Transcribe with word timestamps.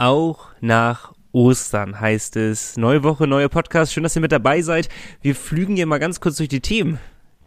Auch 0.00 0.46
nach 0.62 1.12
Ostern 1.32 2.00
heißt 2.00 2.36
es. 2.36 2.78
Neue 2.78 3.02
Woche, 3.02 3.26
neuer 3.26 3.50
Podcast. 3.50 3.92
Schön, 3.92 4.02
dass 4.02 4.16
ihr 4.16 4.22
mit 4.22 4.32
dabei 4.32 4.62
seid. 4.62 4.88
Wir 5.20 5.34
flügen 5.34 5.76
hier 5.76 5.84
mal 5.84 5.98
ganz 5.98 6.20
kurz 6.20 6.38
durch 6.38 6.48
die 6.48 6.62
Themen, 6.62 6.98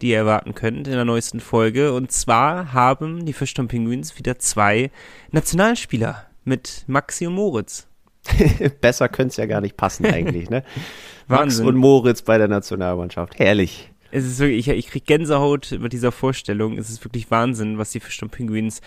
die 0.04 0.10
ihr 0.10 0.18
erwarten 0.18 0.54
könnt 0.54 0.88
in 0.88 0.94
der 0.94 1.04
neuesten 1.04 1.40
Folge. 1.40 1.94
Und 1.94 2.12
zwar 2.12 2.72
haben 2.72 3.26
die 3.26 3.34
Fischtown 3.34 3.68
Penguins 3.68 4.20
wieder 4.20 4.38
zwei 4.38 4.92
Nationalspieler 5.32 6.28
mit 6.44 6.84
Maxi 6.86 7.26
und 7.26 7.34
Moritz. 7.34 7.88
Besser 8.82 9.10
könnte 9.10 9.32
es 9.32 9.38
ja 9.38 9.48
gar 9.48 9.60
nicht 9.60 9.76
passen 9.76 10.06
eigentlich, 10.06 10.52
ne? 10.52 10.64
Max 11.28 11.60
und 11.60 11.76
Moritz 11.76 12.22
bei 12.22 12.38
der 12.38 12.50
Nationalmannschaft. 12.50 13.40
Herrlich 13.40 13.93
es 14.14 14.26
ist 14.26 14.40
wirklich, 14.40 14.68
ich, 14.68 14.78
ich 14.78 14.88
kriege 14.88 15.06
Gänsehaut 15.06 15.76
mit 15.80 15.92
dieser 15.92 16.12
Vorstellung. 16.12 16.78
Es 16.78 16.90
ist 16.92 17.04
wirklich 17.04 17.32
Wahnsinn, 17.32 17.80
was 17.80 17.92
die 17.92 18.00
Fischton 18.00 18.30
Penguins 18.30 18.80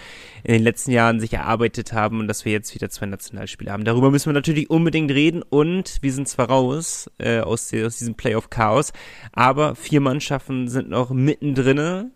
in 0.44 0.52
den 0.52 0.62
letzten 0.62 0.92
Jahren 0.92 1.18
sich 1.18 1.32
erarbeitet 1.32 1.92
haben 1.92 2.20
und 2.20 2.28
dass 2.28 2.44
wir 2.44 2.52
jetzt 2.52 2.72
wieder 2.76 2.90
zwei 2.90 3.06
Nationalspiele 3.06 3.72
haben. 3.72 3.84
Darüber 3.84 4.12
müssen 4.12 4.26
wir 4.26 4.34
natürlich 4.34 4.70
unbedingt 4.70 5.10
reden 5.10 5.42
und 5.42 5.98
wir 6.00 6.12
sind 6.12 6.28
zwar 6.28 6.48
raus 6.48 7.10
äh, 7.18 7.40
aus, 7.40 7.68
der, 7.68 7.88
aus 7.88 7.98
diesem 7.98 8.14
Playoff-Chaos, 8.14 8.92
aber 9.32 9.74
vier 9.74 10.00
Mannschaften 10.00 10.68
sind 10.68 10.90
noch 10.90 11.10
mittendrin. 11.10 12.12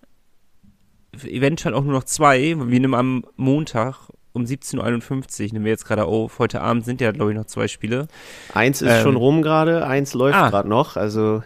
Eventuell 1.25 1.75
auch 1.75 1.83
nur 1.83 1.95
noch 1.95 2.05
zwei. 2.05 2.57
Wir 2.57 2.81
nehmen 2.81 2.95
am 2.95 3.25
Montag 3.35 4.09
um 4.33 4.45
17.51 4.45 4.79
Uhr, 4.79 5.53
nehmen 5.53 5.65
wir 5.65 5.73
jetzt 5.73 5.85
gerade 5.85 6.05
auf. 6.05 6.39
Heute 6.39 6.61
Abend 6.61 6.85
sind 6.85 7.01
ja, 7.01 7.11
glaube 7.11 7.33
ich, 7.33 7.37
noch 7.37 7.47
zwei 7.47 7.67
Spiele. 7.67 8.07
Eins 8.55 8.81
ist 8.81 8.93
ähm, 8.93 9.03
schon 9.03 9.17
rum 9.17 9.43
gerade, 9.43 9.85
eins 9.85 10.15
läuft 10.15 10.37
ah, 10.37 10.51
gerade 10.51 10.69
noch. 10.69 10.97
Also 10.97 11.43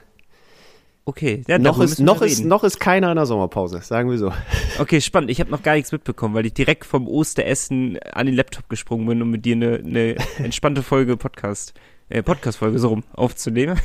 Okay, 1.06 1.42
ja, 1.46 1.58
noch 1.58 1.80
ist 1.80 1.98
noch 1.98 2.22
ist 2.22 2.44
noch 2.44 2.64
ist 2.64 2.80
keiner 2.80 3.10
in 3.10 3.16
der 3.16 3.26
Sommerpause, 3.26 3.80
sagen 3.82 4.10
wir 4.10 4.18
so. 4.18 4.32
Okay, 4.78 5.00
spannend. 5.00 5.30
Ich 5.30 5.38
habe 5.38 5.50
noch 5.50 5.62
gar 5.62 5.74
nichts 5.74 5.92
mitbekommen, 5.92 6.34
weil 6.34 6.46
ich 6.46 6.54
direkt 6.54 6.84
vom 6.84 7.06
Osteressen 7.06 7.98
an 8.12 8.26
den 8.26 8.34
Laptop 8.34 8.68
gesprungen 8.68 9.06
bin, 9.06 9.22
um 9.22 9.30
mit 9.30 9.44
dir 9.44 9.54
eine, 9.54 9.74
eine 9.76 10.16
entspannte 10.38 10.82
Folge 10.82 11.16
Podcast 11.16 11.74
äh, 12.08 12.22
Podcast 12.22 12.58
Folge 12.58 12.78
so 12.78 12.88
rum 12.88 13.04
aufzunehmen. 13.12 13.78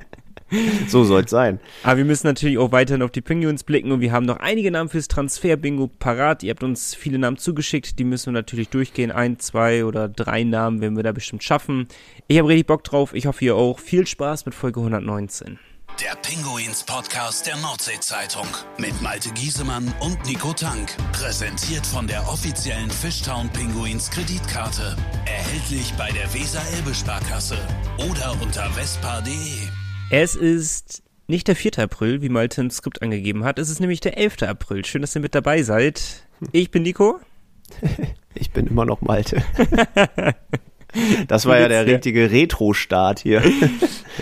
so 0.88 1.04
soll's 1.04 1.30
sein. 1.30 1.60
Aber 1.82 1.98
wir 1.98 2.04
müssen 2.04 2.26
natürlich 2.26 2.58
auch 2.58 2.72
weiterhin 2.72 3.02
auf 3.02 3.10
die 3.10 3.20
Penguins 3.20 3.62
blicken 3.64 3.92
und 3.92 4.00
wir 4.00 4.12
haben 4.12 4.26
noch 4.26 4.38
einige 4.38 4.70
Namen 4.70 4.88
fürs 4.88 5.08
Transfer-Bingo 5.08 5.88
parat. 5.98 6.42
Ihr 6.42 6.50
habt 6.50 6.62
uns 6.62 6.94
viele 6.94 7.18
Namen 7.18 7.36
zugeschickt, 7.36 7.98
die 7.98 8.04
müssen 8.04 8.26
wir 8.26 8.40
natürlich 8.40 8.68
durchgehen. 8.70 9.10
Ein, 9.10 9.38
zwei 9.38 9.84
oder 9.84 10.08
drei 10.08 10.44
Namen 10.44 10.80
werden 10.80 10.96
wir 10.96 11.02
da 11.02 11.12
bestimmt 11.12 11.44
schaffen. 11.44 11.88
Ich 12.26 12.38
habe 12.38 12.48
richtig 12.48 12.66
Bock 12.66 12.84
drauf. 12.84 13.14
Ich 13.14 13.26
hoffe, 13.26 13.44
ihr 13.44 13.56
auch. 13.56 13.78
Viel 13.78 14.06
Spaß 14.06 14.46
mit 14.46 14.54
Folge 14.54 14.80
119. 14.80 15.58
Der 16.00 16.16
Pinguins 16.16 16.82
Podcast 16.84 17.46
der 17.46 17.56
Nordsee-Zeitung 17.58 18.46
mit 18.78 19.00
Malte 19.02 19.30
Giesemann 19.32 19.92
und 20.00 20.24
Nico 20.26 20.52
Tank. 20.52 20.96
Präsentiert 21.12 21.86
von 21.86 22.06
der 22.06 22.26
offiziellen 22.28 22.90
Fishtown 22.90 23.48
Pinguins 23.50 24.10
Kreditkarte. 24.10 24.96
Erhältlich 25.26 25.92
bei 25.98 26.10
der 26.10 26.32
Weser-Elbe-Sparkasse 26.32 27.58
oder 28.10 28.32
unter 28.42 28.70
vespa.de. 28.70 29.32
Es 30.10 30.34
ist 30.34 31.02
nicht 31.26 31.46
der 31.48 31.56
4. 31.56 31.78
April, 31.78 32.22
wie 32.22 32.28
Malte 32.28 32.62
im 32.62 32.70
Skript 32.70 33.02
angegeben 33.02 33.44
hat. 33.44 33.58
Es 33.58 33.68
ist 33.68 33.80
nämlich 33.80 34.00
der 34.00 34.16
11. 34.16 34.42
April. 34.42 34.84
Schön, 34.84 35.02
dass 35.02 35.14
ihr 35.14 35.20
mit 35.20 35.34
dabei 35.34 35.62
seid. 35.62 36.26
Ich 36.52 36.70
bin 36.70 36.82
Nico. 36.82 37.20
Ich 38.34 38.50
bin 38.50 38.66
immer 38.66 38.86
noch 38.86 39.02
Malte. 39.02 39.44
Das 41.28 41.46
war 41.46 41.58
ja 41.58 41.68
der 41.68 41.86
richtige 41.86 42.30
Retro-Start 42.30 43.20
hier. 43.20 43.42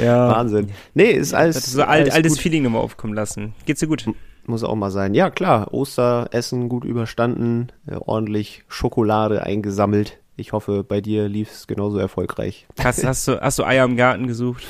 Ja. 0.01 0.29
Wahnsinn. 0.29 0.71
Nee, 0.95 1.11
ist 1.11 1.35
alles. 1.35 1.57
Das 1.57 1.73
so 1.73 1.83
alt, 1.83 2.13
altes 2.13 2.35
gut. 2.35 2.43
Feeling 2.43 2.63
nochmal 2.63 2.81
aufkommen 2.81 3.13
lassen. 3.13 3.55
Geht's 3.67 3.81
dir 3.81 3.89
gut? 3.89 4.07
Muss 4.47 4.63
auch 4.63 4.77
mal 4.77 4.93
sein. 4.93 5.15
Ja, 5.15 5.31
klar. 5.31 5.75
Osteressen 5.75 6.69
gut 6.69 6.85
überstanden, 6.85 7.73
äh, 7.89 7.97
ordentlich 7.97 8.63
Schokolade 8.69 9.43
eingesammelt. 9.43 10.19
Ich 10.37 10.53
hoffe, 10.53 10.85
bei 10.85 11.01
dir 11.01 11.29
lief 11.29 11.51
es 11.51 11.67
genauso 11.67 11.99
erfolgreich. 11.99 12.67
Hast, 12.79 13.05
hast, 13.05 13.27
du, 13.27 13.41
hast 13.41 13.59
du 13.59 13.65
Eier 13.65 13.85
im 13.85 13.97
Garten 13.97 14.29
gesucht? 14.29 14.65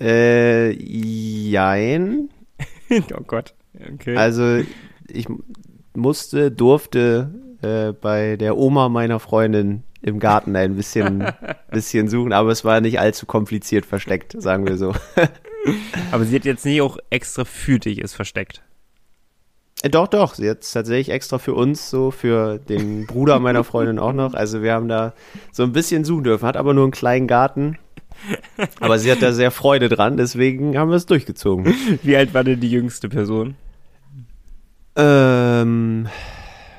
Äh, 0.00 0.72
jein. 0.72 2.28
oh 2.90 3.22
Gott. 3.26 3.54
Okay. 3.94 4.16
Also, 4.16 4.62
ich 5.08 5.26
musste, 5.94 6.50
durfte 6.50 7.30
äh, 7.62 7.92
bei 7.92 8.36
der 8.36 8.56
Oma 8.56 8.88
meiner 8.88 9.20
Freundin 9.20 9.84
im 10.02 10.18
Garten 10.18 10.56
ein 10.56 10.76
bisschen, 10.76 11.24
bisschen 11.70 12.08
suchen, 12.08 12.32
aber 12.32 12.50
es 12.50 12.64
war 12.64 12.80
nicht 12.80 13.00
allzu 13.00 13.26
kompliziert 13.26 13.86
versteckt, 13.86 14.40
sagen 14.40 14.66
wir 14.66 14.76
so. 14.76 14.94
aber 16.12 16.24
sie 16.24 16.36
hat 16.36 16.44
jetzt 16.44 16.64
nicht 16.64 16.80
auch 16.82 16.98
extra 17.10 17.44
für 17.44 17.78
dich 17.78 18.02
es 18.02 18.14
versteckt. 18.14 18.62
Äh, 19.82 19.90
doch, 19.90 20.08
doch, 20.08 20.34
sie 20.34 20.48
hat 20.48 20.62
es 20.62 20.72
tatsächlich 20.72 21.10
extra 21.10 21.38
für 21.38 21.54
uns, 21.54 21.90
so 21.90 22.10
für 22.10 22.58
den 22.58 23.06
Bruder 23.06 23.38
meiner 23.38 23.64
Freundin 23.64 23.98
auch 23.98 24.12
noch. 24.12 24.34
Also 24.34 24.62
wir 24.62 24.72
haben 24.72 24.88
da 24.88 25.14
so 25.52 25.62
ein 25.62 25.72
bisschen 25.72 26.04
suchen 26.04 26.24
dürfen, 26.24 26.46
hat 26.46 26.56
aber 26.56 26.74
nur 26.74 26.84
einen 26.84 26.92
kleinen 26.92 27.26
Garten. 27.26 27.78
Aber 28.80 28.98
sie 28.98 29.10
hat 29.10 29.22
da 29.22 29.32
sehr 29.32 29.50
Freude 29.50 29.88
dran, 29.88 30.18
deswegen 30.18 30.76
haben 30.76 30.90
wir 30.90 30.96
es 30.96 31.06
durchgezogen. 31.06 31.74
Wie 32.02 32.16
alt 32.16 32.34
war 32.34 32.44
denn 32.44 32.60
die 32.60 32.70
jüngste 32.70 33.08
Person? 33.08 33.54
Ähm, 34.96 36.08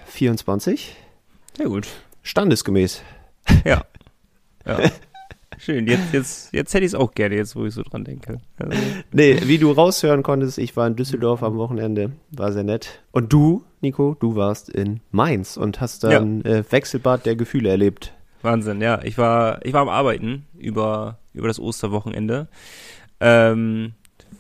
24. 0.08 0.96
Sehr 1.58 1.66
gut. 1.68 1.88
Standesgemäß. 2.24 3.04
Ja. 3.66 3.84
ja. 4.66 4.80
Schön, 5.58 5.86
jetzt, 5.86 6.12
jetzt, 6.12 6.54
jetzt 6.54 6.74
hätte 6.74 6.86
ich 6.86 6.92
es 6.92 6.96
auch 6.96 7.14
gerne, 7.14 7.36
jetzt 7.36 7.56
wo 7.56 7.66
ich 7.66 7.74
so 7.76 7.84
dran 7.84 8.04
denke. 8.04 8.42
Also. 8.58 8.76
Nee, 9.12 9.42
wie 9.44 9.60
du 9.60 9.72
raushören 9.72 10.24
konntest, 10.24 10.58
ich 10.58 10.76
war 10.76 10.88
in 10.88 10.96
Düsseldorf 10.96 11.44
am 11.44 11.56
Wochenende, 11.58 12.14
war 12.32 12.52
sehr 12.52 12.64
nett. 12.64 13.04
Und 13.12 13.32
du, 13.32 13.64
Nico, 13.80 14.16
du 14.20 14.36
warst 14.36 14.70
in 14.70 15.02
Mainz 15.12 15.58
und 15.58 15.80
hast 15.80 16.04
dann 16.04 16.42
ja. 16.42 16.52
äh, 16.52 16.64
Wechselbad 16.72 17.28
der 17.28 17.36
Gefühle 17.36 17.70
erlebt. 17.70 18.14
Wahnsinn, 18.42 18.82
ja. 18.82 19.04
Ich 19.04 19.20
war, 19.20 19.64
ich 19.64 19.74
war 19.74 19.82
am 19.82 19.90
Arbeiten 19.90 20.48
über, 20.58 21.20
über 21.34 21.48
das 21.48 21.60
Osterwochenende. 21.60 22.48
Ähm, 23.20 23.94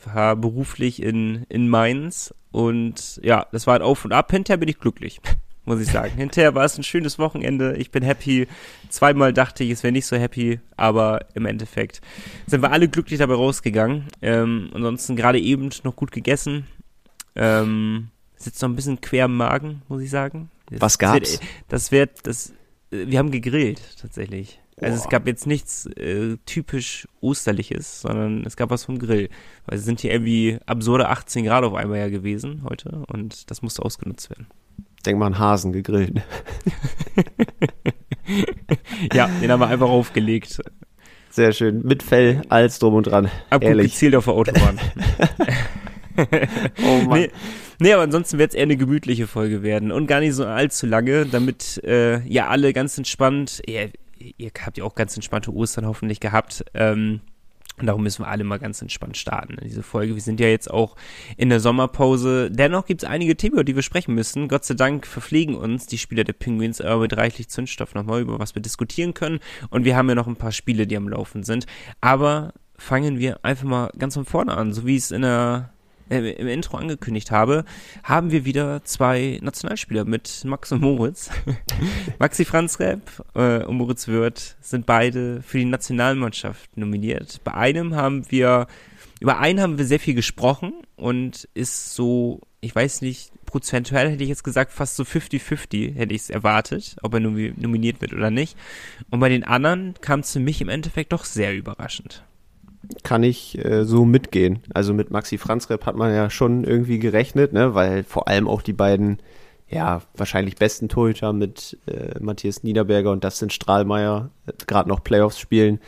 war 0.06 0.36
beruflich 0.36 1.04
in, 1.04 1.46
in 1.50 1.70
Mainz 1.70 2.34
und 2.52 3.20
ja, 3.24 3.46
das 3.52 3.68
war 3.68 3.74
halt 3.74 3.84
auf 3.84 4.06
und 4.06 4.12
ab. 4.12 4.32
Hinterher 4.32 4.58
bin 4.58 4.70
ich 4.70 4.80
glücklich 4.80 5.22
muss 5.72 5.80
ich 5.80 5.88
sagen. 5.88 6.18
Hinterher 6.18 6.54
war 6.54 6.66
es 6.66 6.78
ein 6.78 6.84
schönes 6.84 7.18
Wochenende. 7.18 7.78
Ich 7.78 7.92
bin 7.92 8.04
happy. 8.04 8.48
Zweimal 8.90 9.32
dachte 9.32 9.64
ich, 9.64 9.72
es 9.72 9.84
wäre 9.84 9.94
nicht 9.94 10.06
so 10.06 10.18
happy, 10.18 10.60
aber 10.76 11.26
im 11.34 11.46
Endeffekt 11.46 12.02
sind 12.46 12.62
wir 12.62 12.72
alle 12.72 12.90
glücklich 12.90 13.20
dabei 13.20 13.36
rausgegangen. 13.36 14.08
Ähm, 14.22 14.70
ansonsten 14.74 15.16
gerade 15.16 15.40
eben 15.40 15.70
noch 15.84 15.96
gut 15.96 16.12
gegessen. 16.12 16.68
Ähm, 17.36 18.10
sitzt 18.36 18.62
noch 18.62 18.68
ein 18.68 18.76
bisschen 18.76 19.00
quer 19.00 19.26
im 19.26 19.38
Magen, 19.38 19.82
muss 19.88 20.02
ich 20.02 20.10
sagen. 20.10 20.52
Das, 20.70 20.82
Was 20.82 21.00
gab's? 21.00 21.40
Das 21.70 21.94
wird, 21.94 22.28
das, 22.28 22.52
wir 22.90 23.18
haben 23.18 23.32
gegrillt, 23.32 23.82
tatsächlich. 24.02 24.60
Also 24.82 24.98
es 24.98 25.10
gab 25.10 25.28
jetzt 25.28 25.46
nichts 25.48 25.86
äh, 25.86 26.38
typisch 26.46 27.08
Osterliches, 27.22 28.02
sondern 28.02 28.44
es 28.46 28.58
gab 28.58 28.72
was 28.72 28.84
vom 28.84 29.00
Grill. 29.00 29.30
Weil 29.68 29.78
es 29.78 29.86
sind 29.86 30.02
hier 30.02 30.12
irgendwie 30.12 30.58
absurde 30.66 31.08
18 31.08 31.46
Grad 31.46 31.64
auf 31.64 31.76
einmal 31.76 32.00
ja 32.00 32.10
gewesen 32.10 32.64
heute 32.68 33.04
und 33.08 33.52
das 33.52 33.62
musste 33.62 33.84
ausgenutzt 33.84 34.30
werden. 34.32 34.48
Denk 35.02 35.20
mal 35.20 35.28
an 35.28 35.40
Hasen 35.40 35.72
gegrillt. 35.74 36.22
ja, 39.14 39.30
den 39.42 39.52
haben 39.52 39.60
wir 39.60 39.68
einfach 39.68 39.90
aufgelegt. 39.90 40.62
Sehr 41.30 41.54
schön. 41.54 41.82
Mit 41.84 42.04
Fell, 42.04 42.42
alles 42.50 42.78
drum 42.80 42.96
und 42.96 43.04
dran. 43.04 43.30
Gut 43.50 43.62
gezielt 43.62 44.16
auf 44.16 44.26
der 44.26 44.34
Autobahn. 44.34 44.80
oh 46.84 47.02
Mann. 47.08 47.20
Nee, 47.20 47.32
nee 47.80 47.94
aber 47.94 48.04
ansonsten 48.04 48.38
wird 48.38 48.52
es 48.52 48.56
eher 48.56 48.64
eine 48.64 48.76
gemütliche 48.78 49.28
Folge 49.28 49.64
werden 49.64 49.92
und 49.92 50.08
gar 50.08 50.20
nicht 50.20 50.36
so 50.36 50.46
allzu 50.46 50.88
lange, 50.88 51.26
damit 51.26 51.82
äh, 51.86 52.20
ja 52.28 52.48
alle 52.48 52.74
ganz 52.74 52.98
entspannt, 52.98 53.62
ihr, 53.66 53.92
ihr 54.18 54.52
habt 54.66 54.78
ja 54.78 54.84
auch 54.84 54.96
ganz 54.96 55.16
entspannte 55.16 55.54
Ostern 55.54 55.86
hoffentlich 55.86 56.20
gehabt, 56.20 56.66
ähm, 56.74 57.22
und 57.82 57.88
darum 57.88 58.04
müssen 58.04 58.24
wir 58.24 58.28
alle 58.28 58.44
mal 58.44 58.60
ganz 58.60 58.82
entspannt 58.82 59.18
starten 59.18 59.56
in 59.56 59.68
diese 59.68 59.84
Folge. 59.84 60.14
Wir 60.14 60.22
sind 60.22 60.40
ja 60.40 60.48
jetzt 60.48 60.70
auch 60.70 60.96
in 61.36 61.50
der 61.50 61.60
Sommerpause. 61.60 62.52
Dennoch 62.52 62.86
gibt 62.86 63.04
es 63.04 63.10
einige 63.10 63.36
Themen, 63.36 63.54
über 63.54 63.64
die 63.64 63.76
wir 63.76 63.82
sprechen 63.82 64.14
müssen. 64.14 64.48
Gott 64.48 64.66
sei 64.66 64.76
Dank 64.76 65.08
verpflegen 65.08 65.56
uns 65.56 65.88
die 65.88 65.98
Spieler 65.98 66.24
der 66.24 66.34
Penguins 66.34 66.80
aber 66.80 67.02
mit 67.02 67.18
reichlich 67.18 67.50
Zündstoff 67.50 67.96
nochmal, 67.96 68.22
über 68.22 68.40
was 68.40 68.54
wir 68.56 68.62
diskutieren 68.62 69.14
können. 69.14 69.40
Und 69.70 69.84
wir 69.84 69.96
haben 69.96 70.10
ja 70.10 70.16
noch 70.16 70.28
ein 70.28 70.36
paar 70.36 70.52
Spiele, 70.52 70.86
die 70.86 70.96
am 70.96 71.10
Laufen 71.10 71.44
sind. 71.44 71.66
Aber 72.02 72.54
fangen 72.78 73.20
wir 73.20 73.44
einfach 73.44 73.66
mal 73.66 73.92
ganz 73.98 74.14
von 74.14 74.26
vorne 74.26 74.56
an, 74.56 74.74
so 74.74 74.86
wie 74.86 74.96
es 74.96 75.12
in 75.12 75.24
der 75.24 75.74
äh, 76.12 76.32
im 76.32 76.48
Intro 76.48 76.78
angekündigt 76.78 77.32
habe, 77.32 77.66
haben 78.04 78.32
wir 78.32 78.46
wieder 78.46 78.84
zwei 78.84 79.40
Nationalspieler 79.42 80.06
mit 80.06 80.44
Max 80.46 80.72
und 80.72 80.82
Moritz. 80.82 81.30
Maxi 82.20 82.46
Franz 82.46 82.80
Repp 82.80 83.02
äh, 83.34 83.64
und 83.64 83.78
Moritz 83.78 84.08
Wirth 84.08 84.58
sind 84.60 84.86
beide 84.86 85.42
für 85.42 85.58
die 85.58 85.66
Nationalmannschaft 85.66 86.76
nominiert. 86.78 87.42
Bei 87.44 87.54
einem 87.54 87.96
haben 87.96 88.30
wir, 88.30 88.68
über 89.20 89.40
einen 89.40 89.62
haben 89.62 89.78
wir 89.78 89.86
sehr 89.86 90.00
viel 90.00 90.16
gesprochen 90.16 90.74
und 90.98 91.48
ist 91.54 91.96
so, 91.96 92.42
ich 92.60 92.76
weiß 92.76 93.02
nicht, 93.02 93.32
prozentuell 93.46 94.12
hätte 94.12 94.24
ich 94.24 94.30
jetzt 94.30 94.44
gesagt, 94.44 94.72
fast 94.72 94.96
so 94.96 95.04
50-50 95.04 95.96
hätte 95.96 96.14
ich 96.14 96.22
es 96.22 96.30
erwartet, 96.30 96.96
ob 97.02 97.14
er 97.14 97.20
nominiert 97.20 98.02
wird 98.02 98.14
oder 98.14 98.32
nicht. 98.32 98.58
Und 99.10 99.20
bei 99.20 99.30
den 99.30 99.44
anderen 99.44 99.94
kam 100.02 100.22
es 100.22 100.32
für 100.32 100.40
mich 100.40 100.62
im 100.62 100.70
Endeffekt 100.70 101.14
doch 101.14 101.26
sehr 101.26 101.56
überraschend 101.56 102.24
kann 103.04 103.24
ich 103.24 103.64
äh, 103.64 103.86
so 103.86 104.06
mitgehen. 104.06 104.60
Also 104.74 104.94
mit 104.94 105.12
Maxi 105.12 105.38
Franzrep 105.38 105.86
hat 105.86 105.96
man 105.96 106.14
ja 106.14 106.30
schon 106.30 106.64
irgendwie 106.64 107.00
gerechnet, 107.00 107.54
ne, 107.54 107.76
weil 107.76 108.04
vor 108.04 108.28
allem 108.28 108.48
auch 108.48 108.62
die 108.62 108.74
beiden 108.74 109.20
ja, 109.72 110.02
wahrscheinlich 110.16 110.58
besten 110.58 110.90
Torhüter 110.90 111.32
mit 111.32 111.78
äh, 111.88 112.20
Matthias 112.20 112.64
Niederberger 112.64 113.12
und 113.12 113.24
Dustin 113.24 113.50
Strahlmeier 113.50 114.30
äh, 114.46 114.52
gerade 114.68 114.90
noch 114.90 115.04
Playoffs 115.04 115.40
spielen, 115.40 115.80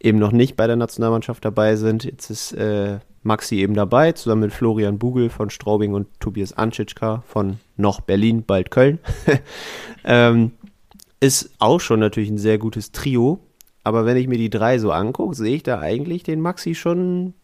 eben 0.00 0.18
noch 0.18 0.32
nicht 0.32 0.56
bei 0.56 0.66
der 0.66 0.76
Nationalmannschaft 0.76 1.44
dabei 1.44 1.76
sind. 1.76 2.04
Jetzt 2.04 2.30
ist 2.30 2.52
äh, 2.52 2.98
Maxi 3.22 3.56
eben 3.56 3.74
dabei, 3.74 4.12
zusammen 4.12 4.42
mit 4.42 4.52
Florian 4.52 4.98
Bugel 4.98 5.28
von 5.28 5.50
Straubing 5.50 5.92
und 5.92 6.08
Tobias 6.18 6.54
Anschitschka 6.54 7.22
von 7.26 7.58
noch 7.76 8.00
Berlin, 8.00 8.42
bald 8.46 8.70
Köln. 8.70 9.00
ähm, 10.04 10.52
ist 11.20 11.50
auch 11.58 11.80
schon 11.80 12.00
natürlich 12.00 12.30
ein 12.30 12.38
sehr 12.38 12.58
gutes 12.58 12.92
Trio. 12.92 13.40
Aber 13.86 14.04
wenn 14.04 14.16
ich 14.16 14.26
mir 14.26 14.36
die 14.36 14.50
drei 14.50 14.80
so 14.80 14.90
angucke, 14.90 15.36
sehe 15.36 15.54
ich 15.54 15.62
da 15.62 15.78
eigentlich 15.78 16.24
den 16.24 16.40
Maxi 16.40 16.74
schon 16.74 17.34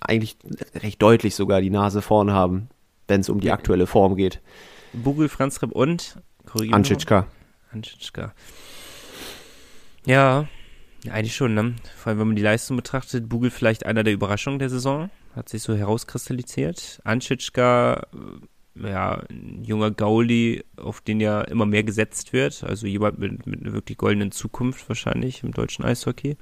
eigentlich 0.00 0.36
recht 0.74 1.00
deutlich 1.00 1.36
sogar 1.36 1.60
die 1.60 1.70
Nase 1.70 2.02
vorn 2.02 2.32
haben, 2.32 2.68
wenn 3.06 3.20
es 3.20 3.28
um 3.28 3.38
die 3.38 3.52
aktuelle 3.52 3.86
Form 3.86 4.16
geht. 4.16 4.40
Bugel, 4.92 5.28
Franz 5.28 5.62
Repp 5.62 5.70
und 5.70 6.16
Anschitschka. 6.72 7.28
Anschitschka. 7.70 8.34
Ja, 10.04 10.48
eigentlich 11.08 11.36
schon, 11.36 11.54
ne? 11.54 11.76
Vor 11.96 12.10
allem, 12.10 12.18
wenn 12.18 12.26
man 12.26 12.36
die 12.36 12.42
Leistung 12.42 12.76
betrachtet, 12.76 13.28
Bugel 13.28 13.50
vielleicht 13.50 13.86
einer 13.86 14.02
der 14.02 14.14
Überraschungen 14.14 14.58
der 14.58 14.68
Saison, 14.68 15.10
hat 15.36 15.48
sich 15.48 15.62
so 15.62 15.76
herauskristallisiert. 15.76 17.00
Anschitschka, 17.04 18.08
ja, 18.84 19.22
ein 19.30 19.62
junger 19.64 19.90
Gauli, 19.90 20.64
auf 20.76 21.00
den 21.00 21.20
ja 21.20 21.42
immer 21.42 21.66
mehr 21.66 21.82
gesetzt 21.82 22.32
wird, 22.32 22.64
also 22.64 22.86
jemand 22.86 23.18
mit, 23.18 23.46
mit 23.46 23.62
einer 23.62 23.72
wirklich 23.72 23.98
goldenen 23.98 24.32
Zukunft 24.32 24.88
wahrscheinlich 24.88 25.42
im 25.42 25.52
deutschen 25.52 25.84
Eishockey. 25.84 26.36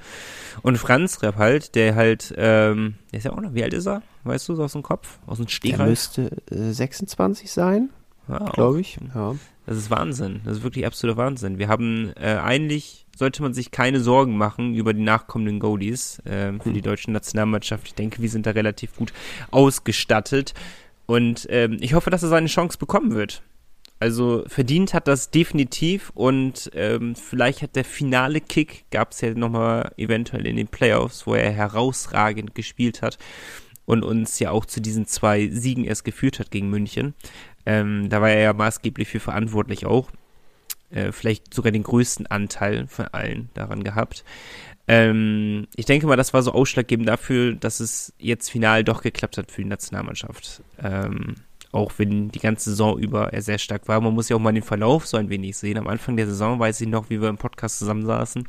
Und 0.62 0.78
Franz 0.78 1.22
Repp 1.22 1.36
halt, 1.36 1.74
der 1.74 1.94
halt, 1.94 2.34
ähm, 2.36 2.94
der 3.12 3.18
ist 3.18 3.24
ja 3.24 3.32
auch 3.32 3.40
noch, 3.40 3.54
wie 3.54 3.62
alt 3.62 3.74
ist 3.74 3.86
er? 3.86 4.02
Weißt 4.24 4.48
du, 4.48 4.54
so 4.54 4.64
aus 4.64 4.72
dem 4.72 4.82
Kopf? 4.82 5.18
Aus 5.26 5.38
dem 5.38 5.48
Stegreif? 5.48 5.78
Der 5.78 5.86
müsste 5.86 6.30
äh, 6.50 6.72
26 6.72 7.50
sein, 7.50 7.90
ja, 8.28 8.38
glaube 8.38 8.80
ich. 8.80 8.98
Ja. 9.14 9.34
Das 9.66 9.76
ist 9.76 9.90
Wahnsinn. 9.90 10.40
Das 10.44 10.58
ist 10.58 10.62
wirklich 10.62 10.86
absoluter 10.86 11.18
Wahnsinn. 11.18 11.58
Wir 11.58 11.68
haben 11.68 12.12
äh, 12.16 12.36
eigentlich 12.36 13.06
sollte 13.18 13.42
man 13.42 13.52
sich 13.52 13.72
keine 13.72 14.00
Sorgen 14.00 14.36
machen 14.36 14.74
über 14.74 14.94
die 14.94 15.02
nachkommenden 15.02 15.58
Goalies 15.58 16.20
äh, 16.20 16.52
für 16.60 16.72
die 16.72 16.82
deutsche 16.82 17.10
Nationalmannschaft. 17.10 17.88
Ich 17.88 17.94
denke, 17.94 18.22
wir 18.22 18.30
sind 18.30 18.46
da 18.46 18.52
relativ 18.52 18.94
gut 18.94 19.12
ausgestattet. 19.50 20.54
Und 21.08 21.46
ähm, 21.48 21.78
ich 21.80 21.94
hoffe, 21.94 22.10
dass 22.10 22.22
er 22.22 22.28
seine 22.28 22.48
Chance 22.48 22.76
bekommen 22.76 23.14
wird. 23.14 23.42
Also 23.98 24.44
verdient 24.46 24.92
hat 24.92 25.08
das 25.08 25.30
definitiv 25.30 26.12
und 26.14 26.70
ähm, 26.74 27.16
vielleicht 27.16 27.62
hat 27.62 27.76
der 27.76 27.84
finale 27.84 28.42
Kick, 28.42 28.84
gab 28.90 29.12
es 29.12 29.22
ja 29.22 29.32
nochmal 29.32 29.90
eventuell 29.96 30.46
in 30.46 30.56
den 30.56 30.68
Playoffs, 30.68 31.26
wo 31.26 31.34
er 31.34 31.50
herausragend 31.50 32.54
gespielt 32.54 33.00
hat 33.00 33.18
und 33.86 34.04
uns 34.04 34.38
ja 34.38 34.50
auch 34.50 34.66
zu 34.66 34.82
diesen 34.82 35.06
zwei 35.06 35.48
Siegen 35.48 35.84
erst 35.84 36.04
geführt 36.04 36.38
hat 36.40 36.50
gegen 36.50 36.68
München. 36.68 37.14
Ähm, 37.64 38.10
da 38.10 38.20
war 38.20 38.28
er 38.28 38.42
ja 38.42 38.52
maßgeblich 38.52 39.08
für 39.08 39.18
verantwortlich 39.18 39.86
auch. 39.86 40.10
Äh, 40.90 41.10
vielleicht 41.10 41.54
sogar 41.54 41.72
den 41.72 41.84
größten 41.84 42.26
Anteil 42.26 42.86
von 42.86 43.06
allen 43.08 43.48
daran 43.54 43.82
gehabt. 43.82 44.24
Ähm, 44.88 45.66
ich 45.76 45.84
denke 45.84 46.06
mal, 46.06 46.16
das 46.16 46.32
war 46.32 46.42
so 46.42 46.52
ausschlaggebend 46.52 47.08
dafür, 47.08 47.54
dass 47.54 47.78
es 47.78 48.14
jetzt 48.18 48.50
final 48.50 48.84
doch 48.84 49.02
geklappt 49.02 49.36
hat 49.36 49.52
für 49.52 49.62
die 49.62 49.68
Nationalmannschaft. 49.68 50.62
Ähm, 50.82 51.36
auch 51.70 51.92
wenn 51.98 52.30
die 52.30 52.38
ganze 52.38 52.70
Saison 52.70 52.98
über 52.98 53.32
er 53.32 53.42
sehr 53.42 53.58
stark 53.58 53.88
war. 53.88 54.00
Man 54.00 54.14
muss 54.14 54.30
ja 54.30 54.36
auch 54.36 54.40
mal 54.40 54.52
den 54.52 54.62
Verlauf 54.62 55.06
so 55.06 55.18
ein 55.18 55.28
wenig 55.28 55.56
sehen. 55.58 55.76
Am 55.76 55.86
Anfang 55.86 56.16
der 56.16 56.26
Saison 56.26 56.58
weiß 56.58 56.80
ich 56.80 56.88
noch, 56.88 57.10
wie 57.10 57.20
wir 57.20 57.28
im 57.28 57.36
Podcast 57.36 57.78
zusammensaßen 57.78 58.48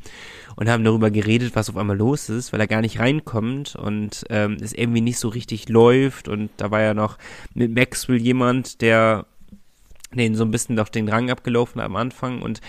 und 0.56 0.68
haben 0.68 0.84
darüber 0.84 1.10
geredet, 1.10 1.54
was 1.54 1.68
auf 1.68 1.76
einmal 1.76 1.98
los 1.98 2.30
ist, 2.30 2.52
weil 2.52 2.60
er 2.60 2.66
gar 2.66 2.80
nicht 2.80 2.98
reinkommt 2.98 3.76
und 3.76 4.24
ähm, 4.30 4.56
es 4.60 4.72
irgendwie 4.72 5.02
nicht 5.02 5.18
so 5.18 5.28
richtig 5.28 5.68
läuft. 5.68 6.28
Und 6.28 6.50
da 6.56 6.70
war 6.70 6.80
ja 6.80 6.94
noch 6.94 7.18
mit 7.52 7.74
Maxwell 7.74 8.16
jemand, 8.16 8.80
der 8.80 9.26
den 10.14 10.34
so 10.34 10.44
ein 10.44 10.50
bisschen 10.50 10.76
doch 10.76 10.88
den 10.88 11.08
Rang 11.08 11.30
abgelaufen 11.30 11.80
am 11.80 11.96
Anfang 11.96 12.42
und 12.42 12.60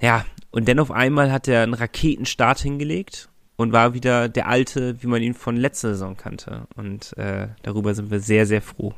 ja, 0.00 0.24
und 0.50 0.68
dann 0.68 0.78
auf 0.78 0.90
einmal 0.90 1.30
hat 1.30 1.48
er 1.48 1.62
einen 1.62 1.74
Raketenstart 1.74 2.60
hingelegt 2.60 3.28
und 3.56 3.72
war 3.72 3.92
wieder 3.92 4.28
der 4.28 4.48
alte, 4.48 5.02
wie 5.02 5.08
man 5.08 5.22
ihn 5.22 5.34
von 5.34 5.56
letzter 5.56 5.90
Saison 5.90 6.16
kannte. 6.16 6.62
Und 6.76 7.16
äh, 7.18 7.48
darüber 7.62 7.94
sind 7.94 8.10
wir 8.10 8.20
sehr, 8.20 8.46
sehr 8.46 8.62
froh. 8.62 8.94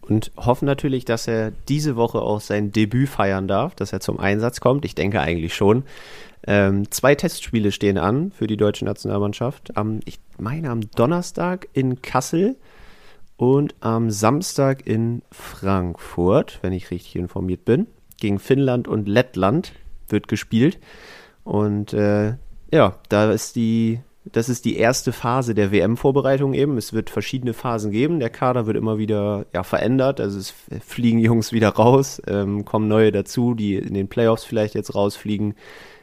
Und 0.00 0.32
hoffen 0.36 0.66
natürlich, 0.66 1.04
dass 1.04 1.26
er 1.26 1.50
diese 1.50 1.96
Woche 1.96 2.20
auch 2.20 2.40
sein 2.40 2.72
Debüt 2.72 3.08
feiern 3.08 3.48
darf, 3.48 3.74
dass 3.74 3.92
er 3.92 4.00
zum 4.00 4.20
Einsatz 4.20 4.60
kommt. 4.60 4.84
Ich 4.84 4.94
denke 4.94 5.20
eigentlich 5.20 5.54
schon. 5.54 5.84
Ähm, 6.46 6.90
zwei 6.90 7.14
Testspiele 7.14 7.72
stehen 7.72 7.96
an 7.98 8.30
für 8.30 8.46
die 8.46 8.58
deutsche 8.58 8.84
Nationalmannschaft. 8.84 9.76
Am, 9.76 10.00
ich 10.04 10.18
meine 10.38 10.70
am 10.70 10.90
Donnerstag 10.90 11.68
in 11.72 12.02
Kassel 12.02 12.56
und 13.36 13.74
am 13.80 14.10
Samstag 14.10 14.86
in 14.86 15.22
Frankfurt, 15.30 16.58
wenn 16.62 16.72
ich 16.72 16.90
richtig 16.90 17.16
informiert 17.16 17.64
bin. 17.64 17.86
Gegen 18.20 18.38
Finnland 18.38 18.88
und 18.88 19.08
Lettland 19.08 19.72
wird 20.08 20.28
gespielt. 20.28 20.78
Und 21.44 21.92
äh, 21.92 22.34
ja, 22.72 22.98
da 23.08 23.30
ist 23.30 23.56
die, 23.56 24.00
das 24.24 24.48
ist 24.48 24.64
die 24.64 24.76
erste 24.76 25.12
Phase 25.12 25.54
der 25.54 25.70
WM-Vorbereitung 25.70 26.54
eben. 26.54 26.78
Es 26.78 26.92
wird 26.92 27.10
verschiedene 27.10 27.52
Phasen 27.52 27.90
geben. 27.90 28.20
Der 28.20 28.30
Kader 28.30 28.66
wird 28.66 28.76
immer 28.76 28.98
wieder 28.98 29.46
ja, 29.52 29.62
verändert. 29.62 30.20
Also 30.20 30.38
es 30.38 30.54
fliegen 30.80 31.18
Jungs 31.18 31.52
wieder 31.52 31.70
raus, 31.70 32.20
ähm, 32.26 32.64
kommen 32.64 32.88
neue 32.88 33.12
dazu, 33.12 33.54
die 33.54 33.76
in 33.76 33.94
den 33.94 34.08
Playoffs 34.08 34.44
vielleicht 34.44 34.74
jetzt 34.74 34.94
rausfliegen. 34.94 35.54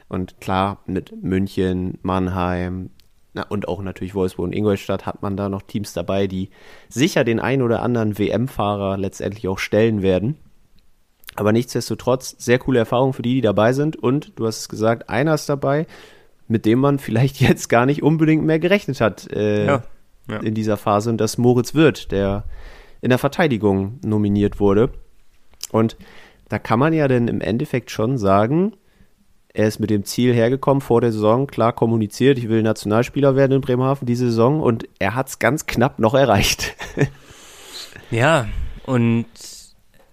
Und 0.07 0.41
klar, 0.41 0.79
mit 0.85 1.23
München, 1.23 1.97
Mannheim, 2.01 2.91
na, 3.33 3.43
und 3.43 3.67
auch 3.67 3.81
natürlich 3.81 4.13
Wolfsburg 4.13 4.47
und 4.47 4.53
Ingolstadt 4.53 5.05
hat 5.05 5.21
man 5.21 5.37
da 5.37 5.47
noch 5.47 5.61
Teams 5.61 5.93
dabei, 5.93 6.27
die 6.27 6.49
sicher 6.89 7.23
den 7.23 7.39
ein 7.39 7.61
oder 7.61 7.81
anderen 7.81 8.17
WM-Fahrer 8.17 8.97
letztendlich 8.97 9.47
auch 9.47 9.59
stellen 9.59 10.01
werden. 10.01 10.37
Aber 11.35 11.51
nichtsdestotrotz, 11.51 12.35
sehr 12.37 12.59
coole 12.59 12.79
Erfahrung 12.79 13.13
für 13.13 13.21
die, 13.21 13.35
die 13.35 13.41
dabei 13.41 13.73
sind. 13.73 13.95
Und 13.95 14.33
du 14.37 14.45
hast 14.45 14.59
es 14.59 14.69
gesagt, 14.69 15.09
einer 15.09 15.33
ist 15.33 15.47
dabei, 15.47 15.87
mit 16.47 16.65
dem 16.65 16.79
man 16.79 16.99
vielleicht 16.99 17.39
jetzt 17.39 17.69
gar 17.69 17.85
nicht 17.85 18.03
unbedingt 18.03 18.43
mehr 18.43 18.59
gerechnet 18.59 19.01
hat 19.01 19.31
äh, 19.31 19.65
ja, 19.65 19.83
ja. 20.29 20.37
in 20.37 20.53
dieser 20.53 20.77
Phase. 20.77 21.09
Und 21.09 21.17
das 21.17 21.37
Moritz 21.37 21.73
Wirth, 21.73 22.11
der 22.11 22.43
in 23.01 23.09
der 23.09 23.19
Verteidigung 23.19 23.99
nominiert 24.03 24.59
wurde. 24.59 24.91
Und 25.71 25.97
da 26.49 26.59
kann 26.59 26.79
man 26.79 26.93
ja 26.93 27.07
dann 27.07 27.27
im 27.27 27.41
Endeffekt 27.41 27.91
schon 27.91 28.17
sagen, 28.17 28.73
er 29.53 29.67
ist 29.67 29.79
mit 29.79 29.89
dem 29.89 30.05
Ziel 30.05 30.33
hergekommen 30.33 30.81
vor 30.81 31.01
der 31.01 31.11
Saison, 31.11 31.47
klar 31.47 31.73
kommuniziert, 31.73 32.37
ich 32.37 32.47
will 32.47 32.61
Nationalspieler 32.61 33.35
werden 33.35 33.53
in 33.53 33.61
Bremerhaven 33.61 34.05
diese 34.05 34.27
Saison 34.27 34.61
und 34.61 34.87
er 34.99 35.15
hat 35.15 35.27
es 35.27 35.39
ganz 35.39 35.65
knapp 35.65 35.99
noch 35.99 36.13
erreicht. 36.13 36.75
ja, 38.11 38.47
und 38.85 39.25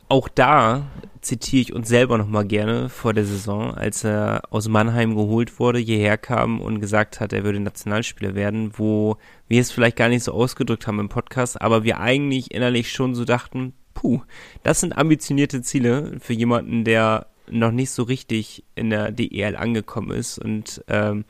auch 0.09 0.29
da 0.29 0.87
zitiere 1.29 1.61
ich 1.61 1.73
uns 1.75 1.89
selber 1.89 2.17
nochmal 2.17 2.47
gerne 2.47 2.89
vor 2.89 3.13
der 3.13 3.25
Saison, 3.25 3.75
als 3.75 4.03
er 4.03 4.43
aus 4.51 4.67
Mannheim 4.67 5.15
geholt 5.15 5.61
wurde, 5.61 5.79
hierher 5.79 6.17
kam 6.17 6.61
und 6.61 6.81
gesagt 6.81 7.21
hat, 7.21 7.35
er 7.35 7.45
würde 7.45 7.61
Nationalspieler 7.61 8.35
werden, 8.35 8.73
wo 8.77 9.19
wir 9.47 9.61
es 9.61 9.71
vielleicht 9.71 9.97
gar 9.97 10.09
nicht 10.09 10.25
so 10.25 10.33
ausgedrückt 10.33 10.87
haben 10.87 10.99
im 10.99 11.11
Podcast, 11.11 11.61
aber 11.61 11.85
wir 11.85 12.01
eigentlich 12.01 12.53
innerlich 12.53 12.91
schon 12.91 13.15
so 13.15 13.27
dachten, 13.27 13.75
puh, 13.93 14.23
das 14.63 14.81
sind 14.81 14.97
ambitionierte 14.97 15.61
Ziele 15.61 16.17
für 16.19 16.33
jemanden, 16.33 16.85
der 16.85 17.27
noch 17.51 17.73
nicht 17.73 17.91
so 17.91 18.05
richtig 18.05 18.65
in 18.75 18.89
der 18.89 19.13
DEL 19.13 19.55
angekommen 19.57 20.13
ist 20.13 20.39
und 20.39 20.83
ähm, 20.89 21.27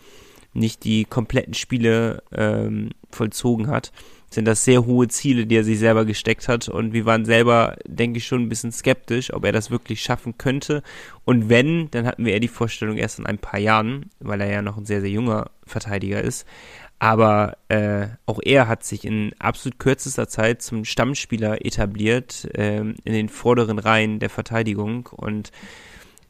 nicht 0.52 0.85
die 0.85 1.05
kompletten 1.07 1.55
Spiele 1.55 2.23
ähm, 2.33 2.90
vollzogen 3.11 3.67
hat, 3.67 3.93
sind 4.30 4.44
das 4.44 4.64
sehr 4.64 4.85
hohe 4.85 5.08
Ziele, 5.08 5.47
die 5.47 5.56
er 5.56 5.64
sich 5.64 5.78
selber 5.78 6.04
gesteckt 6.04 6.49
hat. 6.49 6.68
Und 6.68 6.92
wir 6.92 7.06
waren 7.06 7.25
selber, 7.25 7.76
denke 7.87 8.18
ich, 8.18 8.26
schon 8.26 8.42
ein 8.42 8.49
bisschen 8.49 8.73
skeptisch, 8.73 9.32
ob 9.32 9.44
er 9.44 9.52
das 9.52 9.70
wirklich 9.70 10.02
schaffen 10.02 10.37
könnte. 10.37 10.82
Und 11.25 11.49
wenn, 11.49 11.90
dann 11.90 12.06
hatten 12.06 12.25
wir 12.25 12.32
eher 12.32 12.40
die 12.40 12.49
Vorstellung 12.49 12.97
erst 12.97 13.18
in 13.18 13.26
ein 13.26 13.38
paar 13.38 13.61
Jahren, 13.61 14.11
weil 14.20 14.40
er 14.40 14.50
ja 14.50 14.62
noch 14.62 14.76
ein 14.76 14.85
sehr, 14.85 15.00
sehr 15.00 15.11
junger 15.11 15.50
Verteidiger 15.66 16.23
ist. 16.23 16.47
Aber 16.99 17.56
äh, 17.68 18.08
auch 18.26 18.40
er 18.42 18.66
hat 18.66 18.85
sich 18.85 19.04
in 19.04 19.32
absolut 19.38 19.78
kürzester 19.78 20.28
Zeit 20.28 20.62
zum 20.62 20.85
Stammspieler 20.85 21.64
etabliert, 21.64 22.49
äh, 22.56 22.78
in 22.78 22.97
den 23.04 23.28
vorderen 23.28 23.78
Reihen 23.78 24.18
der 24.18 24.30
Verteidigung. 24.30 25.06
Und 25.06 25.52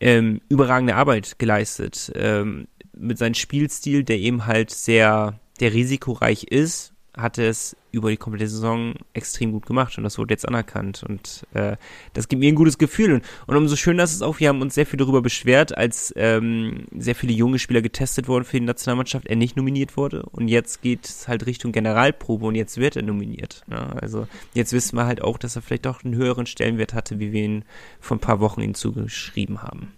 ähm, 0.01 0.41
überragende 0.49 0.95
Arbeit 0.95 1.39
geleistet. 1.39 2.13
Ähm, 2.15 2.69
mit 2.97 3.19
seinem 3.19 3.35
Spielstil, 3.35 4.05
der 4.05 4.19
eben 4.19 4.47
halt 4.47 4.71
sehr, 4.71 5.39
der 5.61 5.73
risikoreich 5.73 6.45
ist, 6.45 6.93
hat 7.19 7.39
er 7.39 7.51
es 7.51 7.77
über 7.91 8.11
die 8.11 8.17
komplette 8.17 8.49
Saison 8.49 8.95
extrem 9.13 9.53
gut 9.53 9.67
gemacht 9.67 9.97
und 9.99 10.05
das 10.05 10.19
wurde 10.19 10.35
jetzt 10.35 10.47
anerkannt 10.47 11.03
und 11.03 11.47
äh, 11.55 11.77
das 12.13 12.29
gibt 12.29 12.41
mir 12.41 12.53
ein 12.53 12.55
gutes 12.55 12.79
Gefühl 12.79 13.15
und, 13.15 13.25
und 13.47 13.57
umso 13.57 13.77
schöner 13.77 14.05
ist 14.05 14.15
es 14.15 14.23
auch, 14.23 14.41
wir 14.41 14.49
haben 14.49 14.61
uns 14.61 14.75
sehr 14.75 14.87
viel 14.87 14.99
darüber 14.99 15.23
beschwert, 15.23 15.77
als 15.77 16.13
ähm, 16.17 16.87
sehr 16.97 17.15
viele 17.15 17.33
junge 17.33 17.59
Spieler 17.59 17.83
getestet 17.83 18.29
wurden 18.29 18.45
für 18.45 18.61
die 18.61 18.67
Nationalmannschaft, 18.67 19.27
er 19.27 19.37
nicht 19.37 19.57
nominiert 19.57 19.97
wurde 19.97 20.23
und 20.23 20.49
jetzt 20.49 20.83
geht 20.83 21.07
es 21.07 21.29
halt 21.29 21.47
Richtung 21.47 21.73
Generalprobe 21.73 22.47
und 22.47 22.55
jetzt 22.55 22.79
wird 22.79 22.97
er 22.97 23.03
nominiert. 23.03 23.63
Ja, 23.71 23.91
also 24.01 24.29
jetzt 24.55 24.73
wissen 24.73 24.97
wir 24.97 25.07
halt 25.07 25.23
auch, 25.23 25.39
dass 25.39 25.57
er 25.57 25.63
vielleicht 25.63 25.87
doch 25.87 26.05
einen 26.05 26.15
höheren 26.15 26.47
Stellenwert 26.47 26.95
hatte, 26.95 27.19
wie 27.19 27.33
wir 27.33 27.43
ihn 27.43 27.65
vor 28.01 28.17
ein 28.17 28.21
paar 28.21 28.41
Wochen 28.41 28.61
ihm 28.61 28.75
zugeschrieben 28.75 29.63
haben. 29.63 29.93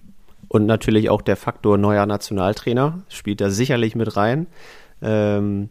Und 0.48 0.66
natürlich 0.66 1.10
auch 1.10 1.22
der 1.22 1.36
Faktor 1.36 1.78
neuer 1.78 2.06
Nationaltrainer 2.06 3.02
spielt 3.08 3.40
da 3.40 3.50
sicherlich 3.50 3.94
mit 3.94 4.16
rein. 4.16 4.48
Ähm, 5.00 5.70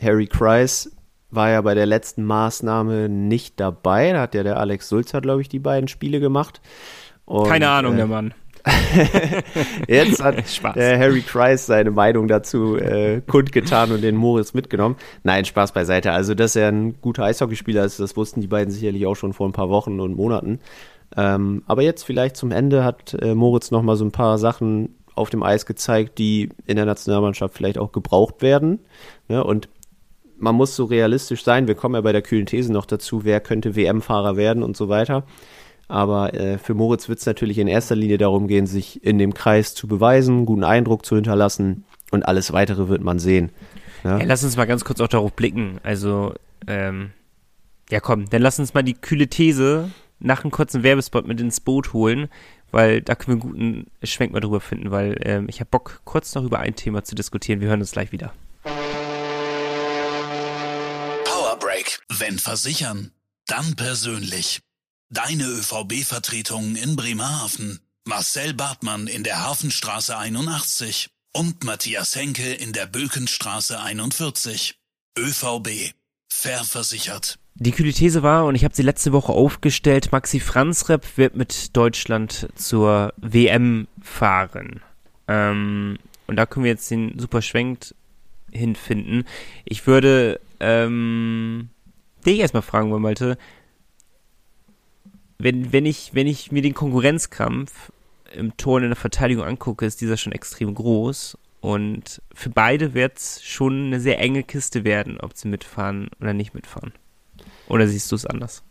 Harry 0.00 0.26
Kreis 0.26 0.90
war 1.30 1.50
ja 1.50 1.60
bei 1.60 1.74
der 1.74 1.86
letzten 1.86 2.24
Maßnahme 2.24 3.08
nicht 3.08 3.60
dabei. 3.60 4.12
Da 4.12 4.22
hat 4.22 4.34
ja 4.34 4.42
der 4.42 4.58
Alex 4.58 4.88
Sulzer, 4.88 5.20
glaube 5.20 5.42
ich, 5.42 5.48
die 5.48 5.58
beiden 5.58 5.88
Spiele 5.88 6.20
gemacht. 6.20 6.60
Und, 7.24 7.48
Keine 7.48 7.68
Ahnung, 7.68 7.94
äh, 7.94 7.96
der 7.96 8.06
Mann. 8.06 8.34
Jetzt 9.88 10.22
hat 10.22 10.36
äh, 10.76 10.98
Harry 10.98 11.22
Kreis 11.22 11.66
seine 11.66 11.90
Meinung 11.90 12.28
dazu 12.28 12.76
äh, 12.76 13.20
kundgetan 13.26 13.92
und 13.92 14.02
den 14.02 14.16
Moritz 14.16 14.54
mitgenommen. 14.54 14.96
Nein, 15.22 15.44
Spaß 15.44 15.72
beiseite. 15.72 16.12
Also, 16.12 16.34
dass 16.34 16.56
er 16.56 16.68
ein 16.68 17.00
guter 17.00 17.24
Eishockeyspieler 17.24 17.84
ist, 17.84 18.00
das 18.00 18.16
wussten 18.16 18.40
die 18.40 18.46
beiden 18.46 18.72
sicherlich 18.72 19.06
auch 19.06 19.14
schon 19.14 19.32
vor 19.32 19.48
ein 19.48 19.52
paar 19.52 19.68
Wochen 19.68 20.00
und 20.00 20.16
Monaten. 20.16 20.60
Ähm, 21.16 21.62
aber 21.66 21.82
jetzt 21.82 22.04
vielleicht 22.04 22.36
zum 22.36 22.50
Ende 22.50 22.84
hat 22.84 23.14
äh, 23.20 23.34
Moritz 23.34 23.70
noch 23.70 23.82
mal 23.82 23.96
so 23.96 24.04
ein 24.04 24.12
paar 24.12 24.38
Sachen 24.38 24.94
auf 25.14 25.30
dem 25.30 25.42
Eis 25.42 25.66
gezeigt, 25.66 26.18
die 26.18 26.50
in 26.66 26.76
der 26.76 26.84
Nationalmannschaft 26.84 27.54
vielleicht 27.54 27.78
auch 27.78 27.92
gebraucht 27.92 28.40
werden. 28.40 28.80
Ja, 29.28 29.40
und 29.40 29.68
man 30.38 30.54
muss 30.54 30.76
so 30.76 30.84
realistisch 30.84 31.44
sein. 31.44 31.68
Wir 31.68 31.74
kommen 31.74 31.94
ja 31.94 32.00
bei 32.00 32.12
der 32.12 32.22
kühlen 32.22 32.46
These 32.46 32.72
noch 32.72 32.86
dazu, 32.86 33.24
wer 33.24 33.40
könnte 33.40 33.76
WM-Fahrer 33.76 34.36
werden 34.36 34.62
und 34.62 34.76
so 34.76 34.88
weiter. 34.88 35.24
Aber 35.88 36.34
äh, 36.34 36.58
für 36.58 36.74
Moritz 36.74 37.08
wird 37.08 37.18
es 37.18 37.26
natürlich 37.26 37.58
in 37.58 37.66
erster 37.66 37.96
Linie 37.96 38.18
darum 38.18 38.46
gehen, 38.46 38.66
sich 38.66 39.02
in 39.04 39.18
dem 39.18 39.32
Kreis 39.32 39.74
zu 39.74 39.88
beweisen, 39.88 40.44
guten 40.44 40.64
Eindruck 40.64 41.04
zu 41.04 41.16
hinterlassen 41.16 41.84
und 42.10 42.26
alles 42.26 42.52
weitere 42.52 42.88
wird 42.88 43.02
man 43.02 43.18
sehen. 43.18 43.50
Ja? 44.04 44.18
Ja, 44.18 44.24
lass 44.24 44.44
uns 44.44 44.56
mal 44.56 44.66
ganz 44.66 44.84
kurz 44.84 45.00
auch 45.00 45.08
darauf 45.08 45.32
blicken. 45.32 45.78
Also, 45.82 46.34
ähm, 46.66 47.10
ja 47.90 48.00
komm, 48.00 48.28
dann 48.28 48.42
lass 48.42 48.58
uns 48.58 48.74
mal 48.74 48.82
die 48.82 48.94
kühle 48.94 49.28
These 49.28 49.90
nach 50.20 50.44
einem 50.44 50.50
kurzen 50.50 50.82
Werbespot 50.82 51.26
mit 51.26 51.40
ins 51.40 51.60
Boot 51.60 51.94
holen, 51.94 52.28
weil 52.70 53.00
da 53.00 53.14
können 53.14 53.38
wir 53.38 53.44
einen 53.44 53.52
guten 53.52 53.86
Schwenk 54.02 54.32
mal 54.32 54.40
drüber 54.40 54.60
finden, 54.60 54.90
weil 54.90 55.16
ähm, 55.22 55.46
ich 55.48 55.60
habe 55.60 55.70
Bock, 55.70 56.02
kurz 56.04 56.34
noch 56.34 56.44
über 56.44 56.58
ein 56.58 56.76
Thema 56.76 57.02
zu 57.02 57.14
diskutieren. 57.14 57.60
Wir 57.60 57.68
hören 57.68 57.80
uns 57.80 57.92
gleich 57.92 58.12
wieder. 58.12 58.32
Powerbreak. 61.78 62.00
Wenn 62.08 62.38
versichern, 62.38 63.12
dann 63.46 63.76
persönlich. 63.76 64.60
Deine 65.10 65.44
ÖVB-Vertretung 65.44 66.76
in 66.76 66.96
Bremerhaven. 66.96 67.80
Marcel 68.04 68.54
Bartmann 68.54 69.06
in 69.06 69.22
der 69.22 69.44
Hafenstraße 69.44 70.16
81 70.16 71.10
und 71.32 71.64
Matthias 71.64 72.16
Henke 72.16 72.52
in 72.52 72.72
der 72.72 72.86
Bökenstraße 72.86 73.80
41. 73.80 74.78
ÖVB. 75.18 75.92
Fair 76.30 76.64
versichert. 76.64 77.38
Die 77.54 77.72
kühle 77.72 77.92
These 77.92 78.22
war, 78.22 78.46
und 78.46 78.54
ich 78.54 78.64
habe 78.64 78.74
sie 78.74 78.82
letzte 78.82 79.12
Woche 79.12 79.32
aufgestellt, 79.32 80.12
Maxi 80.12 80.40
Franzrep 80.40 81.16
wird 81.16 81.36
mit 81.36 81.76
Deutschland 81.76 82.48
zur 82.54 83.12
WM 83.16 83.88
fahren. 84.00 84.80
Ähm, 85.26 85.98
und 86.26 86.36
da 86.36 86.46
können 86.46 86.64
wir 86.64 86.70
jetzt 86.70 86.90
den 86.90 87.18
super 87.18 87.42
Schwenk 87.42 87.94
hinfinden. 88.52 89.24
Ich 89.64 89.86
würde 89.86 90.40
ähm, 90.60 91.68
dich 92.26 92.38
erstmal 92.38 92.62
fragen 92.62 92.90
wollen, 92.90 93.02
Malte, 93.02 93.38
wenn, 95.38 95.72
wenn, 95.72 95.86
ich, 95.86 96.14
wenn 96.14 96.26
ich 96.26 96.50
mir 96.50 96.62
den 96.62 96.74
Konkurrenzkampf 96.74 97.92
im 98.34 98.56
Tor 98.56 98.76
und 98.76 98.84
in 98.84 98.90
der 98.90 98.96
Verteidigung 98.96 99.44
angucke, 99.44 99.86
ist 99.86 100.00
dieser 100.00 100.16
schon 100.16 100.32
extrem 100.32 100.74
groß. 100.74 101.38
Und 101.60 102.22
für 102.34 102.50
beide 102.50 102.94
wird 102.94 103.18
es 103.18 103.42
schon 103.42 103.86
eine 103.86 104.00
sehr 104.00 104.18
enge 104.20 104.42
Kiste 104.42 104.84
werden, 104.84 105.18
ob 105.20 105.36
sie 105.36 105.48
mitfahren 105.48 106.08
oder 106.20 106.32
nicht 106.32 106.54
mitfahren. 106.54 106.92
Oder 107.68 107.86
siehst 107.86 108.10
du 108.12 108.16
es 108.16 108.26
anders? 108.26 108.62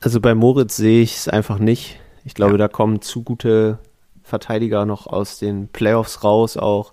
Also 0.00 0.20
bei 0.20 0.34
Moritz 0.34 0.76
sehe 0.76 1.02
ich 1.02 1.16
es 1.16 1.28
einfach 1.28 1.58
nicht. 1.58 1.98
Ich 2.24 2.34
glaube, 2.34 2.52
ja. 2.52 2.58
da 2.58 2.68
kommen 2.68 3.00
zu 3.00 3.22
gute 3.22 3.78
Verteidiger 4.22 4.86
noch 4.86 5.06
aus 5.06 5.38
den 5.38 5.68
Playoffs 5.68 6.24
raus 6.24 6.56
auch. 6.56 6.92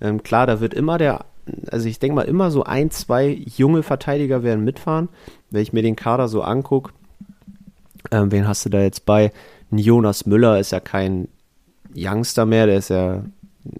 Ähm, 0.00 0.22
klar, 0.22 0.46
da 0.46 0.60
wird 0.60 0.74
immer 0.74 0.98
der, 0.98 1.24
also 1.70 1.88
ich 1.88 1.98
denke 1.98 2.16
mal, 2.16 2.22
immer 2.22 2.50
so 2.50 2.64
ein, 2.64 2.90
zwei 2.90 3.28
junge 3.56 3.82
Verteidiger 3.82 4.42
werden 4.42 4.64
mitfahren. 4.64 5.08
Wenn 5.50 5.62
ich 5.62 5.72
mir 5.72 5.82
den 5.82 5.96
Kader 5.96 6.28
so 6.28 6.42
angucke, 6.42 6.92
ähm, 8.10 8.30
wen 8.32 8.46
hast 8.46 8.64
du 8.64 8.68
da 8.68 8.80
jetzt 8.82 9.06
bei? 9.06 9.32
Jonas 9.70 10.26
Müller 10.26 10.58
ist 10.60 10.72
ja 10.72 10.80
kein 10.80 11.28
Youngster 11.96 12.46
mehr, 12.46 12.66
der 12.66 12.78
ist 12.78 12.90
ja, 12.90 13.24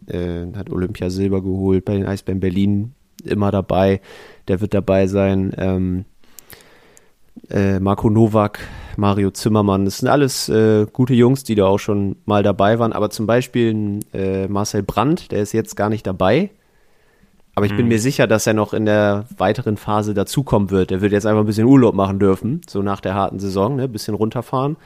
äh, 0.07 0.47
hat 0.57 0.71
Olympia 0.71 1.11
Silber 1.11 1.43
geholt 1.43 1.85
bei 1.85 1.95
den 1.95 2.07
Eisbären 2.07 2.41
Berlin, 2.41 2.95
immer 3.25 3.51
dabei. 3.51 4.01
Der 4.49 4.61
wird 4.61 4.75
dabei 4.75 5.07
sein. 5.07 5.53
Ähm, 5.59 6.05
äh, 7.51 7.79
Marco 7.81 8.09
Nowak, 8.11 8.61
Mario 8.97 9.31
Zimmermann, 9.31 9.85
das 9.85 9.99
sind 9.99 10.09
alles 10.09 10.49
äh, 10.49 10.87
gute 10.93 11.15
Jungs, 11.15 11.45
die 11.45 11.55
da 11.55 11.67
auch 11.67 11.79
schon 11.79 12.17
mal 12.25 12.43
dabei 12.43 12.79
waren. 12.79 12.93
Aber 12.93 13.11
zum 13.11 13.27
Beispiel 13.27 14.01
äh, 14.13 14.49
Marcel 14.49 14.83
Brandt, 14.83 15.31
der 15.33 15.43
ist 15.43 15.53
jetzt 15.53 15.77
gar 15.77 15.91
nicht 15.91 16.07
dabei. 16.07 16.51
Aber 17.57 17.65
ich 17.65 17.73
bin 17.75 17.87
mhm. 17.87 17.89
mir 17.89 17.99
sicher, 17.99 18.27
dass 18.27 18.47
er 18.47 18.53
noch 18.53 18.75
in 18.75 18.85
der 18.85 19.25
weiteren 19.39 19.79
Phase 19.79 20.13
dazukommen 20.13 20.71
wird. 20.71 20.93
Er 20.93 21.01
wird 21.01 21.13
jetzt 21.13 21.25
einfach 21.25 21.41
ein 21.41 21.47
bisschen 21.47 21.67
Urlaub 21.67 21.95
machen 21.95 22.19
dürfen, 22.19 22.61
so 22.69 22.83
nach 22.83 23.01
der 23.01 23.15
harten 23.15 23.39
Saison, 23.39 23.77
ne? 23.77 23.85
ein 23.85 23.93
bisschen 23.93 24.15
runterfahren 24.15 24.77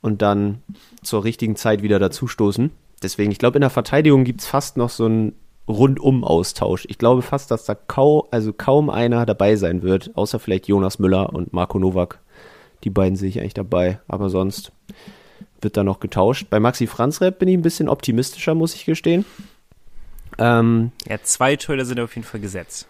und 0.00 0.22
dann 0.22 0.62
zur 1.02 1.24
richtigen 1.24 1.56
Zeit 1.56 1.82
wieder 1.82 1.98
dazustoßen. 1.98 2.70
Deswegen, 3.02 3.32
ich 3.32 3.38
glaube, 3.38 3.56
in 3.56 3.62
der 3.62 3.70
Verteidigung 3.70 4.22
gibt 4.22 4.42
es 4.42 4.46
fast 4.46 4.76
noch 4.76 4.90
so 4.90 5.06
einen 5.06 5.32
Rundum-Austausch. 5.66 6.86
Ich 6.88 6.98
glaube 6.98 7.22
fast, 7.22 7.50
dass 7.50 7.64
da 7.64 7.74
kaum, 7.74 8.22
also 8.30 8.52
kaum 8.52 8.90
einer 8.90 9.26
dabei 9.26 9.56
sein 9.56 9.82
wird, 9.82 10.12
außer 10.14 10.38
vielleicht 10.38 10.68
Jonas 10.68 11.00
Müller 11.00 11.32
und 11.32 11.52
Marco 11.52 11.80
Nowak. 11.80 12.20
Die 12.84 12.90
beiden 12.90 13.16
sehe 13.16 13.28
ich 13.28 13.40
eigentlich 13.40 13.54
dabei, 13.54 13.98
aber 14.06 14.30
sonst 14.30 14.70
wird 15.60 15.76
da 15.76 15.82
noch 15.82 15.98
getauscht. 15.98 16.46
Bei 16.48 16.60
Maxi 16.60 16.86
Franzrep 16.86 17.40
bin 17.40 17.48
ich 17.48 17.58
ein 17.58 17.62
bisschen 17.62 17.88
optimistischer, 17.88 18.54
muss 18.54 18.76
ich 18.76 18.84
gestehen. 18.84 19.24
Ähm, 20.40 20.92
ja, 21.06 21.18
zwei 21.22 21.56
Torhüter 21.56 21.84
sind 21.84 22.00
auf 22.00 22.14
jeden 22.16 22.26
Fall 22.26 22.40
gesetzt. 22.40 22.88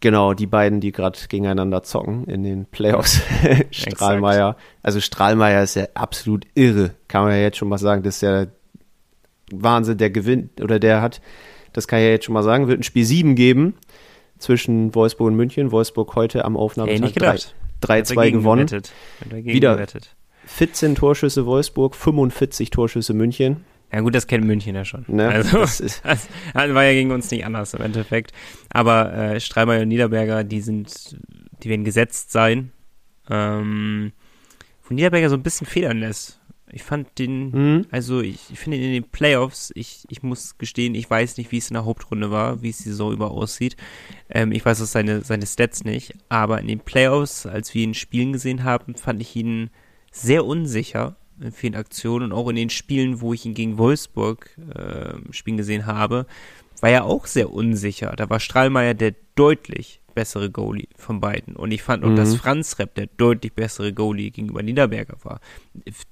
Genau, 0.00 0.32
die 0.34 0.46
beiden, 0.46 0.80
die 0.80 0.92
gerade 0.92 1.18
gegeneinander 1.28 1.82
zocken 1.82 2.24
in 2.26 2.44
den 2.44 2.66
Playoffs. 2.66 3.20
Strahlmeier. 3.70 4.56
Also 4.82 5.00
Strahlmeier 5.00 5.62
ist 5.62 5.74
ja 5.74 5.86
absolut 5.94 6.46
irre, 6.54 6.94
kann 7.08 7.24
man 7.24 7.32
ja 7.32 7.38
jetzt 7.38 7.56
schon 7.56 7.68
mal 7.68 7.78
sagen. 7.78 8.02
Das 8.02 8.16
ist 8.16 8.20
ja 8.20 8.46
Wahnsinn, 9.50 9.98
der 9.98 10.10
gewinnt, 10.10 10.60
oder 10.60 10.78
der 10.78 11.00
hat, 11.00 11.20
das 11.72 11.88
kann 11.88 11.98
ich 11.98 12.04
ja 12.04 12.10
jetzt 12.10 12.26
schon 12.26 12.34
mal 12.34 12.42
sagen, 12.42 12.68
wird 12.68 12.80
ein 12.80 12.84
Spiel 12.84 13.04
7 13.04 13.34
geben 13.34 13.74
zwischen 14.38 14.94
Wolfsburg 14.94 15.28
und 15.28 15.36
München. 15.36 15.72
Wolfsburg 15.72 16.14
heute 16.14 16.44
am 16.44 16.56
Aufnahmetag 16.56 17.40
3-2 17.82 18.30
gewonnen. 18.30 18.68
Wieder 19.30 19.84
14 20.44 20.94
Torschüsse 20.94 21.44
Wolfsburg, 21.44 21.96
45 21.96 22.70
Torschüsse 22.70 23.14
München. 23.14 23.64
Ja 23.92 24.00
gut, 24.00 24.14
das 24.14 24.26
kennt 24.26 24.44
München 24.44 24.74
ja 24.74 24.84
schon. 24.84 25.04
Ne? 25.08 25.28
Also 25.28 25.58
das, 25.58 25.80
ist 25.80 26.02
das, 26.04 26.28
war 26.54 26.84
ja 26.84 26.92
gegen 26.92 27.10
uns 27.10 27.30
nicht 27.30 27.44
anders 27.44 27.74
im 27.74 27.82
Endeffekt. 27.82 28.32
Aber 28.70 29.12
äh, 29.14 29.40
Streimer 29.40 29.80
und 29.80 29.88
Niederberger, 29.88 30.44
die 30.44 30.60
sind, 30.60 31.16
die 31.62 31.70
werden 31.70 31.84
gesetzt 31.84 32.30
sein. 32.30 32.72
Ähm, 33.30 34.12
wo 34.84 34.94
Niederberger 34.94 35.30
so 35.30 35.36
ein 35.36 35.42
bisschen 35.42 35.66
federn 35.66 35.98
lässt. 35.98 36.40
Ich 36.70 36.82
fand 36.82 37.18
den, 37.18 37.50
mhm. 37.50 37.86
also 37.90 38.20
ich, 38.20 38.50
ich 38.50 38.58
finde 38.58 38.76
in 38.76 38.92
den 38.92 39.04
Playoffs, 39.04 39.72
ich, 39.74 40.04
ich 40.10 40.22
muss 40.22 40.58
gestehen, 40.58 40.94
ich 40.94 41.08
weiß 41.08 41.38
nicht, 41.38 41.50
wie 41.50 41.56
es 41.56 41.70
in 41.70 41.74
der 41.74 41.86
Hauptrunde 41.86 42.30
war, 42.30 42.60
wie 42.60 42.68
es 42.68 42.78
die 42.78 42.90
Saison 42.90 43.12
über 43.12 43.30
aussieht. 43.30 43.76
Ähm, 44.28 44.52
ich 44.52 44.66
weiß 44.66 44.82
auch 44.82 44.86
seine, 44.86 45.22
seine 45.22 45.46
Stats 45.46 45.84
nicht, 45.84 46.14
aber 46.28 46.60
in 46.60 46.68
den 46.68 46.80
Playoffs, 46.80 47.46
als 47.46 47.72
wir 47.72 47.84
ihn 47.84 47.94
spielen 47.94 48.34
gesehen 48.34 48.64
haben, 48.64 48.96
fand 48.96 49.22
ich 49.22 49.34
ihn 49.34 49.70
sehr 50.10 50.44
unsicher 50.44 51.16
in 51.40 51.52
vielen 51.52 51.74
Aktionen 51.74 52.32
und 52.32 52.38
auch 52.38 52.48
in 52.48 52.56
den 52.56 52.70
Spielen, 52.70 53.20
wo 53.20 53.32
ich 53.32 53.44
ihn 53.44 53.54
gegen 53.54 53.78
Wolfsburg 53.78 54.50
äh, 54.74 55.14
spielen 55.32 55.56
gesehen 55.56 55.86
habe, 55.86 56.26
war 56.80 56.90
er 56.90 57.04
auch 57.04 57.26
sehr 57.26 57.52
unsicher. 57.52 58.14
Da 58.16 58.30
war 58.30 58.40
Strahlmeier 58.40 58.94
der 58.94 59.14
deutlich 59.34 60.00
bessere 60.14 60.50
Goalie 60.50 60.88
von 60.96 61.20
beiden. 61.20 61.54
Und 61.54 61.70
ich 61.70 61.82
fand 61.82 62.04
auch, 62.04 62.08
mhm. 62.08 62.16
dass 62.16 62.34
Franz 62.34 62.78
Repp 62.78 62.94
der 62.96 63.06
deutlich 63.06 63.52
bessere 63.52 63.92
Goalie 63.92 64.30
gegenüber 64.30 64.62
Niederberger 64.62 65.16
war. 65.22 65.40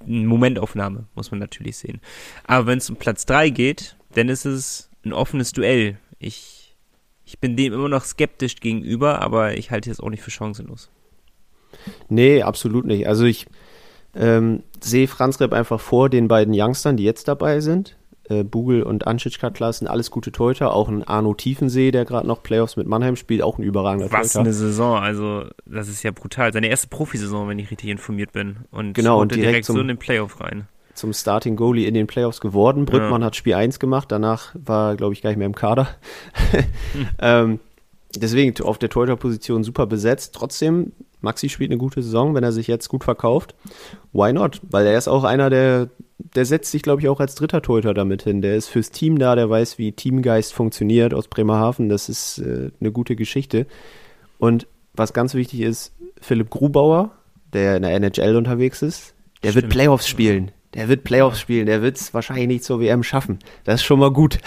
Eine 0.01 0.27
Momentaufnahme, 0.27 1.07
muss 1.15 1.33
man 1.33 1.41
natürlich 1.41 1.77
sehen. 1.77 2.01
Aber 2.45 2.67
wenn 2.67 2.79
es 2.79 2.89
um 2.89 2.97
Platz 2.97 3.27
3 3.27 3.51
geht, 3.51 3.97
dann 4.15 4.29
ist 4.29 4.45
es 4.45 4.91
ein 5.05 5.13
offenes 5.13 5.53
Duell. 5.53 5.99
Ich, 6.21 6.77
ich 7.25 7.41
bin 7.41 7.57
dem 7.57 7.73
immer 7.73 7.89
noch 7.89 8.05
skeptisch 8.05 8.57
gegenüber, 8.57 9.23
aber 9.23 9.57
ich 9.57 9.73
halte 9.73 9.91
es 9.91 9.99
auch 9.99 10.11
nicht 10.11 10.23
für 10.23 10.31
chancenlos. 10.31 10.89
Nee, 12.09 12.43
absolut 12.43 12.87
nicht. 12.87 13.09
Also 13.09 13.25
ich, 13.25 13.47
ähm, 14.17 14.63
sehe 14.81 15.09
Franz 15.09 15.41
Repp 15.41 15.53
einfach 15.53 15.81
vor 15.81 16.09
den 16.09 16.29
beiden 16.29 16.55
Youngstern, 16.57 16.97
die 16.97 17.05
jetzt 17.05 17.29
dabei 17.29 17.61
sind. 17.61 17.97
Äh, 18.29 18.43
Bugel 18.43 18.83
und 18.83 19.07
Anschitschka 19.07 19.51
Klaas 19.51 19.79
sind 19.79 19.89
alles 19.89 20.11
gute 20.11 20.33
Torhüter. 20.33 20.73
Auch 20.73 20.89
ein 20.89 21.05
Arno 21.05 21.35
Tiefensee, 21.35 21.91
der 21.91 22.05
gerade 22.05 22.27
noch 22.27 22.43
Playoffs 22.43 22.77
mit 22.77 22.87
Mannheim 22.87 23.15
spielt, 23.17 23.43
auch 23.43 23.59
ein 23.59 23.63
überragender 23.63 24.07
Was 24.07 24.33
Torhüter. 24.33 24.41
Was 24.41 24.47
eine 24.47 24.53
Saison, 24.53 24.99
also 24.99 25.45
das 25.65 25.89
ist 25.89 26.03
ja 26.03 26.11
brutal. 26.11 26.53
Seine 26.53 26.69
erste 26.69 26.89
Profisaison, 26.89 27.49
wenn 27.49 27.59
ich 27.59 27.71
richtig 27.71 27.91
informiert 27.91 28.33
bin. 28.33 28.59
Und 28.71 28.95
genau, 28.95 29.21
und 29.21 29.33
direkt, 29.33 29.49
direkt 29.49 29.67
zum, 29.67 29.77
so 29.77 29.83
in 29.83 29.89
den 29.89 29.99
Playoff 29.99 30.41
rein. 30.41 30.67
Zum 30.95 31.13
Starting 31.13 31.57
Goalie 31.57 31.87
in 31.87 31.95
den 31.95 32.07
Playoffs 32.07 32.41
geworden. 32.41 32.85
Brückmann 32.85 33.21
ja. 33.21 33.27
hat 33.27 33.37
Spiel 33.37 33.55
1 33.55 33.79
gemacht, 33.79 34.11
danach 34.11 34.55
war, 34.55 34.97
glaube 34.97 35.13
ich, 35.13 35.23
gar 35.23 35.31
nicht 35.31 35.39
mehr 35.39 35.47
im 35.47 35.55
Kader. 35.55 35.89
hm. 36.53 37.09
ähm, 37.21 37.61
deswegen 38.17 38.61
auf 38.65 38.79
der 38.79 38.89
Torhüterposition 38.89 39.63
super 39.63 39.87
besetzt. 39.87 40.35
Trotzdem 40.35 40.93
Maxi 41.21 41.49
spielt 41.49 41.71
eine 41.71 41.79
gute 41.79 42.03
Saison, 42.03 42.35
wenn 42.35 42.45
er 42.45 42.53
sich 42.53 42.67
jetzt 42.67 42.89
gut 42.89 43.05
verkauft. 43.05 43.55
Why 44.13 44.33
not? 44.33 44.61
Weil 44.71 44.87
er 44.87 44.99
ist 44.99 45.09
auch 45.09 45.25
einer, 45.25 45.51
der, 45.51 45.89
der 46.19 46.45
setzt 46.45 46.71
sich, 46.71 46.83
glaube 46.83 47.01
ich, 47.01 47.09
auch 47.09 47.21
als 47.21 47.35
dritter 47.35 47.63
Torhüter 47.63 47.95
damit 47.95 48.23
hin. 48.23 48.43
Der 48.43 48.57
ist 48.57 48.69
fürs 48.69 48.91
Team 48.91 49.19
da, 49.19 49.35
der 49.35 49.49
weiß, 49.49 49.79
wie 49.79 49.93
Teamgeist 49.93 50.53
funktioniert 50.53 51.15
aus 51.15 51.29
Bremerhaven. 51.29 51.89
Das 51.89 52.09
ist 52.09 52.39
äh, 52.39 52.71
eine 52.81 52.93
gute 52.93 53.17
Geschichte. 53.17 53.67
Und 54.39 54.67
was 54.95 55.13
ganz 55.13 55.35
wichtig 55.35 55.61
ist, 55.61 55.93
Philipp 56.21 56.51
Grubauer, 56.51 57.13
der 57.53 57.77
in 57.77 57.83
der 57.83 57.95
NHL 57.95 58.37
unterwegs 58.37 58.83
ist, 58.83 59.15
der 59.43 59.51
Stimmt. 59.51 59.65
wird 59.65 59.73
Playoffs 59.73 60.09
spielen. 60.09 60.53
Der 60.77 60.89
wird 60.89 61.05
Playoffs 61.05 61.41
spielen, 61.41 61.65
der 61.65 61.81
wird 61.81 61.97
es 61.97 62.13
wahrscheinlich 62.13 62.49
nicht 62.49 62.65
zur 62.65 62.81
WM 62.81 63.03
schaffen. 63.03 63.39
Das 63.65 63.77
ist 63.77 63.85
schon 63.85 63.99
mal 63.99 64.13
gut. 64.13 64.39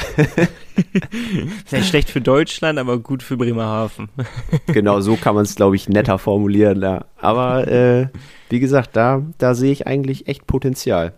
Vielleicht 1.66 1.90
schlecht 1.90 2.12
für 2.12 2.22
Deutschland, 2.22 2.78
aber 2.78 3.00
gut 3.00 3.24
für 3.24 3.36
Bremerhaven. 3.36 4.10
genau, 4.68 5.02
so 5.02 5.16
kann 5.16 5.34
man 5.34 5.46
es, 5.46 5.56
glaube 5.56 5.76
ich, 5.76 5.90
netter 5.90 6.20
formulieren. 6.20 6.84
Ja. 6.84 7.06
Aber 7.18 7.68
äh, 7.68 8.10
wie 8.50 8.60
gesagt, 8.60 8.96
da, 8.96 9.26
da 9.40 9.56
sehe 9.56 9.72
ich 9.72 9.88
eigentlich 9.88 10.28
echt 10.28 10.46
Potenzial. 10.46 11.14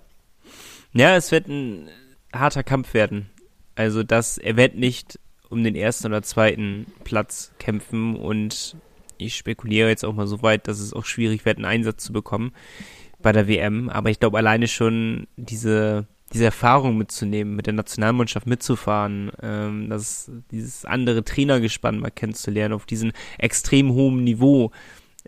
Ja, 0.94 1.18
es 1.18 1.34
wird 1.34 1.50
ein 1.50 1.90
harter 2.32 2.64
Kampf 2.64 2.94
werden. 2.94 3.30
Also 3.76 4.04
das, 4.04 4.38
er 4.38 4.56
wird 4.56 4.78
nicht 4.78 5.20
um 5.50 5.62
den 5.62 5.76
ersten 5.76 6.08
oder 6.08 6.24
zweiten 6.24 6.86
Platz 7.04 7.52
kämpfen 7.60 8.16
und 8.16 8.78
ich 9.18 9.36
spekuliere 9.36 9.90
jetzt 9.90 10.06
auch 10.06 10.14
mal 10.14 10.26
so 10.26 10.42
weit, 10.42 10.70
dass 10.70 10.80
es 10.80 10.94
auch 10.94 11.04
schwierig 11.04 11.44
wird, 11.44 11.58
einen 11.58 11.66
Einsatz 11.66 12.06
zu 12.06 12.14
bekommen 12.14 12.54
bei 13.22 13.32
der 13.32 13.48
WM. 13.48 13.90
Aber 13.90 14.10
ich 14.10 14.20
glaube 14.20 14.38
alleine 14.38 14.68
schon 14.68 15.28
diese, 15.38 16.08
diese 16.34 16.46
Erfahrung 16.46 16.98
mitzunehmen, 16.98 17.56
mit 17.56 17.66
der 17.66 17.74
Nationalmannschaft 17.74 18.48
mitzufahren, 18.48 19.32
ähm, 19.42 19.90
das, 19.90 20.32
dieses 20.52 20.86
andere 20.86 21.24
Trainergespann 21.24 22.00
mal 22.00 22.12
kennenzulernen 22.12 22.74
auf 22.74 22.86
diesem 22.86 23.12
extrem 23.38 23.94
hohen 23.94 24.24
Niveau, 24.24 24.72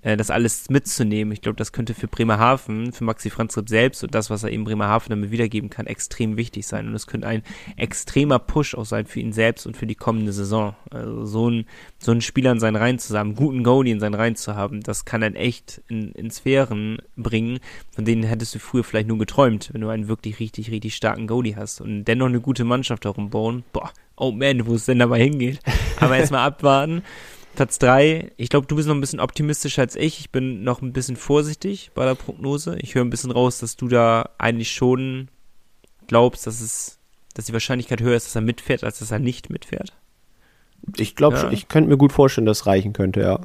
äh, 0.02 0.18
das 0.18 0.30
alles 0.30 0.70
mitzunehmen. 0.70 1.32
Ich 1.34 1.42
glaube, 1.42 1.56
das 1.56 1.72
könnte 1.72 1.94
für 1.94 2.08
Bremerhaven, 2.08 2.92
für 2.92 3.04
Maxi 3.04 3.30
Franz 3.30 3.58
Ripp 3.58 3.70
selbst 3.70 4.04
und 4.04 4.16
das, 4.16 4.30
was 4.30 4.44
er 4.44 4.52
eben 4.52 4.64
Bremerhaven 4.64 5.10
damit 5.10 5.32
wiedergeben 5.32 5.70
kann, 5.70 5.88
extrem 5.88 6.38
wichtig 6.38 6.66
sein. 6.68 6.88
Und 6.88 6.96
es 6.96 7.08
könnte 7.08 7.28
ein 7.28 7.44
extremer 7.78 8.40
Push 8.40 8.76
auch 8.76 8.86
sein 8.86 9.06
für 9.06 9.20
ihn 9.20 9.34
selbst 9.34 9.66
und 9.66 9.78
für 9.78 9.86
die 9.86 9.96
kommende 9.96 10.34
Saison. 10.34 10.76
Also 10.90 11.26
so 11.26 11.50
ein, 11.50 11.66
so 12.00 12.12
einen 12.12 12.22
Spieler 12.22 12.52
in 12.52 12.60
seinen 12.60 12.76
Reihen 12.76 13.00
zu 13.00 13.18
haben, 13.18 13.36
guten 13.36 13.64
Goalie 13.64 13.92
in 13.92 14.00
seinen 14.00 14.16
Reihen 14.16 14.36
zu 14.36 14.56
haben, 14.56 14.82
das 14.82 15.06
kann 15.06 15.24
einen 15.24 15.36
echt 15.36 15.82
in, 15.88 16.12
in 16.14 16.32
Sphären 16.32 16.98
bringen, 17.16 17.60
von 17.92 18.06
denen 18.06 18.24
hättest 18.24 18.56
du 18.56 18.60
früher 18.60 18.84
vielleicht 18.84 19.08
nur 19.08 19.18
geträumt, 19.18 19.70
wenn 19.74 19.82
du 19.82 19.90
einen 19.90 20.08
wirklich 20.08 20.40
richtig, 20.40 20.72
richtig 20.72 20.96
starken 20.96 21.28
Goalie 21.28 21.56
hast 21.56 21.82
und 21.82 22.06
dennoch 22.06 22.28
eine 22.28 22.42
gute 22.42 22.64
Mannschaft 22.64 23.06
darum 23.06 23.30
bauen. 23.30 23.64
Boah, 23.74 23.92
oh 24.16 24.32
man, 24.32 24.66
wo 24.66 24.76
es 24.76 24.86
denn 24.86 25.00
dabei 25.00 25.22
hingeht. 25.24 25.60
Aber 26.00 26.18
erstmal 26.18 26.48
abwarten. 26.48 27.04
Platz 27.56 27.78
3, 27.80 28.32
ich 28.38 28.50
glaube, 28.50 28.66
du 28.68 28.76
bist 28.76 28.88
noch 28.88 28.96
ein 28.96 29.02
bisschen 29.02 29.20
optimistischer 29.20 29.84
als 29.84 29.96
ich. 29.96 30.20
Ich 30.20 30.32
bin 30.32 30.64
noch 30.64 30.82
ein 30.82 30.92
bisschen 30.92 31.16
vorsichtig 31.16 31.92
bei 31.94 32.04
der 32.06 32.16
Prognose. 32.16 32.78
Ich 32.80 32.96
höre 32.96 33.04
ein 33.06 33.12
bisschen 33.12 33.32
raus, 33.32 33.60
dass 33.60 33.76
du 33.76 33.88
da 33.88 34.30
eigentlich 34.40 34.72
schon 34.72 35.28
glaubst, 36.08 36.48
dass 36.48 36.62
es, 36.62 36.98
dass 37.36 37.46
die 37.46 37.54
Wahrscheinlichkeit 37.54 38.02
höher 38.02 38.16
ist, 38.16 38.26
dass 38.28 38.36
er 38.36 38.42
mitfährt, 38.42 38.84
als 38.84 39.00
dass 39.00 39.12
er 39.12 39.20
nicht 39.20 39.50
mitfährt. 39.52 39.94
Ich 40.98 41.16
glaube, 41.16 41.38
Ja. 41.38 41.52
ich 41.52 41.68
könnte 41.68 41.90
mir 41.90 41.98
gut 41.98 42.12
vorstellen, 42.12 42.46
dass 42.46 42.62
es 42.62 42.66
reichen 42.66 42.92
könnte, 42.94 43.22
ja. 43.22 43.40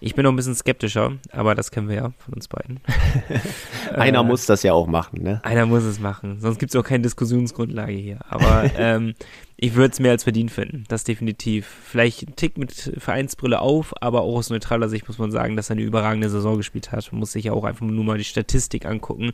Ich 0.00 0.14
bin 0.14 0.22
noch 0.24 0.32
ein 0.32 0.36
bisschen 0.36 0.54
skeptischer, 0.54 1.18
aber 1.30 1.54
das 1.54 1.70
kennen 1.70 1.88
wir 1.88 1.96
ja 1.96 2.12
von 2.24 2.34
uns 2.34 2.48
beiden. 2.48 2.80
Einer 3.94 4.20
Äh, 4.20 4.24
muss 4.24 4.46
das 4.46 4.62
ja 4.62 4.72
auch 4.72 4.86
machen, 4.86 5.22
ne? 5.22 5.40
Einer 5.44 5.66
muss 5.66 5.82
es 5.82 5.98
machen, 5.98 6.40
sonst 6.40 6.58
gibt 6.58 6.72
es 6.74 6.80
auch 6.80 6.84
keine 6.86 7.02
Diskussionsgrundlage 7.02 7.92
hier. 7.92 8.18
Aber 8.30 8.70
ähm, 8.78 9.14
ich 9.60 9.74
würde 9.74 9.92
es 9.92 9.98
mehr 9.98 10.12
als 10.12 10.22
verdient 10.22 10.52
finden, 10.52 10.84
das 10.86 11.02
definitiv. 11.02 11.66
Vielleicht 11.84 12.22
ein 12.28 12.36
Tick 12.36 12.58
mit 12.58 12.92
Vereinsbrille 12.96 13.60
auf, 13.60 13.92
aber 14.00 14.20
auch 14.22 14.36
aus 14.36 14.50
neutraler 14.50 14.88
Sicht 14.88 15.08
muss 15.08 15.18
man 15.18 15.32
sagen, 15.32 15.56
dass 15.56 15.68
er 15.68 15.72
eine 15.72 15.82
überragende 15.82 16.30
Saison 16.30 16.56
gespielt 16.56 16.92
hat. 16.92 17.10
Man 17.10 17.18
muss 17.18 17.32
sich 17.32 17.46
ja 17.46 17.52
auch 17.52 17.64
einfach 17.64 17.84
nur 17.84 18.04
mal 18.04 18.18
die 18.18 18.24
Statistik 18.24 18.86
angucken. 18.86 19.32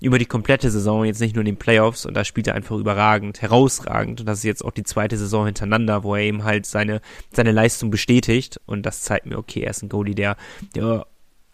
Über 0.00 0.20
die 0.20 0.26
komplette 0.26 0.70
Saison, 0.70 1.04
jetzt 1.04 1.20
nicht 1.20 1.34
nur 1.34 1.40
in 1.42 1.46
den 1.46 1.56
Playoffs. 1.56 2.06
Und 2.06 2.14
da 2.14 2.24
spielt 2.24 2.46
er 2.46 2.54
einfach 2.54 2.76
überragend, 2.76 3.42
herausragend. 3.42 4.20
Und 4.20 4.26
das 4.26 4.38
ist 4.38 4.44
jetzt 4.44 4.64
auch 4.64 4.70
die 4.70 4.84
zweite 4.84 5.16
Saison 5.18 5.46
hintereinander, 5.46 6.04
wo 6.04 6.14
er 6.14 6.22
eben 6.22 6.44
halt 6.44 6.66
seine, 6.66 7.00
seine 7.32 7.50
Leistung 7.50 7.90
bestätigt. 7.90 8.60
Und 8.66 8.86
das 8.86 9.02
zeigt 9.02 9.26
mir, 9.26 9.38
okay, 9.38 9.62
er 9.62 9.70
ist 9.70 9.82
ein 9.82 9.88
Goalie, 9.88 10.14
der, 10.14 10.36
der 10.76 11.04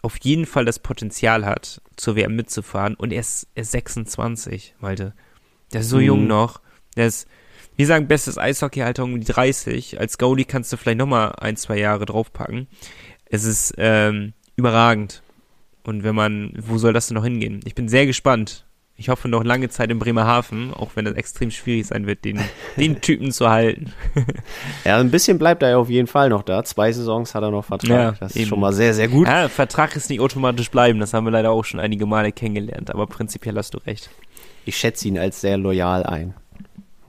auf 0.03 0.17
jeden 0.21 0.45
Fall 0.45 0.65
das 0.65 0.77
Potenzial 0.77 1.43
hat, 1.43 1.81
zur 1.95 2.15
WM 2.15 2.35
mitzufahren. 2.35 2.93
Und 2.93 3.13
er 3.13 3.21
ist, 3.21 3.47
er 3.55 3.63
ist 3.63 3.71
26, 3.71 4.75
Malte. 4.79 5.15
Der 5.73 5.81
ist 5.81 5.89
so 5.89 5.97
Mhm. 5.97 6.03
jung 6.03 6.27
noch. 6.27 6.61
Der 6.95 7.07
ist, 7.07 7.27
wir 7.75 7.87
sagen, 7.87 8.07
bestes 8.07 8.37
Eishockeyalter 8.37 9.03
um 9.03 9.19
die 9.19 9.25
30. 9.25 9.99
Als 9.99 10.17
Goalie 10.17 10.45
kannst 10.45 10.71
du 10.71 10.77
vielleicht 10.77 10.99
nochmal 10.99 11.33
ein, 11.39 11.57
zwei 11.57 11.77
Jahre 11.77 12.05
draufpacken. 12.05 12.67
Es 13.25 13.43
ist 13.43 13.73
ähm, 13.77 14.33
überragend. 14.55 15.23
Und 15.83 16.03
wenn 16.03 16.15
man, 16.15 16.53
wo 16.59 16.77
soll 16.77 16.93
das 16.93 17.07
denn 17.07 17.15
noch 17.15 17.23
hingehen? 17.23 17.61
Ich 17.65 17.75
bin 17.75 17.89
sehr 17.89 18.05
gespannt. 18.05 18.65
Ich 18.97 19.09
hoffe 19.09 19.27
noch 19.27 19.43
lange 19.43 19.67
Zeit 19.69 19.89
in 19.89 19.97
Bremerhaven, 19.97 20.75
auch 20.75 20.91
wenn 20.93 21.07
es 21.07 21.15
extrem 21.15 21.49
schwierig 21.49 21.87
sein 21.87 22.05
wird, 22.05 22.23
den, 22.23 22.39
den 22.77 23.01
Typen 23.01 23.31
zu 23.31 23.49
halten. 23.49 23.93
Ja, 24.85 24.99
ein 24.99 25.09
bisschen 25.09 25.39
bleibt 25.39 25.63
er 25.63 25.69
ja 25.71 25.77
auf 25.77 25.89
jeden 25.89 26.07
Fall 26.07 26.29
noch 26.29 26.43
da. 26.43 26.63
Zwei 26.63 26.91
Saisons 26.91 27.33
hat 27.33 27.43
er 27.43 27.51
noch 27.51 27.65
Vertrag. 27.65 27.89
Ja, 27.89 28.11
das 28.11 28.31
ist 28.31 28.37
eben. 28.37 28.49
schon 28.49 28.59
mal 28.59 28.73
sehr, 28.73 28.93
sehr 28.93 29.07
gut. 29.07 29.27
Ja, 29.27 29.47
Vertrag 29.47 29.95
ist 29.95 30.09
nicht 30.09 30.19
automatisch 30.19 30.69
bleiben, 30.69 30.99
das 30.99 31.13
haben 31.13 31.25
wir 31.25 31.31
leider 31.31 31.51
auch 31.51 31.65
schon 31.65 31.79
einige 31.79 32.05
Male 32.05 32.31
kennengelernt, 32.31 32.91
aber 32.91 33.07
prinzipiell 33.07 33.55
hast 33.55 33.73
du 33.73 33.79
recht. 33.79 34.09
Ich 34.65 34.77
schätze 34.77 35.07
ihn 35.07 35.17
als 35.17 35.41
sehr 35.41 35.57
loyal 35.57 36.03
ein. 36.03 36.33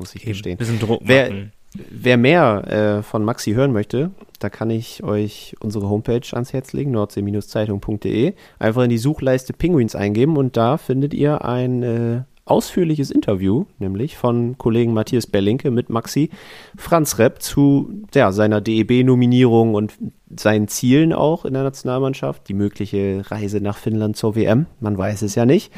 Muss 0.02 0.14
ich 0.14 0.22
Eben, 0.22 0.32
gestehen. 0.32 0.58
bisschen 0.58 0.78
Druck 0.80 1.00
Wer-. 1.04 1.50
Wer 1.74 2.18
mehr 2.18 2.98
äh, 2.98 3.02
von 3.02 3.24
Maxi 3.24 3.52
hören 3.52 3.72
möchte, 3.72 4.10
da 4.40 4.50
kann 4.50 4.68
ich 4.68 5.02
euch 5.02 5.56
unsere 5.60 5.88
Homepage 5.88 6.20
ans 6.32 6.52
Herz 6.52 6.74
legen, 6.74 6.90
nordsee-zeitung.de. 6.90 8.34
Einfach 8.58 8.82
in 8.82 8.90
die 8.90 8.98
Suchleiste 8.98 9.54
Penguins 9.54 9.94
eingeben 9.94 10.36
und 10.36 10.58
da 10.58 10.76
findet 10.76 11.14
ihr 11.14 11.46
ein 11.46 11.82
äh, 11.82 12.22
ausführliches 12.44 13.10
Interview, 13.10 13.66
nämlich 13.78 14.16
von 14.16 14.58
Kollegen 14.58 14.92
Matthias 14.92 15.26
Berlinke 15.26 15.70
mit 15.70 15.90
Maxi 15.90 16.30
Franz 16.76 17.18
Repp 17.18 17.40
zu 17.40 18.02
ja, 18.14 18.32
seiner 18.32 18.60
DEB-Nominierung 18.60 19.74
und 19.74 19.94
seinen 20.36 20.66
Zielen 20.66 21.12
auch 21.12 21.44
in 21.44 21.54
der 21.54 21.62
Nationalmannschaft, 21.62 22.48
die 22.48 22.54
mögliche 22.54 23.22
Reise 23.30 23.60
nach 23.60 23.76
Finnland 23.76 24.16
zur 24.16 24.34
WM, 24.34 24.66
man 24.80 24.98
weiß 24.98 25.22
es 25.22 25.34
ja 25.34 25.46
nicht, 25.46 25.72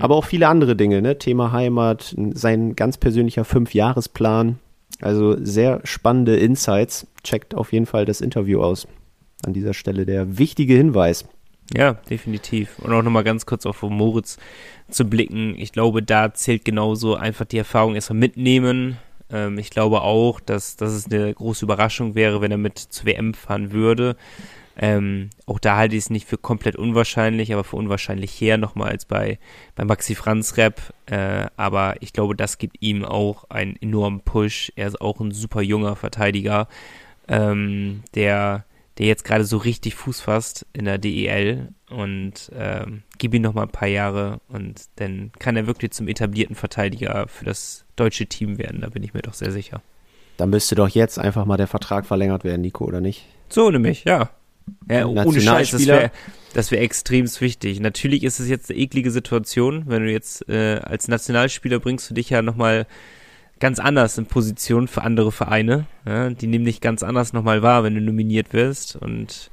aber 0.00 0.14
auch 0.14 0.24
viele 0.24 0.48
andere 0.48 0.74
Dinge, 0.76 1.02
ne? 1.02 1.18
Thema 1.18 1.52
Heimat, 1.52 2.14
sein 2.32 2.76
ganz 2.76 2.96
persönlicher 2.96 3.44
Fünfjahresplan, 3.44 4.58
also 5.00 5.36
sehr 5.42 5.80
spannende 5.84 6.36
Insights. 6.36 7.06
Checkt 7.22 7.54
auf 7.54 7.72
jeden 7.72 7.86
Fall 7.86 8.04
das 8.04 8.20
Interview 8.20 8.60
aus. 8.60 8.86
An 9.44 9.52
dieser 9.52 9.74
Stelle 9.74 10.06
der 10.06 10.38
wichtige 10.38 10.74
Hinweis. 10.74 11.26
Ja, 11.74 11.94
definitiv. 11.94 12.78
Und 12.78 12.92
auch 12.92 13.02
nochmal 13.02 13.24
ganz 13.24 13.46
kurz 13.46 13.66
auf 13.66 13.82
Moritz 13.82 14.38
zu 14.88 15.08
blicken. 15.08 15.54
Ich 15.58 15.72
glaube, 15.72 16.02
da 16.02 16.32
zählt 16.32 16.64
genauso 16.64 17.16
einfach 17.16 17.44
die 17.44 17.58
Erfahrung 17.58 17.94
erstmal 17.94 18.18
mitnehmen. 18.18 18.98
Ähm, 19.30 19.58
ich 19.58 19.70
glaube 19.70 20.02
auch, 20.02 20.40
dass, 20.40 20.76
dass 20.76 20.92
es 20.92 21.06
eine 21.10 21.34
große 21.34 21.64
Überraschung 21.64 22.14
wäre, 22.14 22.40
wenn 22.40 22.52
er 22.52 22.58
mit 22.58 22.78
zur 22.78 23.06
WM 23.06 23.34
fahren 23.34 23.72
würde. 23.72 24.16
Ähm, 24.78 25.30
auch 25.46 25.58
da 25.58 25.76
halte 25.76 25.96
ich 25.96 26.04
es 26.04 26.10
nicht 26.10 26.28
für 26.28 26.36
komplett 26.36 26.76
unwahrscheinlich, 26.76 27.52
aber 27.52 27.64
für 27.64 27.76
unwahrscheinlich 27.76 28.38
her 28.38 28.58
nochmal 28.58 28.90
als 28.90 29.06
bei, 29.06 29.38
bei 29.74 29.84
Maxi 29.84 30.14
Franz 30.14 30.58
Rap. 30.58 30.80
Äh, 31.06 31.46
aber 31.56 31.96
ich 32.00 32.12
glaube, 32.12 32.36
das 32.36 32.58
gibt 32.58 32.76
ihm 32.80 33.04
auch 33.04 33.48
einen 33.48 33.76
enormen 33.80 34.20
Push. 34.20 34.72
Er 34.76 34.88
ist 34.88 35.00
auch 35.00 35.18
ein 35.20 35.32
super 35.32 35.62
junger 35.62 35.96
Verteidiger, 35.96 36.68
ähm, 37.26 38.02
der, 38.14 38.65
der 38.98 39.06
jetzt 39.06 39.24
gerade 39.24 39.44
so 39.44 39.58
richtig 39.58 39.94
Fuß 39.94 40.20
fasst 40.20 40.66
in 40.72 40.86
der 40.86 40.98
DEL 40.98 41.68
und 41.90 42.50
ähm, 42.54 43.02
gib 43.18 43.34
ihm 43.34 43.42
noch 43.42 43.54
mal 43.54 43.62
ein 43.62 43.70
paar 43.70 43.88
Jahre 43.88 44.40
und 44.48 44.82
dann 44.96 45.32
kann 45.38 45.56
er 45.56 45.66
wirklich 45.66 45.92
zum 45.92 46.08
etablierten 46.08 46.56
Verteidiger 46.56 47.26
für 47.28 47.44
das 47.44 47.84
deutsche 47.96 48.26
Team 48.26 48.58
werden. 48.58 48.80
Da 48.80 48.88
bin 48.88 49.02
ich 49.02 49.14
mir 49.14 49.22
doch 49.22 49.34
sehr 49.34 49.52
sicher. 49.52 49.82
Da 50.36 50.46
müsste 50.46 50.74
doch 50.74 50.88
jetzt 50.88 51.18
einfach 51.18 51.44
mal 51.44 51.56
der 51.56 51.66
Vertrag 51.66 52.06
verlängert 52.06 52.44
werden, 52.44 52.60
Nico, 52.60 52.84
oder 52.84 53.00
nicht? 53.00 53.26
So 53.48 53.70
nämlich, 53.70 54.04
ja. 54.04 54.30
Ja, 54.90 55.06
ohne 55.06 55.40
Scheiß, 55.40 55.70
das 55.70 55.86
wäre 55.86 56.10
das 56.52 56.70
wär 56.70 56.80
extremst 56.80 57.40
wichtig. 57.40 57.80
Natürlich 57.80 58.24
ist 58.24 58.40
es 58.40 58.48
jetzt 58.48 58.70
eine 58.70 58.80
eklige 58.80 59.10
Situation, 59.10 59.84
wenn 59.86 60.02
du 60.02 60.10
jetzt 60.10 60.48
äh, 60.48 60.80
als 60.82 61.06
Nationalspieler 61.06 61.78
bringst 61.78 62.10
du 62.10 62.14
dich 62.14 62.30
ja 62.30 62.42
nochmal 62.42 62.86
ganz 63.60 63.78
anders 63.78 64.18
in 64.18 64.26
Position 64.26 64.88
für 64.88 65.02
andere 65.02 65.32
Vereine. 65.32 65.86
Ja, 66.06 66.30
die 66.30 66.46
nehmen 66.46 66.64
dich 66.64 66.80
ganz 66.80 67.02
anders 67.02 67.32
nochmal 67.32 67.62
wahr, 67.62 67.84
wenn 67.84 67.94
du 67.94 68.00
nominiert 68.00 68.52
wirst. 68.52 68.96
Und 68.96 69.50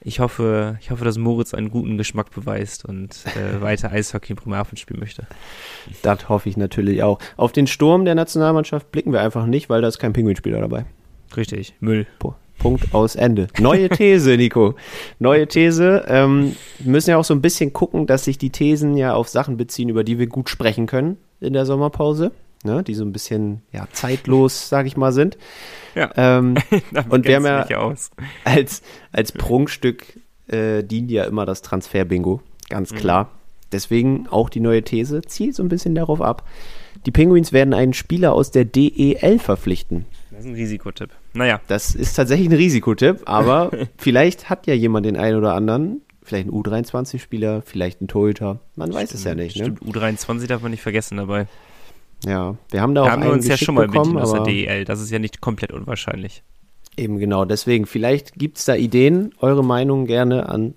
ich 0.00 0.20
hoffe, 0.20 0.78
ich 0.80 0.90
hoffe, 0.90 1.04
dass 1.04 1.18
Moritz 1.18 1.54
einen 1.54 1.70
guten 1.70 1.96
Geschmack 1.98 2.30
beweist 2.32 2.84
und 2.84 3.24
äh, 3.36 3.60
weiter 3.60 3.90
Eishockey 3.90 4.32
in 4.32 4.36
Bremerhaven 4.36 4.76
spielen 4.76 5.00
möchte. 5.00 5.26
Das 6.02 6.28
hoffe 6.28 6.48
ich 6.48 6.56
natürlich 6.56 7.02
auch. 7.02 7.18
Auf 7.36 7.52
den 7.52 7.66
Sturm 7.66 8.04
der 8.04 8.14
Nationalmannschaft 8.14 8.90
blicken 8.92 9.12
wir 9.12 9.20
einfach 9.20 9.46
nicht, 9.46 9.68
weil 9.70 9.82
da 9.82 9.88
ist 9.88 9.98
kein 9.98 10.12
Pinguinspieler 10.12 10.60
dabei. 10.60 10.84
Richtig, 11.36 11.74
Müll. 11.80 12.06
Pu- 12.20 12.34
Punkt 12.58 12.92
aus 12.92 13.14
Ende. 13.14 13.46
Neue 13.60 13.88
These, 13.88 14.36
Nico. 14.36 14.74
Neue 15.20 15.46
These. 15.46 16.04
Ähm, 16.08 16.56
wir 16.80 16.90
müssen 16.92 17.10
ja 17.10 17.16
auch 17.16 17.24
so 17.24 17.32
ein 17.34 17.40
bisschen 17.42 17.72
gucken, 17.72 18.06
dass 18.06 18.24
sich 18.24 18.36
die 18.36 18.50
Thesen 18.50 18.96
ja 18.96 19.14
auf 19.14 19.28
Sachen 19.28 19.56
beziehen, 19.56 19.88
über 19.88 20.02
die 20.04 20.18
wir 20.18 20.26
gut 20.26 20.48
sprechen 20.50 20.86
können 20.86 21.18
in 21.40 21.52
der 21.52 21.66
Sommerpause. 21.66 22.32
Ne, 22.64 22.82
die 22.82 22.94
so 22.94 23.04
ein 23.04 23.12
bisschen 23.12 23.62
ja, 23.72 23.86
zeitlos, 23.92 24.68
sag 24.68 24.86
ich 24.86 24.96
mal, 24.96 25.12
sind. 25.12 25.38
Ja. 25.94 26.10
Ähm, 26.16 26.56
Und 27.08 27.24
wir 27.24 27.36
haben 27.36 27.44
ja- 27.44 27.94
als, 28.44 28.82
als 29.12 29.30
Prunkstück 29.32 30.18
äh, 30.48 30.82
dient 30.82 31.10
ja 31.10 31.24
immer 31.24 31.46
das 31.46 31.62
Transfer-Bingo, 31.62 32.42
ganz 32.68 32.92
klar. 32.92 33.30
Deswegen 33.70 34.26
auch 34.28 34.48
die 34.50 34.60
neue 34.60 34.82
These 34.82 35.22
zielt 35.22 35.54
so 35.54 35.62
ein 35.62 35.68
bisschen 35.68 35.94
darauf 35.94 36.20
ab. 36.20 36.48
Die 37.06 37.10
Penguins 37.10 37.52
werden 37.52 37.74
einen 37.74 37.92
Spieler 37.92 38.32
aus 38.32 38.50
der 38.50 38.64
DEL 38.64 39.38
verpflichten. 39.38 40.06
Das 40.30 40.40
ist 40.40 40.46
ein 40.46 40.54
Risikotipp. 40.54 41.10
Naja. 41.34 41.60
Das 41.68 41.94
ist 41.94 42.14
tatsächlich 42.14 42.48
ein 42.48 42.54
Risikotipp, 42.56 43.22
aber 43.26 43.70
vielleicht 43.98 44.50
hat 44.50 44.66
ja 44.66 44.74
jemand 44.74 45.06
den 45.06 45.16
einen 45.16 45.36
oder 45.36 45.54
anderen, 45.54 46.02
vielleicht 46.22 46.48
ein 46.48 46.52
U23-Spieler, 46.52 47.62
vielleicht 47.62 48.00
ein 48.00 48.08
Torhüter, 48.08 48.60
man 48.74 48.92
weiß 48.92 49.14
es 49.14 49.24
ja 49.24 49.34
nicht. 49.34 49.56
Ne? 49.56 49.64
Stimmt, 49.64 49.82
U23 49.82 50.46
darf 50.46 50.62
man 50.62 50.70
nicht 50.70 50.82
vergessen 50.82 51.16
dabei. 51.18 51.46
Ja, 52.26 52.56
wir 52.70 52.80
haben 52.80 52.94
da 52.94 53.04
auch 53.04 53.10
haben 53.10 53.22
wir 53.22 53.26
einen 53.26 53.38
uns 53.38 53.48
ja 53.48 53.56
schon 53.56 53.74
mal 53.74 53.86
bekommen, 53.86 54.18
aus 54.18 54.32
der 54.32 54.42
DEL. 54.42 54.84
Das 54.84 55.00
ist 55.00 55.10
ja 55.10 55.18
nicht 55.18 55.40
komplett 55.40 55.72
unwahrscheinlich. 55.72 56.42
eben 56.96 57.18
genau, 57.18 57.44
deswegen, 57.44 57.86
vielleicht 57.86 58.34
gibt 58.34 58.58
es 58.58 58.64
da 58.64 58.74
Ideen, 58.74 59.34
eure 59.40 59.64
Meinung 59.64 60.06
gerne 60.06 60.48
an 60.48 60.74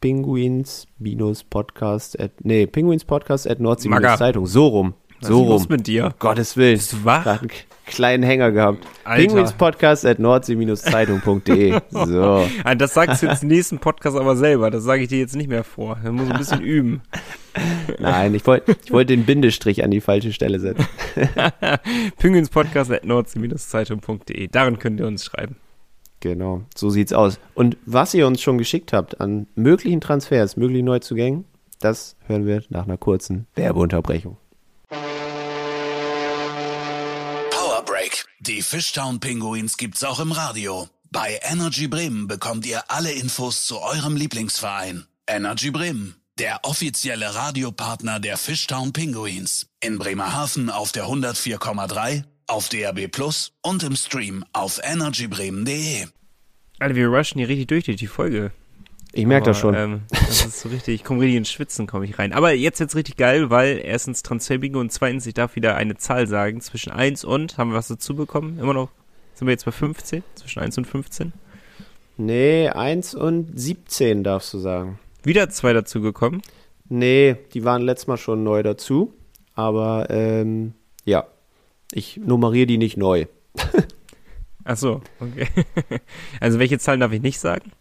Pinguins-Podcast 0.00 2.20
nee, 2.42 2.66
Pinguins-Podcast 2.66 3.48
at 3.48 3.60
Nordsee. 3.60 3.88
Zeitung, 4.16 4.46
so 4.46 4.66
rum, 4.66 4.94
Was 5.20 5.28
so 5.28 5.42
rum. 5.42 5.66
mit 5.68 5.86
dir? 5.86 6.14
Gottes 6.18 6.56
Willen. 6.56 6.76
Bist 6.76 6.92
du 6.92 7.04
wach? 7.04 7.26
Einen 7.26 7.50
kleinen 7.86 8.22
Hänger 8.22 8.50
gehabt. 8.52 8.86
Pinguinspodcast 9.04 10.04
at 10.04 10.18
nordsee-zeitung.de. 10.18 11.80
So. 11.90 12.46
Das 12.76 12.94
sagst 12.94 13.22
du 13.22 13.26
jetzt 13.26 13.42
im 13.42 13.48
nächsten 13.48 13.78
Podcast 13.78 14.16
aber 14.16 14.36
selber. 14.36 14.70
Das 14.70 14.84
sage 14.84 15.02
ich 15.02 15.08
dir 15.08 15.18
jetzt 15.18 15.36
nicht 15.36 15.48
mehr 15.48 15.64
vor. 15.64 15.98
Da 16.02 16.12
muss 16.12 16.28
ein 16.30 16.36
bisschen 16.36 16.60
üben. 16.60 17.02
Nein, 17.98 18.34
ich 18.34 18.46
wollte 18.46 18.76
ich 18.84 18.92
wollte 18.92 19.16
den 19.16 19.24
Bindestrich 19.24 19.82
an 19.82 19.90
die 19.90 20.00
falsche 20.00 20.32
Stelle 20.32 20.58
setzen. 20.60 20.86
Pinguinspodcast 22.18 22.90
at 22.90 23.04
nordsee-zeitung.de. 23.04 24.48
Darin 24.48 24.78
könnt 24.78 25.00
ihr 25.00 25.06
uns 25.06 25.24
schreiben. 25.24 25.56
Genau, 26.20 26.62
so 26.74 26.90
sieht's 26.90 27.12
aus. 27.12 27.38
Und 27.54 27.76
was 27.86 28.14
ihr 28.14 28.26
uns 28.26 28.40
schon 28.40 28.58
geschickt 28.58 28.92
habt 28.92 29.20
an 29.20 29.46
möglichen 29.54 30.00
Transfers, 30.00 30.56
möglichen 30.56 30.86
Neuzugängen, 30.86 31.44
das 31.80 32.16
hören 32.26 32.46
wir 32.46 32.62
nach 32.70 32.84
einer 32.84 32.96
kurzen 32.96 33.46
Werbeunterbrechung. 33.54 34.36
Die 38.40 38.60
Fishtown 38.60 39.18
Pinguins 39.18 39.78
gibt's 39.78 40.04
auch 40.04 40.20
im 40.20 40.30
Radio. 40.30 40.88
Bei 41.10 41.40
Energy 41.42 41.88
Bremen 41.88 42.28
bekommt 42.28 42.66
ihr 42.66 42.90
alle 42.90 43.10
Infos 43.10 43.66
zu 43.66 43.80
eurem 43.80 44.14
Lieblingsverein. 44.14 45.06
Energy 45.26 45.70
Bremen, 45.70 46.16
der 46.38 46.60
offizielle 46.64 47.34
Radiopartner 47.34 48.20
der 48.20 48.36
Fishtown 48.36 48.92
Pinguins. 48.92 49.68
In 49.80 49.98
Bremerhaven 49.98 50.68
auf 50.68 50.92
der 50.92 51.04
104,3, 51.06 52.24
auf 52.46 52.68
DAB 52.68 53.08
Plus 53.08 53.52
und 53.62 53.82
im 53.82 53.96
Stream 53.96 54.44
auf 54.52 54.80
energybremen.de. 54.84 56.06
Alter, 56.78 56.94
wir 56.94 57.08
rushen 57.08 57.38
hier 57.38 57.48
richtig 57.48 57.68
durch 57.68 57.84
durch 57.84 57.96
die 57.96 58.06
Folge. 58.06 58.52
Ich 59.16 59.26
merke 59.26 59.46
das 59.46 59.58
schon. 59.58 59.74
Ähm, 59.74 60.02
das 60.10 60.44
ist 60.44 60.60
so 60.60 60.68
richtig, 60.68 60.94
ich 60.94 61.04
komme 61.04 61.20
richtig 61.20 61.36
ins 61.38 61.50
Schwitzen, 61.50 61.86
komme 61.86 62.04
ich 62.04 62.18
rein. 62.18 62.32
Aber 62.32 62.52
jetzt 62.52 62.78
jetzt 62.80 62.94
richtig 62.94 63.16
geil, 63.16 63.50
weil 63.50 63.80
erstens 63.82 64.22
Transferbingo 64.22 64.78
und 64.78 64.92
zweitens, 64.92 65.26
ich 65.26 65.34
darf 65.34 65.56
wieder 65.56 65.74
eine 65.76 65.96
Zahl 65.96 66.26
sagen. 66.26 66.60
Zwischen 66.60 66.92
1 66.92 67.24
und, 67.24 67.56
haben 67.56 67.70
wir 67.70 67.76
was 67.76 67.88
dazu 67.88 68.14
bekommen? 68.14 68.58
Immer 68.58 68.74
noch, 68.74 68.90
sind 69.34 69.46
wir 69.46 69.52
jetzt 69.52 69.64
bei 69.64 69.72
15? 69.72 70.22
Zwischen 70.34 70.60
1 70.60 70.78
und 70.78 70.86
15? 70.86 71.32
nee, 72.18 72.68
1 72.68 73.14
und 73.14 73.58
17 73.58 74.24
darfst 74.24 74.52
du 74.54 74.58
sagen. 74.58 74.98
Wieder 75.22 75.50
zwei 75.50 75.72
dazu 75.72 76.00
gekommen. 76.00 76.42
Nee, 76.88 77.36
die 77.52 77.64
waren 77.64 77.82
letztes 77.82 78.06
Mal 78.06 78.16
schon 78.16 78.44
neu 78.44 78.62
dazu. 78.62 79.12
Aber 79.54 80.08
ähm, 80.10 80.74
ja, 81.04 81.26
ich 81.92 82.18
nummeriere 82.18 82.66
die 82.66 82.78
nicht 82.78 82.96
neu. 82.96 83.26
Ach 84.64 84.76
so, 84.76 85.00
okay. 85.20 85.48
Also 86.40 86.58
welche 86.58 86.78
Zahlen 86.78 87.00
darf 87.00 87.12
ich 87.12 87.22
nicht 87.22 87.40
sagen? 87.40 87.72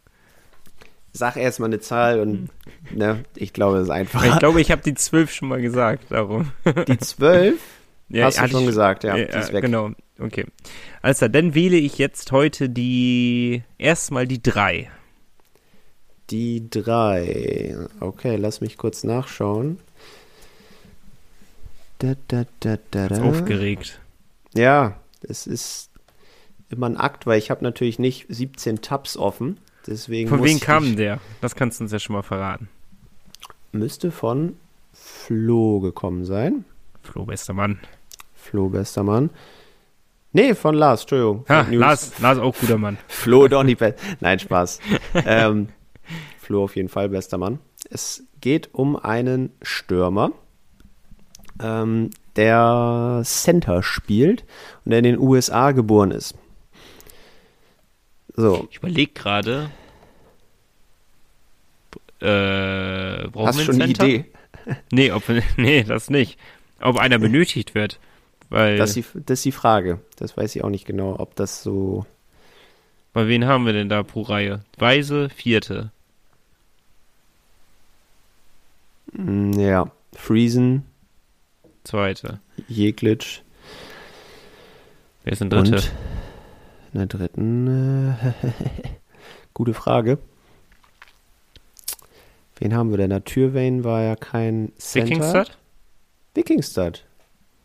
Sag 1.18 1.38
erstmal 1.38 1.70
eine 1.70 1.80
Zahl 1.80 2.20
und 2.20 2.50
ne, 2.92 3.24
ich 3.36 3.54
glaube, 3.54 3.78
das 3.78 3.86
ist 3.86 3.90
einfach. 3.90 4.26
Ich 4.26 4.38
glaube, 4.40 4.60
ich 4.60 4.70
habe 4.70 4.82
die 4.82 4.96
12 4.96 5.32
schon 5.32 5.48
mal 5.48 5.62
gesagt, 5.62 6.12
darum. 6.12 6.52
die 6.90 6.98
12 6.98 7.60
Ja, 8.10 8.26
hast 8.26 8.42
du 8.42 8.48
schon 8.50 8.60
ich- 8.62 8.66
gesagt, 8.68 9.04
ja, 9.06 9.16
Ja, 9.16 9.26
die 9.26 9.38
ist 9.38 9.54
weg. 9.54 9.64
Genau, 9.64 9.92
okay. 10.20 10.46
Also, 11.02 11.28
dann 11.30 11.56
wähle 11.56 11.78
ich 11.78 11.98
jetzt 11.98 12.32
heute 12.34 12.68
die, 12.70 13.64
erstmal 13.78 14.28
die 14.28 14.44
3. 14.44 14.90
Die 16.32 16.70
3. 16.70 17.78
Okay, 18.02 18.36
lass 18.36 18.60
mich 18.60 18.78
kurz 18.78 19.04
nachschauen. 19.06 19.80
Da, 22.00 22.16
da, 22.28 22.46
da, 22.60 22.78
da, 22.92 23.08
da. 23.08 23.24
Aufgeregt. 23.24 24.00
Ja, 24.54 25.00
es 25.22 25.48
ist 25.48 25.90
immer 26.70 26.88
ein 26.90 26.98
Akt, 26.98 27.26
weil 27.26 27.38
ich 27.40 27.50
habe 27.52 27.64
natürlich 27.64 28.00
nicht 28.00 28.26
17 28.28 28.82
Tabs 28.82 29.16
offen. 29.18 29.60
Deswegen 29.88 30.30
Von 30.30 30.44
wem 30.44 30.60
kam 30.60 30.96
der? 30.96 31.20
Das 31.42 31.56
kannst 31.56 31.80
du 31.80 31.84
uns 31.84 31.92
ja 31.92 32.00
schon 32.00 32.16
mal 32.16 32.24
verraten. 32.24 32.70
Müsste 33.72 34.12
von 34.12 34.56
Flo 34.94 35.80
gekommen 35.80 36.26
sein. 36.26 36.66
Flo, 37.04 37.26
bester 37.26 37.54
Mann. 37.54 37.80
Flo, 38.34 38.70
bester 38.70 39.04
Mann. 39.04 39.30
Nee, 40.32 40.56
von 40.56 40.76
Lars, 40.76 41.02
Entschuldigung. 41.02 41.46
Ha. 41.48 41.68
Lars, 41.70 42.20
Lars 42.20 42.40
auch 42.40 42.56
guter 42.58 42.78
Mann. 42.78 42.98
Flo 43.08 43.48
doch 43.48 43.64
nicht 43.64 43.80
best. 43.80 44.00
Nein, 44.20 44.40
Spaß. 44.40 44.80
ähm, 45.26 45.70
Flo 46.40 46.64
auf 46.64 46.76
jeden 46.76 46.90
Fall 46.90 47.10
bester 47.10 47.38
Mann. 47.38 47.60
Es 47.90 48.24
geht 48.42 48.74
um 48.74 48.96
einen 48.96 49.52
Stürmer, 49.62 50.32
ähm, 51.62 52.10
der 52.36 53.22
Center 53.24 53.84
spielt 53.84 54.44
und 54.84 54.92
der 54.92 55.00
in 55.00 55.06
den 55.06 55.20
USA 55.20 55.72
geboren 55.72 56.12
ist. 56.12 56.36
So, 58.36 58.68
Ich 58.72 58.78
überlege 58.78 59.12
gerade. 59.14 59.70
Äh, 62.22 63.28
brauchen 63.30 63.48
hast 63.48 63.58
wir 63.60 63.66
schon 63.66 63.76
einen 63.76 63.84
eine 63.84 63.94
Center? 63.94 64.06
Idee? 64.08 64.26
Nee, 64.92 65.12
ob, 65.12 65.24
nee, 65.58 65.84
das 65.84 66.10
nicht. 66.10 66.40
Ob 66.82 66.98
einer 66.98 67.20
benötigt 67.20 67.76
wird. 67.76 68.00
Weil, 68.50 68.78
Das 68.78 68.98
ist, 68.98 69.14
die, 69.14 69.20
das 69.26 69.40
ist 69.40 69.46
die 69.46 69.52
Frage. 69.52 70.00
Das 70.18 70.36
weiß 70.38 70.56
ich 70.56 70.64
auch 70.64 70.70
nicht 70.70 70.86
genau, 70.86 71.20
ob 71.20 71.36
das 71.36 71.62
so. 71.62 72.06
bei 73.14 73.28
wen 73.28 73.46
haben 73.46 73.66
wir 73.68 73.74
denn 73.74 73.90
da 73.90 74.02
pro 74.04 74.22
Reihe? 74.24 74.62
Weise, 74.78 75.30
vierte. 75.30 75.92
Mm, 79.14 79.54
Ja, 79.60 79.92
Friesen, 80.14 80.84
Zweite. 81.84 82.40
Jeglitsch 82.68 83.42
Wer 85.24 85.34
ist 85.34 85.40
denn 85.42 85.50
dritte? 85.52 85.76
und 85.76 85.92
in 86.96 87.00
der 87.00 87.08
dritten. 87.08 88.16
Äh, 88.18 88.32
gute 89.54 89.74
Frage. 89.74 90.18
Wen 92.58 92.74
haben 92.74 92.90
wir 92.92 92.98
denn? 92.98 93.10
Der 93.10 93.26
war 93.84 94.02
ja 94.02 94.16
kein 94.16 94.72
Center. 94.78 95.08
Sickingstad? 95.08 95.58
Wikingstad. 96.36 97.04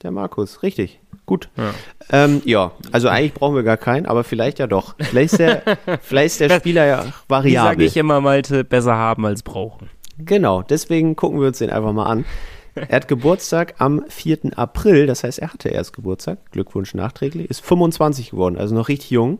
Der 0.03 0.11
Markus, 0.11 0.62
richtig. 0.62 0.99
Gut. 1.27 1.49
Ja. 1.57 1.75
Ähm, 2.11 2.43
ja, 2.45 2.73
also 2.90 3.09
eigentlich 3.09 3.35
brauchen 3.35 3.55
wir 3.55 3.62
gar 3.62 3.77
keinen, 3.77 4.07
aber 4.07 4.25
vielleicht 4.25 4.59
ja 4.59 4.66
doch. 4.66 4.95
Vielleicht 4.99 5.35
ist 5.35 5.38
der, 5.38 5.62
vielleicht 6.03 6.40
ist 6.40 6.40
der 6.40 6.59
Spieler 6.59 6.87
ja 6.87 7.05
Wie 7.05 7.05
sage 7.05 7.25
variabel. 7.29 7.87
ich 7.87 7.97
immer, 7.97 8.21
Malte, 8.21 8.64
besser 8.64 8.97
haben 8.97 9.27
als 9.27 9.43
brauchen. 9.43 9.90
Genau, 10.19 10.62
deswegen 10.62 11.16
gucken 11.16 11.40
wir 11.40 11.49
uns 11.49 11.59
den 11.59 11.71
einfach 11.71 11.93
mal 11.93 12.07
an. 12.07 12.25
Er 12.88 12.97
hat 12.97 13.09
Geburtstag 13.09 13.75
am 13.79 14.05
4. 14.09 14.57
April, 14.57 15.07
das 15.07 15.25
heißt, 15.25 15.38
er 15.38 15.53
hatte 15.53 15.69
erst 15.69 15.93
Geburtstag. 15.93 16.51
Glückwunsch 16.53 16.95
nachträglich. 16.95 17.51
Ist 17.51 17.64
25 17.64 18.31
geworden, 18.31 18.57
also 18.57 18.75
noch 18.75 18.88
richtig 18.88 19.11
jung. 19.11 19.38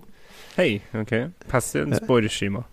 Hey, 0.57 0.81
okay. 0.95 1.31
Passt 1.49 1.75
ja 1.75 1.83
ins 1.83 2.01
Beuteschema. 2.01 2.67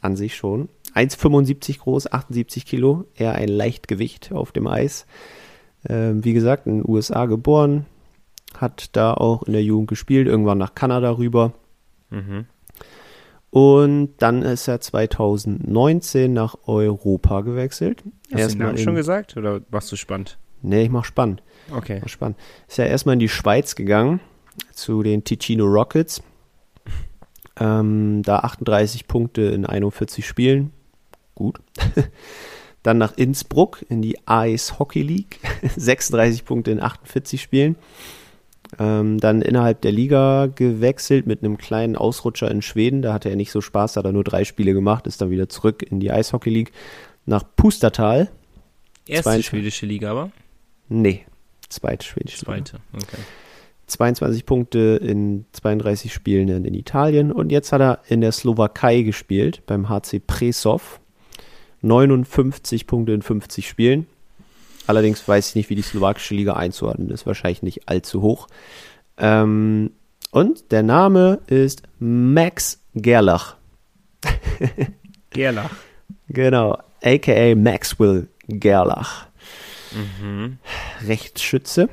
An 0.00 0.16
sich 0.16 0.36
schon. 0.36 0.68
1,75 0.94 1.80
groß, 1.80 2.12
78 2.12 2.64
Kilo. 2.64 3.04
Eher 3.14 3.34
ein 3.34 3.48
Leichtgewicht 3.48 4.32
auf 4.32 4.52
dem 4.52 4.66
Eis. 4.66 5.06
Ähm, 5.88 6.24
wie 6.24 6.32
gesagt, 6.32 6.66
in 6.66 6.78
den 6.78 6.88
USA 6.88 7.26
geboren. 7.26 7.86
Hat 8.56 8.96
da 8.96 9.12
auch 9.12 9.42
in 9.42 9.52
der 9.52 9.62
Jugend 9.62 9.88
gespielt. 9.88 10.26
Irgendwann 10.26 10.58
nach 10.58 10.74
Kanada 10.74 11.10
rüber. 11.16 11.52
Mhm. 12.10 12.46
Und 13.58 14.10
dann 14.18 14.42
ist 14.42 14.68
er 14.68 14.82
2019 14.82 16.30
nach 16.30 16.56
Europa 16.66 17.40
gewechselt. 17.40 18.02
Hast 18.04 18.06
du 18.06 18.28
den 18.28 18.38
Erstmal 18.38 18.66
Namen 18.66 18.78
in- 18.78 18.84
schon 18.84 18.94
gesagt 18.96 19.34
oder 19.38 19.62
warst 19.70 19.90
du 19.90 19.96
spannend? 19.96 20.36
Nee, 20.60 20.82
ich 20.82 20.90
mach 20.90 21.06
spannend. 21.06 21.42
Okay. 21.74 22.00
Mach 22.02 22.10
spannend. 22.10 22.36
Ist 22.68 22.76
ja 22.76 22.84
erstmal 22.84 23.14
in 23.14 23.18
die 23.20 23.30
Schweiz 23.30 23.74
gegangen, 23.74 24.20
zu 24.72 25.02
den 25.02 25.24
Ticino 25.24 25.64
Rockets. 25.64 26.22
Ähm, 27.58 28.20
da 28.22 28.40
38 28.40 29.08
Punkte 29.08 29.40
in 29.42 29.64
41 29.64 30.26
Spielen. 30.26 30.72
Gut. 31.34 31.58
Dann 32.82 32.98
nach 32.98 33.16
Innsbruck 33.16 33.84
in 33.88 34.02
die 34.02 34.18
Ice 34.28 34.78
Hockey 34.78 35.00
League. 35.00 35.40
36 35.76 36.44
Punkte 36.44 36.72
in 36.72 36.80
48 36.82 37.40
Spielen. 37.40 37.76
Ähm, 38.78 39.18
dann 39.18 39.42
innerhalb 39.42 39.80
der 39.80 39.92
Liga 39.92 40.46
gewechselt 40.46 41.26
mit 41.26 41.42
einem 41.42 41.56
kleinen 41.58 41.96
Ausrutscher 41.96 42.50
in 42.50 42.62
Schweden. 42.62 43.02
Da 43.02 43.12
hatte 43.12 43.30
er 43.30 43.36
nicht 43.36 43.50
so 43.52 43.60
Spaß, 43.60 43.94
da 43.94 44.00
hat 44.00 44.06
er 44.06 44.12
nur 44.12 44.24
drei 44.24 44.44
Spiele 44.44 44.72
gemacht, 44.72 45.06
ist 45.06 45.20
dann 45.20 45.30
wieder 45.30 45.48
zurück 45.48 45.82
in 45.82 46.00
die 46.00 46.10
Eishockey 46.10 46.50
League. 46.50 46.72
Nach 47.24 47.44
Pustertal. 47.56 48.30
Erste 49.06 49.30
Zweite. 49.30 49.42
schwedische 49.42 49.86
Liga, 49.86 50.10
aber? 50.10 50.30
Nee, 50.88 51.24
zweite 51.68 52.04
schwedische 52.04 52.38
Liga. 52.40 52.52
Zweite. 52.52 52.80
Okay. 52.92 53.22
22 53.86 54.46
Punkte 54.46 54.98
in 55.00 55.46
32 55.52 56.12
Spielen 56.12 56.48
in, 56.48 56.64
in 56.64 56.74
Italien 56.74 57.30
und 57.30 57.52
jetzt 57.52 57.72
hat 57.72 57.80
er 57.80 58.00
in 58.08 58.20
der 58.20 58.32
Slowakei 58.32 59.02
gespielt 59.02 59.62
beim 59.66 59.88
HC 59.88 60.20
Presov. 60.26 61.00
59 61.82 62.86
Punkte 62.86 63.12
in 63.12 63.22
50 63.22 63.68
Spielen. 63.68 64.06
Allerdings 64.86 65.26
weiß 65.26 65.50
ich 65.50 65.54
nicht, 65.54 65.70
wie 65.70 65.74
die 65.74 65.82
slowakische 65.82 66.34
Liga 66.34 66.54
einzuordnen 66.54 67.10
ist. 67.10 67.26
Wahrscheinlich 67.26 67.62
nicht 67.62 67.88
allzu 67.88 68.22
hoch. 68.22 68.46
Ähm, 69.18 69.90
und 70.30 70.70
der 70.72 70.82
Name 70.82 71.40
ist 71.46 71.82
Max 71.98 72.80
Gerlach. 72.94 73.56
Gerlach. 75.30 75.70
Genau, 76.28 76.78
aka 77.02 77.54
Maxwell 77.54 78.28
Gerlach. 78.48 79.26
Mhm. 79.92 80.58
Rechtsschütze 81.06 81.88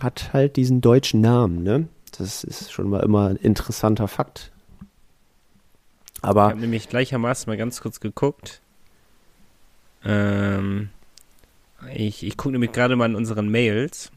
hat 0.00 0.32
halt 0.32 0.56
diesen 0.56 0.80
deutschen 0.80 1.20
Namen, 1.20 1.62
ne? 1.62 1.88
Das 2.16 2.44
ist 2.44 2.72
schon 2.72 2.88
mal 2.88 3.02
immer 3.02 3.28
ein 3.28 3.36
interessanter 3.36 4.08
Fakt. 4.08 4.52
Ich 6.16 6.24
Aber 6.24 6.44
habe 6.44 6.60
nämlich 6.60 6.88
gleichermaßen 6.88 7.50
mal 7.50 7.56
ganz 7.56 7.80
kurz 7.80 8.00
geguckt. 8.00 8.60
Ähm, 10.04 10.90
ich 11.94 12.22
ich 12.24 12.36
gucke 12.36 12.52
nämlich 12.52 12.72
gerade 12.72 12.96
mal 12.96 13.06
in 13.06 13.14
unseren 13.16 13.48
Mails, 13.48 14.10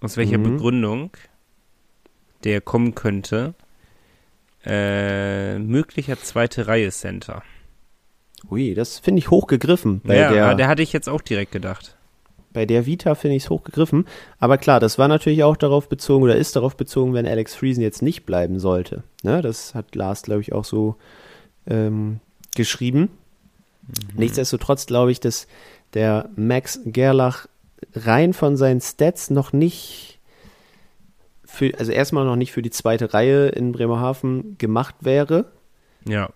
aus 0.00 0.16
welcher 0.16 0.38
Mhm. 0.38 0.42
Begründung 0.56 1.10
der 2.44 2.60
kommen 2.60 2.94
könnte. 2.94 3.54
Äh, 4.64 5.58
möglicher 5.58 6.18
zweite 6.18 6.66
Reihe 6.66 6.90
Center. 6.90 7.42
ui, 8.50 8.74
das 8.74 8.98
finde 8.98 9.20
ich 9.20 9.30
hochgegriffen. 9.30 10.00
Bei, 10.04 10.16
ja, 10.16 10.32
der, 10.32 10.54
der 10.54 10.68
hatte 10.68 10.82
ich 10.82 10.92
jetzt 10.92 11.08
auch 11.08 11.20
direkt 11.20 11.52
gedacht. 11.52 11.96
bei 12.52 12.64
der 12.66 12.86
Vita 12.86 13.14
finde 13.14 13.36
ich 13.36 13.44
es 13.44 13.50
hochgegriffen. 13.50 14.06
Aber 14.38 14.56
klar, 14.58 14.80
das 14.80 14.98
war 14.98 15.08
natürlich 15.08 15.42
auch 15.44 15.56
darauf 15.56 15.88
bezogen 15.88 16.24
oder 16.24 16.36
ist 16.36 16.56
darauf 16.56 16.76
bezogen, 16.76 17.12
wenn 17.14 17.26
Alex 17.26 17.54
Friesen 17.54 17.82
jetzt 17.82 18.02
nicht 18.02 18.24
bleiben 18.26 18.58
sollte. 18.58 19.02
Ne? 19.22 19.42
Das 19.42 19.74
hat 19.74 19.94
Lars, 19.94 20.22
glaube 20.22 20.40
ich, 20.42 20.52
auch 20.52 20.64
so 20.64 20.96
ähm, 21.66 22.20
geschrieben. 22.54 23.10
Nichtsdestotrotz 24.14 24.86
glaube 24.86 25.12
ich, 25.12 25.20
dass 25.20 25.46
der 25.96 26.28
Max 26.36 26.78
Gerlach 26.84 27.46
rein 27.94 28.32
von 28.32 28.56
seinen 28.56 28.80
Stats 28.80 29.30
noch 29.30 29.52
nicht 29.52 30.20
für, 31.44 31.72
also 31.78 31.90
erstmal 31.90 32.24
noch 32.24 32.36
nicht 32.36 32.52
für 32.52 32.62
die 32.62 32.70
zweite 32.70 33.14
Reihe 33.14 33.48
in 33.48 33.72
Bremerhaven 33.72 34.56
gemacht 34.58 34.94
wäre. 35.00 35.46
Ja, 36.06 36.28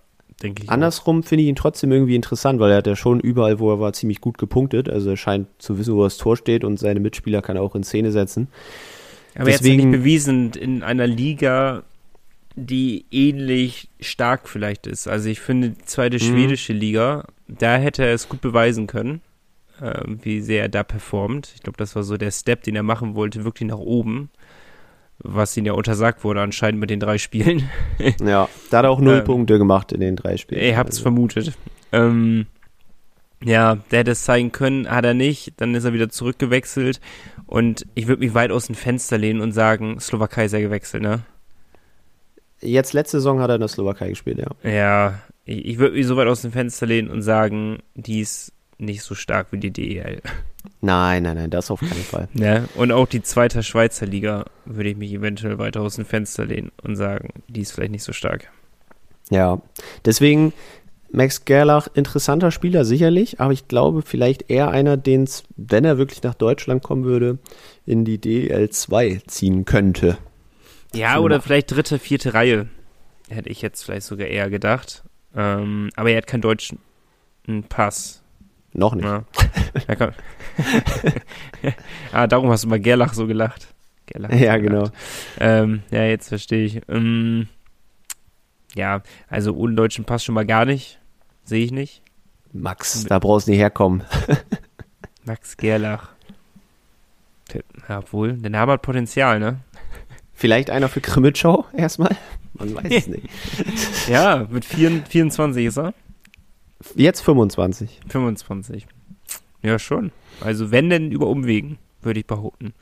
denke 0.42 0.62
ich. 0.64 0.70
Andersrum 0.70 1.22
finde 1.22 1.42
ich 1.42 1.48
ihn 1.48 1.56
trotzdem 1.56 1.92
irgendwie 1.92 2.16
interessant, 2.16 2.58
weil 2.58 2.70
er 2.70 2.78
hat 2.78 2.86
ja 2.86 2.96
schon 2.96 3.20
überall, 3.20 3.58
wo 3.58 3.70
er 3.70 3.78
war, 3.80 3.92
ziemlich 3.92 4.20
gut 4.20 4.38
gepunktet. 4.38 4.88
Also 4.88 5.10
er 5.10 5.16
scheint 5.16 5.46
zu 5.58 5.78
wissen, 5.78 5.94
wo 5.94 6.04
das 6.04 6.16
Tor 6.16 6.36
steht 6.36 6.64
und 6.64 6.78
seine 6.78 7.00
Mitspieler 7.00 7.42
kann 7.42 7.56
er 7.56 7.62
auch 7.62 7.74
in 7.74 7.84
Szene 7.84 8.12
setzen. 8.12 8.48
Aber 9.34 9.48
er 9.50 9.54
hat 9.54 9.60
deswegen- 9.60 9.90
nicht 9.90 9.98
bewiesen 10.00 10.52
in 10.52 10.82
einer 10.82 11.06
Liga, 11.06 11.82
die 12.56 13.04
ähnlich 13.10 13.88
stark 14.00 14.48
vielleicht 14.48 14.86
ist. 14.86 15.06
Also 15.06 15.28
ich 15.28 15.40
finde, 15.40 15.70
die 15.70 15.84
zweite 15.84 16.16
Mhm. 16.16 16.20
schwedische 16.20 16.72
Liga, 16.72 17.26
da 17.46 17.76
hätte 17.76 18.04
er 18.04 18.14
es 18.14 18.28
gut 18.28 18.40
beweisen 18.40 18.86
können, 18.86 19.20
äh, 19.80 20.02
wie 20.06 20.40
sehr 20.40 20.62
er 20.62 20.68
da 20.68 20.82
performt. 20.82 21.52
Ich 21.54 21.62
glaube, 21.62 21.76
das 21.76 21.96
war 21.96 22.02
so 22.02 22.16
der 22.16 22.30
Step, 22.30 22.62
den 22.62 22.76
er 22.76 22.82
machen 22.82 23.14
wollte, 23.14 23.44
wirklich 23.44 23.68
nach 23.68 23.78
oben. 23.78 24.30
Was 25.22 25.54
ihm 25.56 25.66
ja 25.66 25.74
untersagt 25.74 26.24
wurde 26.24 26.40
anscheinend 26.40 26.80
mit 26.80 26.88
den 26.88 27.00
drei 27.00 27.18
Spielen. 27.18 27.68
Ja, 28.20 28.48
da 28.70 28.78
hat 28.78 28.84
er 28.84 28.90
auch 28.90 29.00
null 29.00 29.18
Ähm, 29.18 29.24
Punkte 29.24 29.58
gemacht 29.58 29.92
in 29.92 30.00
den 30.00 30.16
drei 30.16 30.38
Spielen. 30.38 30.62
Ihr 30.62 30.76
habt's 30.76 30.96
also, 30.96 31.02
vermutet. 31.02 31.52
Ähm, 31.92 32.46
ja, 33.44 33.76
der 33.90 34.00
hätte 34.00 34.12
es 34.12 34.24
zeigen 34.24 34.52
können, 34.52 34.90
hat 34.90 35.04
er 35.04 35.14
nicht. 35.14 35.52
Dann 35.58 35.74
ist 35.74 35.84
er 35.84 35.92
wieder 35.92 36.08
zurückgewechselt. 36.08 37.00
Und 37.46 37.86
ich 37.94 38.06
würde 38.06 38.20
mich 38.20 38.34
weit 38.34 38.50
aus 38.50 38.66
dem 38.66 38.74
Fenster 38.74 39.18
lehnen 39.18 39.40
und 39.40 39.52
sagen, 39.52 39.98
Slowakei 40.00 40.46
ist 40.46 40.52
ja 40.52 40.60
gewechselt, 40.60 41.02
ne? 41.02 41.20
Jetzt 42.62 42.92
letzte 42.92 43.18
Saison 43.18 43.40
hat 43.40 43.50
er 43.50 43.54
in 43.56 43.60
der 43.60 43.68
Slowakei 43.68 44.10
gespielt, 44.10 44.38
ja. 44.38 44.70
Ja, 44.70 45.20
ich, 45.44 45.64
ich 45.64 45.78
würde 45.78 45.96
mich 45.96 46.06
so 46.06 46.16
weit 46.16 46.28
aus 46.28 46.42
dem 46.42 46.52
Fenster 46.52 46.86
lehnen 46.86 47.10
und 47.10 47.22
sagen, 47.22 47.78
die 47.94 48.20
ist 48.20 48.52
nicht 48.80 49.02
so 49.02 49.14
stark 49.14 49.48
wie 49.50 49.58
die 49.58 49.70
DEL. 49.70 50.20
Nein, 50.80 51.22
nein, 51.22 51.36
nein, 51.36 51.50
das 51.50 51.70
auf 51.70 51.80
keinen 51.80 51.92
Fall. 51.92 52.28
Ne? 52.34 52.68
Und 52.74 52.92
auch 52.92 53.06
die 53.06 53.22
zweite 53.22 53.62
Schweizer 53.62 54.06
Liga 54.06 54.46
würde 54.64 54.90
ich 54.90 54.96
mich 54.96 55.12
eventuell 55.12 55.58
weiter 55.58 55.80
aus 55.80 55.96
dem 55.96 56.04
Fenster 56.04 56.44
lehnen 56.44 56.72
und 56.82 56.96
sagen, 56.96 57.30
die 57.48 57.60
ist 57.60 57.72
vielleicht 57.72 57.92
nicht 57.92 58.04
so 58.04 58.12
stark. 58.12 58.50
Ja, 59.30 59.60
deswegen 60.04 60.52
Max 61.12 61.44
Gerlach, 61.44 61.88
interessanter 61.94 62.50
Spieler 62.50 62.84
sicherlich, 62.84 63.40
aber 63.40 63.52
ich 63.52 63.68
glaube 63.68 64.02
vielleicht 64.02 64.50
eher 64.50 64.70
einer, 64.70 64.96
den 64.96 65.24
es, 65.24 65.44
wenn 65.56 65.84
er 65.84 65.98
wirklich 65.98 66.22
nach 66.22 66.34
Deutschland 66.34 66.82
kommen 66.82 67.04
würde, 67.04 67.38
in 67.84 68.04
die 68.04 68.18
DL2 68.18 69.26
ziehen 69.26 69.64
könnte. 69.64 70.18
Ja, 70.94 71.16
So 71.16 71.22
oder 71.22 71.40
vielleicht 71.40 71.70
dritte, 71.70 71.98
vierte 71.98 72.34
Reihe. 72.34 72.68
Hätte 73.28 73.48
ich 73.48 73.62
jetzt 73.62 73.84
vielleicht 73.84 74.06
sogar 74.06 74.26
eher 74.26 74.50
gedacht. 74.50 75.04
Ähm, 75.34 75.90
aber 75.96 76.10
er 76.10 76.18
hat 76.18 76.26
keinen 76.26 76.42
deutschen 76.42 76.78
Pass. 77.68 78.22
Noch 78.72 78.94
nicht. 78.94 79.04
Ja. 79.04 79.24
Kann- 79.96 80.14
ah, 82.12 82.26
darum 82.26 82.50
hast 82.50 82.64
du 82.64 82.68
mal 82.68 82.80
Gerlach 82.80 83.14
so 83.14 83.26
gelacht. 83.26 83.68
Gerlach 84.06 84.30
Ja, 84.32 84.54
so 84.54 84.60
genau. 84.60 84.78
gelacht. 84.78 84.92
Ähm, 85.40 85.82
ja, 85.90 86.04
jetzt 86.04 86.28
verstehe 86.28 86.64
ich. 86.64 86.80
Ähm, 86.88 87.48
ja, 88.74 89.02
also 89.28 89.54
ohne 89.56 89.74
deutschen 89.74 90.04
Pass 90.04 90.24
schon 90.24 90.34
mal 90.34 90.46
gar 90.46 90.64
nicht. 90.64 90.98
Sehe 91.44 91.64
ich 91.64 91.72
nicht. 91.72 92.02
Max, 92.52 93.04
da 93.04 93.18
brauchst 93.18 93.46
du 93.46 93.52
nicht 93.52 93.60
herkommen. 93.60 94.02
Max 95.24 95.56
Gerlach. 95.56 96.10
Ja, 97.88 97.98
obwohl, 97.98 98.34
der 98.34 98.50
Name 98.50 98.72
hat 98.72 98.82
Potenzial, 98.82 99.40
ne? 99.40 99.58
Vielleicht 100.32 100.70
einer 100.70 100.88
für 100.88 101.00
Krimitschau 101.00 101.66
erstmal? 101.76 102.16
Man 102.54 102.74
weiß 102.74 102.84
es 102.90 103.06
nicht. 103.08 103.28
Ja, 104.08 104.46
mit 104.48 104.64
4, 104.64 105.02
24 105.08 105.66
ist 105.66 105.76
er. 105.78 105.92
Jetzt 106.94 107.20
25. 107.20 108.00
25. 108.08 108.86
Ja, 109.62 109.78
schon. 109.78 110.12
Also 110.40 110.70
wenn 110.70 110.88
denn 110.90 111.12
über 111.12 111.26
Umwegen, 111.26 111.78
würde 112.02 112.20
ich 112.20 112.26
behaupten. 112.26 112.72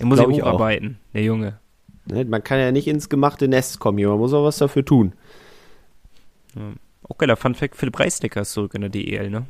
Er 0.00 0.06
muss 0.06 0.18
ich 0.18 0.24
auch. 0.26 0.30
hocharbeiten, 0.30 0.98
der 1.14 1.22
Junge. 1.22 1.58
Ne, 2.06 2.24
Man 2.24 2.42
kann 2.44 2.58
ja 2.58 2.72
nicht 2.72 2.86
ins 2.88 3.08
gemachte 3.08 3.48
Nest 3.48 3.78
kommen 3.78 3.98
hier, 3.98 4.08
man 4.08 4.18
muss 4.18 4.32
auch 4.32 4.44
was 4.44 4.58
dafür 4.58 4.84
tun. 4.84 5.12
Auch 7.08 7.18
geiler 7.18 7.36
Funfact, 7.36 7.76
Philipp 7.76 7.98
Reisdecker 8.00 8.40
ist 8.42 8.52
zurück 8.52 8.74
in 8.74 8.80
der 8.80 8.90
DEL, 8.90 9.30
ne? 9.30 9.46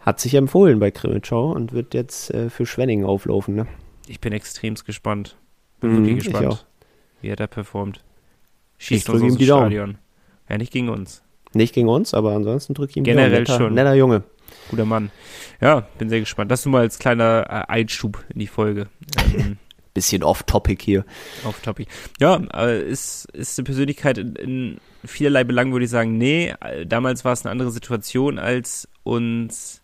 Hat 0.00 0.20
sich 0.20 0.34
empfohlen 0.34 0.78
bei 0.78 0.90
Krimitschau 0.90 1.52
und 1.52 1.72
wird 1.72 1.94
jetzt 1.94 2.30
äh, 2.32 2.50
für 2.50 2.66
Schwenningen 2.66 3.04
auflaufen. 3.04 3.54
Ne? 3.54 3.66
Ich 4.06 4.20
bin 4.20 4.32
extremst 4.32 4.84
gespannt. 4.84 5.36
Bin 5.80 5.90
Mhm, 5.92 5.96
wirklich 6.06 6.18
ich 6.18 6.24
gespannt, 6.24 6.46
auch. 6.48 6.64
wie 7.20 7.28
er 7.28 7.36
da 7.36 7.46
performt. 7.46 8.02
Schießt 8.78 9.08
uns 9.10 9.22
aus 9.22 9.28
dem 9.28 9.38
die 9.38 9.46
Daumen. 9.46 9.62
Stadion. 9.66 9.98
Ja, 10.48 10.58
nicht 10.58 10.72
gegen 10.72 10.88
uns. 10.88 11.22
Nicht 11.58 11.74
gegen 11.74 11.88
uns, 11.88 12.14
aber 12.14 12.32
ansonsten 12.34 12.74
drücke 12.74 12.90
ich 12.90 12.96
ihm 12.96 13.04
die 13.04 13.10
Generell 13.10 13.30
Daumen. 13.30 13.42
netter, 13.42 13.56
schon. 13.56 13.74
Netter 13.74 13.94
Junge. 13.94 14.22
Guter 14.70 14.84
Mann. 14.84 15.10
Ja, 15.60 15.80
bin 15.98 16.08
sehr 16.08 16.20
gespannt. 16.20 16.50
Das 16.52 16.64
nur 16.64 16.72
mal 16.72 16.82
als 16.82 17.00
kleiner 17.00 17.46
äh, 17.48 17.72
Einschub 17.72 18.24
in 18.32 18.38
die 18.38 18.46
Folge. 18.46 18.86
Ähm, 19.34 19.58
Bisschen 19.94 20.22
off-topic 20.22 20.84
hier. 20.84 21.04
auf 21.42 21.60
Topic. 21.60 21.90
Ja, 22.20 22.40
äh, 22.54 22.80
ist, 22.80 23.24
ist 23.32 23.58
eine 23.58 23.64
Persönlichkeit 23.64 24.18
in, 24.18 24.36
in 24.36 24.78
vielerlei 25.04 25.42
Belangen, 25.42 25.72
würde 25.72 25.86
ich 25.86 25.90
sagen, 25.90 26.16
nee. 26.16 26.54
äh, 26.60 26.86
Damals 26.86 27.24
war 27.24 27.32
es 27.32 27.44
eine 27.44 27.50
andere 27.50 27.72
Situation, 27.72 28.38
als 28.38 28.88
uns 29.02 29.82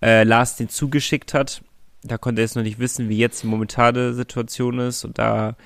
äh, 0.00 0.22
Lars 0.22 0.54
den 0.54 0.68
zugeschickt 0.68 1.34
hat. 1.34 1.62
Da 2.04 2.16
konnte 2.16 2.42
er 2.42 2.44
es 2.44 2.54
noch 2.54 2.62
nicht 2.62 2.78
wissen, 2.78 3.08
wie 3.08 3.18
jetzt 3.18 3.42
die 3.42 3.48
momentane 3.48 4.14
Situation 4.14 4.78
ist. 4.78 5.04
Und 5.04 5.18
da 5.18 5.56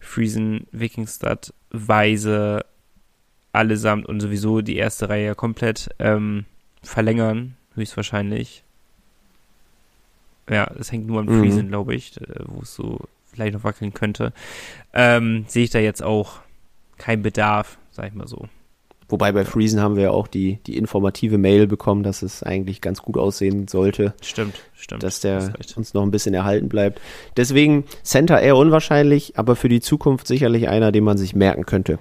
Friesen, 0.00 0.66
Wikingstad, 0.70 1.54
Weise, 1.70 2.66
allesamt 3.52 4.06
und 4.06 4.20
sowieso 4.20 4.60
die 4.60 4.76
erste 4.76 5.08
Reihe 5.08 5.34
komplett 5.34 5.88
ähm, 5.98 6.44
verlängern, 6.82 7.56
höchstwahrscheinlich. 7.74 8.62
Ja, 10.48 10.66
das 10.76 10.90
hängt 10.90 11.06
nur 11.06 11.20
an 11.20 11.26
Mhm. 11.26 11.40
Friesen, 11.40 11.68
glaube 11.68 11.94
ich, 11.94 12.20
äh, 12.20 12.24
wo 12.46 12.62
es 12.62 12.74
so 12.74 13.00
vielleicht 13.32 13.54
noch 13.54 13.64
wackeln 13.64 13.94
könnte. 13.94 14.32
Ähm, 14.92 15.44
sehe 15.48 15.64
ich 15.64 15.70
da 15.70 15.78
jetzt 15.78 16.02
auch 16.02 16.40
keinen 16.98 17.22
Bedarf, 17.22 17.78
sag 17.92 18.08
ich 18.08 18.14
mal 18.14 18.26
so. 18.26 18.48
Wobei 19.08 19.32
bei 19.32 19.44
Friesen 19.44 19.80
haben 19.80 19.96
wir 19.96 20.04
ja 20.04 20.10
auch 20.12 20.28
die, 20.28 20.60
die 20.66 20.76
informative 20.76 21.36
Mail 21.36 21.66
bekommen, 21.66 22.04
dass 22.04 22.22
es 22.22 22.44
eigentlich 22.44 22.80
ganz 22.80 23.02
gut 23.02 23.16
aussehen 23.16 23.66
sollte, 23.66 24.14
Stimmt, 24.22 24.60
stimmt. 24.76 25.02
dass 25.02 25.18
der 25.18 25.52
recht. 25.58 25.76
uns 25.76 25.94
noch 25.94 26.02
ein 26.02 26.12
bisschen 26.12 26.32
erhalten 26.32 26.68
bleibt. 26.68 27.00
Deswegen 27.36 27.84
Center 28.04 28.40
eher 28.40 28.56
unwahrscheinlich, 28.56 29.36
aber 29.36 29.56
für 29.56 29.68
die 29.68 29.80
Zukunft 29.80 30.28
sicherlich 30.28 30.68
einer, 30.68 30.92
den 30.92 31.02
man 31.02 31.18
sich 31.18 31.34
merken 31.34 31.66
könnte. 31.66 31.98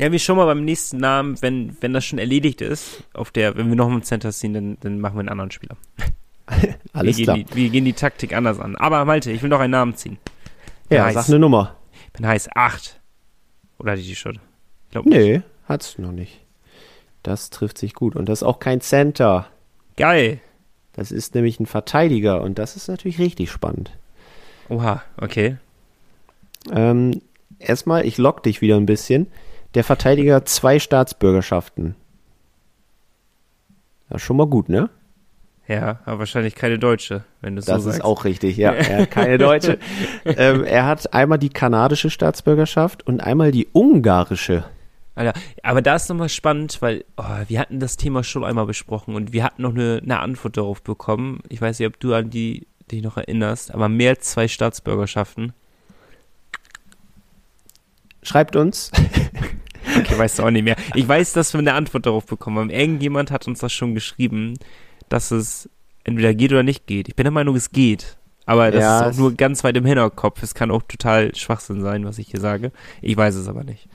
Ja, 0.00 0.10
wir 0.10 0.18
schauen 0.18 0.38
mal 0.38 0.46
beim 0.46 0.64
nächsten 0.64 0.96
Namen, 0.96 1.36
wenn, 1.42 1.76
wenn 1.82 1.92
das 1.92 2.06
schon 2.06 2.18
erledigt 2.18 2.62
ist, 2.62 3.04
auf 3.12 3.30
der, 3.30 3.58
wenn 3.58 3.68
wir 3.68 3.76
noch 3.76 3.86
einen 3.90 4.02
Center 4.02 4.32
ziehen, 4.32 4.54
dann, 4.54 4.78
dann 4.80 4.98
machen 4.98 5.16
wir 5.16 5.20
einen 5.20 5.28
anderen 5.28 5.50
Spieler. 5.50 5.76
Alles 6.94 7.18
wir 7.18 7.24
klar. 7.24 7.36
Gehen 7.36 7.46
die, 7.50 7.54
wir 7.54 7.68
gehen 7.68 7.84
die 7.84 7.92
Taktik 7.92 8.34
anders 8.34 8.58
an. 8.60 8.76
Aber 8.76 9.04
Malte, 9.04 9.30
ich 9.30 9.42
will 9.42 9.50
noch 9.50 9.60
einen 9.60 9.72
Namen 9.72 9.94
ziehen. 9.94 10.16
Bin 10.88 10.96
Ja, 10.96 11.04
heiß. 11.04 11.12
sag 11.14 11.28
eine 11.28 11.38
Nummer. 11.38 11.76
Bin 12.14 12.26
heiß. 12.26 12.48
Acht. 12.54 12.98
Oder 13.78 13.94
die 13.94 14.16
schon? 14.16 14.38
Glaub 14.90 15.04
Nee, 15.04 15.42
hat's 15.68 15.98
noch 15.98 16.12
nicht. 16.12 16.40
Das 17.22 17.50
trifft 17.50 17.76
sich 17.76 17.92
gut. 17.92 18.16
Und 18.16 18.26
das 18.30 18.38
ist 18.38 18.42
auch 18.42 18.58
kein 18.58 18.80
Center. 18.80 19.48
Geil. 19.98 20.40
Das 20.94 21.12
ist 21.12 21.34
nämlich 21.34 21.60
ein 21.60 21.66
Verteidiger 21.66 22.40
und 22.40 22.58
das 22.58 22.74
ist 22.74 22.88
natürlich 22.88 23.18
richtig 23.18 23.50
spannend. 23.50 23.92
Oha, 24.70 25.02
okay. 25.18 25.58
Ähm, 26.72 27.20
erstmal, 27.58 28.06
ich 28.06 28.16
lock 28.16 28.42
dich 28.42 28.62
wieder 28.62 28.76
ein 28.76 28.86
bisschen. 28.86 29.26
Der 29.74 29.84
Verteidiger 29.84 30.36
hat 30.36 30.48
zwei 30.48 30.78
Staatsbürgerschaften. 30.78 31.94
Das 34.08 34.22
ist 34.22 34.26
schon 34.26 34.36
mal 34.36 34.46
gut, 34.46 34.68
ne? 34.68 34.90
Ja, 35.68 36.00
aber 36.04 36.20
wahrscheinlich 36.20 36.56
keine 36.56 36.80
Deutsche, 36.80 37.22
wenn 37.40 37.54
du 37.54 37.62
Das 37.62 37.84
so 37.84 37.90
ist 37.90 37.96
sagst. 37.96 38.04
auch 38.04 38.24
richtig, 38.24 38.56
ja. 38.56 38.74
Hat 38.74 39.12
keine 39.12 39.38
deutsche. 39.38 39.78
ähm, 40.24 40.64
er 40.64 40.86
hat 40.86 41.14
einmal 41.14 41.38
die 41.38 41.48
kanadische 41.48 42.10
Staatsbürgerschaft 42.10 43.06
und 43.06 43.20
einmal 43.20 43.52
die 43.52 43.68
ungarische. 43.72 44.64
Alter, 45.14 45.38
aber 45.62 45.80
da 45.80 45.94
ist 45.94 46.08
nochmal 46.08 46.28
spannend, 46.28 46.82
weil 46.82 47.04
oh, 47.16 47.24
wir 47.46 47.60
hatten 47.60 47.78
das 47.78 47.96
Thema 47.96 48.24
schon 48.24 48.42
einmal 48.42 48.66
besprochen 48.66 49.14
und 49.14 49.32
wir 49.32 49.44
hatten 49.44 49.62
noch 49.62 49.74
eine, 49.74 50.00
eine 50.02 50.18
Antwort 50.18 50.56
darauf 50.56 50.82
bekommen. 50.82 51.40
Ich 51.48 51.60
weiß 51.60 51.78
nicht, 51.78 51.86
ob 51.86 52.00
du 52.00 52.14
an 52.14 52.30
die 52.30 52.66
dich 52.90 53.02
noch 53.02 53.16
erinnerst, 53.16 53.72
aber 53.72 53.88
mehr 53.88 54.10
als 54.10 54.30
zwei 54.30 54.48
Staatsbürgerschaften. 54.48 55.52
Schreibt 58.22 58.56
uns. 58.56 58.90
Okay, 59.98 60.18
weißt 60.18 60.38
du 60.38 60.42
auch 60.44 60.50
nicht 60.50 60.64
mehr. 60.64 60.76
Ich 60.94 61.06
weiß, 61.06 61.32
dass 61.32 61.52
wir 61.52 61.58
eine 61.60 61.74
Antwort 61.74 62.06
darauf 62.06 62.26
bekommen 62.26 62.58
haben. 62.58 62.70
Irgendjemand 62.70 63.30
hat 63.30 63.46
uns 63.48 63.60
das 63.60 63.72
schon 63.72 63.94
geschrieben, 63.94 64.58
dass 65.08 65.30
es 65.30 65.68
entweder 66.04 66.34
geht 66.34 66.52
oder 66.52 66.62
nicht 66.62 66.86
geht. 66.86 67.08
Ich 67.08 67.16
bin 67.16 67.24
der 67.24 67.32
Meinung, 67.32 67.56
es 67.56 67.70
geht. 67.70 68.16
Aber 68.46 68.70
das 68.70 68.80
Ja, 68.82 69.00
ist 69.02 69.14
auch 69.14 69.18
nur 69.20 69.34
ganz 69.34 69.62
weit 69.64 69.76
im 69.76 69.84
Hinterkopf. 69.84 70.42
Es 70.42 70.54
kann 70.54 70.70
auch 70.70 70.82
total 70.82 71.34
Schwachsinn 71.34 71.82
sein, 71.82 72.04
was 72.04 72.18
ich 72.18 72.28
hier 72.28 72.40
sage. 72.40 72.72
Ich 73.02 73.16
weiß 73.16 73.34
es 73.36 73.48
aber 73.48 73.64
nicht. 73.64 73.86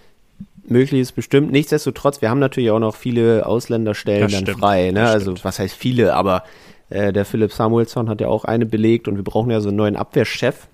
Möglich 0.67 1.01
ist 1.01 1.11
bestimmt. 1.11 1.51
Nichtsdestotrotz, 1.51 2.21
wir 2.21 2.29
haben 2.29 2.39
natürlich 2.39 2.71
auch 2.71 2.79
noch 2.79 2.95
viele 2.95 3.45
Ausländerstellen 3.45 4.21
Das 4.23 4.31
dann 4.31 4.41
stimmt, 4.43 4.59
frei. 4.59 4.91
Ne? 4.91 5.07
Also 5.07 5.31
stimmt. 5.31 5.45
was 5.45 5.59
heißt 5.59 5.75
viele, 5.75 6.13
aber 6.15 6.43
äh, 6.89 7.11
der 7.13 7.25
Philipp 7.25 7.51
Samuelsson 7.51 8.09
hat 8.09 8.21
ja 8.21 8.27
auch 8.27 8.45
eine 8.45 8.65
belegt 8.65 9.07
und 9.07 9.15
wir 9.15 9.23
brauchen 9.23 9.51
ja 9.51 9.61
so 9.61 9.69
einen 9.69 9.77
neuen 9.77 9.95
Abwehrchef. 9.95 10.67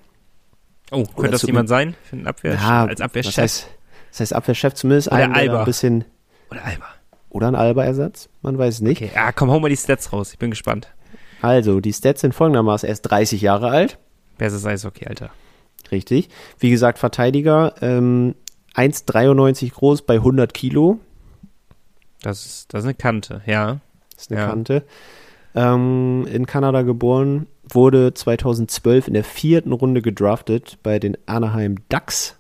Oh, 0.92 1.04
könnte 1.16 1.32
das 1.32 1.44
jemand 1.44 1.70
sein? 1.70 1.96
Für 2.04 2.16
einen 2.18 2.28
Abwehr, 2.28 2.54
Ja, 2.56 2.86
als 2.86 3.02
Abwehrchef? 3.02 3.66
Das 4.12 4.20
heißt 4.20 4.34
Abwehrchef 4.34 4.74
zumindest 4.76 5.08
Oder 5.08 5.18
einen, 5.24 5.34
Alba. 5.34 5.60
ein 5.60 5.66
bisschen 5.66 6.06
Oder 6.52 6.64
Alba? 6.66 6.86
oder 7.30 7.48
ein 7.48 7.56
Alba-Ersatz, 7.56 8.28
man 8.42 8.58
weiß 8.58 8.82
nicht. 8.82 9.02
Okay, 9.02 9.12
ja, 9.16 9.32
komm, 9.32 9.50
hau 9.52 9.60
mal 9.60 9.70
die 9.70 9.78
Stats 9.78 10.12
raus. 10.12 10.34
Ich 10.34 10.38
bin 10.40 10.50
gespannt. 10.52 10.90
Also, 11.42 11.80
die 11.80 11.94
Stats 11.94 12.22
sind 12.22 12.36
folgendermaßen. 12.36 12.88
Er 12.88 12.94
ist 12.94 13.02
30 13.04 13.42
Jahre 13.42 13.70
alt, 13.70 13.98
Bestes 14.38 14.66
Eishockey, 14.66 15.08
Alter. 15.08 15.30
richtig. 15.92 16.30
Wie 16.60 16.70
gesagt, 16.70 17.00
Verteidiger, 17.00 17.74
ähm, 17.82 18.36
1,93 18.76 19.72
groß 19.74 20.02
bei 20.04 20.16
100 20.16 20.54
Kilo. 20.54 21.00
Das 22.22 22.46
ist, 22.46 22.74
das 22.74 22.80
ist 22.82 22.86
eine 22.86 22.94
Kante, 22.96 23.42
ja. 23.46 23.80
Das 24.14 24.24
ist 24.24 24.32
eine 24.32 24.42
Ja. 24.42 24.48
Kante. 24.48 24.84
Ähm, 25.56 26.28
in 26.32 26.46
Kanada 26.46 26.82
geboren, 26.82 27.48
wurde 27.70 28.14
2012 28.14 29.08
in 29.08 29.14
der 29.14 29.24
vierten 29.24 29.72
Runde 29.72 30.02
gedraftet 30.02 30.78
bei 30.84 31.00
den 31.00 31.18
Anaheim 31.26 31.78
Ducks. 31.90 32.38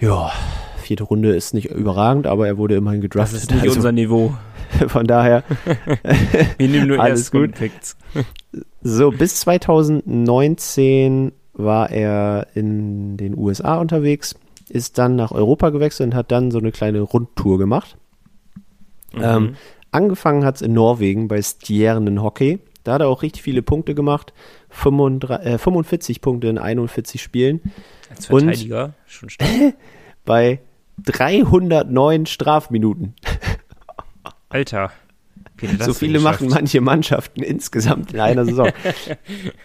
Ja, 0.00 0.30
vierte 0.78 1.04
Runde 1.04 1.34
ist 1.34 1.54
nicht 1.54 1.70
überragend, 1.70 2.26
aber 2.26 2.46
er 2.46 2.56
wurde 2.58 2.76
immerhin 2.76 3.00
Das 3.00 3.10
gedraftet. 3.10 3.38
ist 3.42 3.50
nicht 3.50 3.62
also 3.62 3.76
unser 3.76 3.92
Niveau. 3.92 4.34
von 4.88 5.06
daher, 5.06 5.44
Wir 6.58 6.68
nehmen 6.68 6.88
nur 6.88 7.00
Alles 7.00 7.30
gut. 7.30 7.50
Erstrundenpicks. 7.58 7.96
so 8.82 9.10
bis 9.10 9.40
2019 9.40 11.32
war 11.54 11.90
er 11.90 12.46
in 12.54 13.16
den 13.16 13.36
USA 13.36 13.78
unterwegs, 13.78 14.34
ist 14.68 14.98
dann 14.98 15.16
nach 15.16 15.32
Europa 15.32 15.70
gewechselt 15.70 16.08
und 16.10 16.14
hat 16.14 16.30
dann 16.30 16.50
so 16.50 16.58
eine 16.58 16.70
kleine 16.70 17.00
Rundtour 17.00 17.58
gemacht. 17.58 17.96
Mhm. 19.14 19.20
Ähm, 19.22 19.54
angefangen 19.90 20.44
hat 20.44 20.56
es 20.56 20.62
in 20.62 20.74
Norwegen 20.74 21.28
bei 21.28 21.40
Stjernen 21.42 22.22
Hockey. 22.22 22.60
Da 22.84 22.92
hat 22.94 23.00
er 23.00 23.08
auch 23.08 23.22
richtig 23.22 23.42
viele 23.42 23.62
Punkte 23.62 23.94
gemacht. 23.94 24.32
35, 24.70 25.46
äh, 25.46 25.58
45 25.58 26.20
Punkte 26.20 26.48
in 26.48 26.58
41 26.58 27.22
Spielen. 27.22 27.60
Als 28.10 28.28
und- 28.30 28.40
Verteidiger 28.44 28.94
schon 29.06 29.30
stark. 29.30 29.50
Bei 30.24 30.60
309 31.04 32.26
Strafminuten. 32.26 33.14
Alter. 34.48 34.90
Er 35.60 35.72
das 35.74 35.86
so 35.88 35.94
viele 35.94 36.20
machen 36.20 36.48
manche 36.48 36.80
Mannschaften 36.80 37.42
insgesamt 37.42 38.12
in 38.12 38.20
einer 38.20 38.44
Saison. 38.44 38.68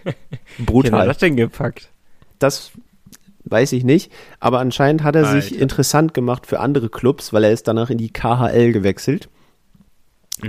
Wie 0.03 0.09
hat 0.09 0.15
er 0.57 0.63
Brutal. 0.65 1.07
das 1.07 1.17
denn 1.19 1.35
gepackt? 1.35 1.89
Das 2.39 2.71
weiß 3.45 3.73
ich 3.73 3.83
nicht. 3.83 4.11
Aber 4.39 4.59
anscheinend 4.59 5.03
hat 5.03 5.15
er 5.15 5.25
sich 5.25 5.51
Alter. 5.51 5.61
interessant 5.61 6.13
gemacht 6.13 6.47
für 6.47 6.59
andere 6.59 6.89
Clubs, 6.89 7.31
weil 7.33 7.43
er 7.43 7.51
ist 7.51 7.67
danach 7.67 7.89
in 7.91 7.97
die 7.99 8.11
KHL 8.11 8.71
gewechselt. 8.71 9.29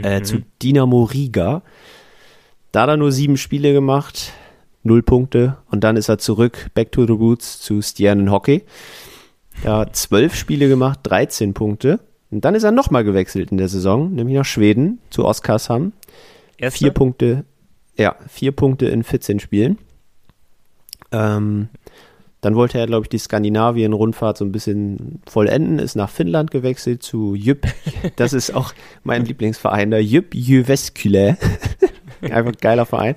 äh, 0.03 0.21
Mhm. 0.21 0.25
zu 0.25 0.39
Dynamo 0.63 1.05
Riga. 1.05 1.63
Da 2.73 2.83
hat 2.83 2.89
er 2.89 2.97
nur 2.97 3.13
sieben 3.13 3.37
Spiele 3.37 3.73
gemacht, 3.75 4.33
null 4.85 5.03
Punkte 5.03 5.57
und 5.71 5.83
dann 5.83 5.97
ist 5.97 6.09
er 6.09 6.19
zurück, 6.19 6.71
back 6.75 6.93
to 6.93 7.07
the 7.07 7.13
roots 7.13 7.61
zu 7.61 7.83
Stjernen 7.83 8.31
Hockey. 8.31 8.63
Er 9.63 9.79
hat 9.79 9.97
zwölf 9.97 10.35
Spiele 10.35 10.69
gemacht, 10.69 11.01
13 11.05 11.55
Punkte. 11.55 12.01
Und 12.31 12.45
dann 12.45 12.55
ist 12.55 12.65
er 12.65 12.73
nochmal 12.73 13.05
gewechselt 13.05 13.53
in 13.53 13.59
der 13.59 13.69
Saison, 13.69 14.13
nämlich 14.13 14.37
nach 14.37 14.45
Schweden 14.45 14.99
zu 15.11 15.25
Oskarshamn. 15.25 15.93
Erster? 16.59 16.79
Vier 16.79 16.91
Punkte, 16.91 17.45
ja, 17.97 18.17
vier 18.29 18.53
Punkte 18.53 18.87
in 18.87 19.05
14 19.05 19.39
Spielen. 19.39 19.79
Ähm, 21.13 21.69
dann 22.41 22.57
wollte 22.57 22.79
er, 22.79 22.87
glaube 22.87 23.05
ich, 23.05 23.09
die 23.09 23.19
Skandinavien-Rundfahrt 23.19 24.37
so 24.37 24.45
ein 24.45 24.53
bisschen 24.53 25.23
vollenden, 25.27 25.79
ist 25.79 25.95
nach 25.95 26.11
Finnland 26.11 26.51
gewechselt 26.51 27.03
zu 27.03 27.35
Jyp. 27.35 27.67
Das 28.17 28.33
ist 28.33 28.55
auch 28.55 28.75
mein 29.03 29.25
Lieblingsverein, 29.25 29.91
der 29.91 30.05
Jyp 30.05 30.35
Jyväskylä. 30.35 31.37
Einfach 32.21 32.53
ein 32.53 32.59
geiler 32.61 32.85
Verein. 32.85 33.15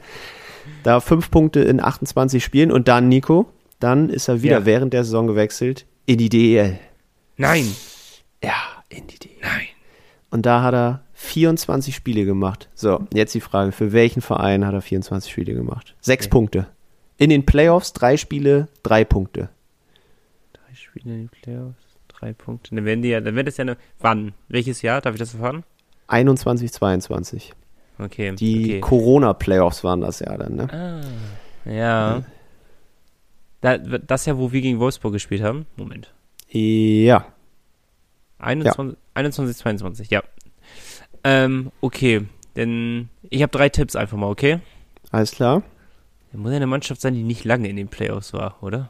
Da 0.87 1.01
fünf 1.01 1.29
Punkte 1.31 1.59
in 1.59 1.81
28 1.81 2.41
Spielen 2.41 2.71
und 2.71 2.87
dann, 2.87 3.09
Nico, 3.09 3.51
dann 3.81 4.09
ist 4.09 4.29
er 4.29 4.41
wieder 4.41 4.59
Ja. 4.59 4.65
während 4.65 4.93
der 4.93 5.03
Saison 5.03 5.27
gewechselt 5.27 5.85
in 6.05 6.17
die 6.17 6.29
DEL. 6.29 6.79
Nein. 7.35 7.75
Ja, 8.41 8.53
in 8.87 9.05
die 9.07 9.19
DEL. 9.19 9.31
Nein. 9.41 9.67
Und 10.29 10.45
da 10.45 10.63
hat 10.63 10.73
er 10.73 11.03
24 11.13 11.93
Spiele 11.93 12.23
gemacht. 12.23 12.69
So, 12.73 13.05
jetzt 13.13 13.35
die 13.35 13.41
Frage, 13.41 13.73
für 13.73 13.91
welchen 13.91 14.21
Verein 14.21 14.65
hat 14.65 14.73
er 14.73 14.81
24 14.81 15.29
Spiele 15.29 15.53
gemacht? 15.53 15.93
Sechs 15.99 16.27
Okay. 16.27 16.31
Punkte. 16.31 16.67
In 17.17 17.31
den 17.31 17.45
Playoffs 17.45 17.91
drei 17.91 18.15
Spiele, 18.15 18.69
drei 18.83 19.03
Punkte. 19.03 19.49
Drei 20.53 20.73
Spiele 20.73 21.13
in 21.15 21.19
den 21.23 21.29
Playoffs, 21.29 21.83
drei 22.07 22.31
Punkte. 22.31 22.73
Dann 22.75 22.85
werden 22.85 23.01
die 23.01 23.09
ja, 23.09 23.19
dann 23.19 23.35
wird 23.35 23.49
es 23.49 23.57
ja 23.57 23.63
eine. 23.63 23.75
Wann? 23.99 24.31
Welches 24.47 24.81
Jahr? 24.83 25.01
Darf 25.01 25.15
ich 25.15 25.19
das 25.19 25.33
erfahren? 25.33 25.65
21, 26.07 26.71
22. 26.71 27.53
Okay. 27.99 28.35
Die 28.35 28.65
okay. 28.65 28.79
Corona-Playoffs 28.79 29.83
waren 29.83 30.01
das 30.01 30.19
ja 30.19 30.37
dann, 30.37 30.55
ne? 30.55 31.03
Ah, 31.65 31.69
ja. 31.69 32.23
Da, 33.61 33.77
das 33.77 34.25
Jahr, 34.25 34.37
wo 34.37 34.51
wir 34.51 34.61
gegen 34.61 34.79
Wolfsburg 34.79 35.13
gespielt 35.13 35.41
haben. 35.41 35.65
Moment. 35.75 36.13
Ja. 36.49 37.25
21, 38.39 38.97
21 39.15 39.57
22, 39.57 40.09
ja. 40.11 40.21
Ähm, 41.23 41.71
okay. 41.81 42.25
Denn 42.55 43.09
ich 43.29 43.41
habe 43.41 43.51
drei 43.51 43.69
Tipps 43.69 43.95
einfach 43.95 44.17
mal, 44.17 44.29
okay? 44.29 44.59
Alles 45.11 45.31
klar. 45.31 45.63
Da 46.31 46.37
muss 46.37 46.51
ja 46.51 46.57
eine 46.57 46.67
Mannschaft 46.67 47.01
sein, 47.01 47.13
die 47.13 47.23
nicht 47.23 47.45
lange 47.45 47.67
in 47.67 47.75
den 47.75 47.87
Playoffs 47.87 48.33
war, 48.33 48.61
oder? 48.61 48.89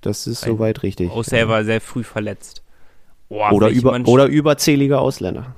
Das 0.00 0.26
ist 0.26 0.44
Ein- 0.44 0.50
soweit 0.50 0.82
richtig. 0.82 1.10
Außer 1.10 1.36
er 1.36 1.48
war 1.48 1.64
sehr 1.64 1.80
früh 1.80 2.04
verletzt. 2.04 2.62
Oh, 3.28 3.44
oder, 3.50 3.70
über, 3.70 3.90
Mannschaft- 3.92 4.12
oder 4.12 4.26
überzählige 4.26 4.98
Ausländer. 5.00 5.54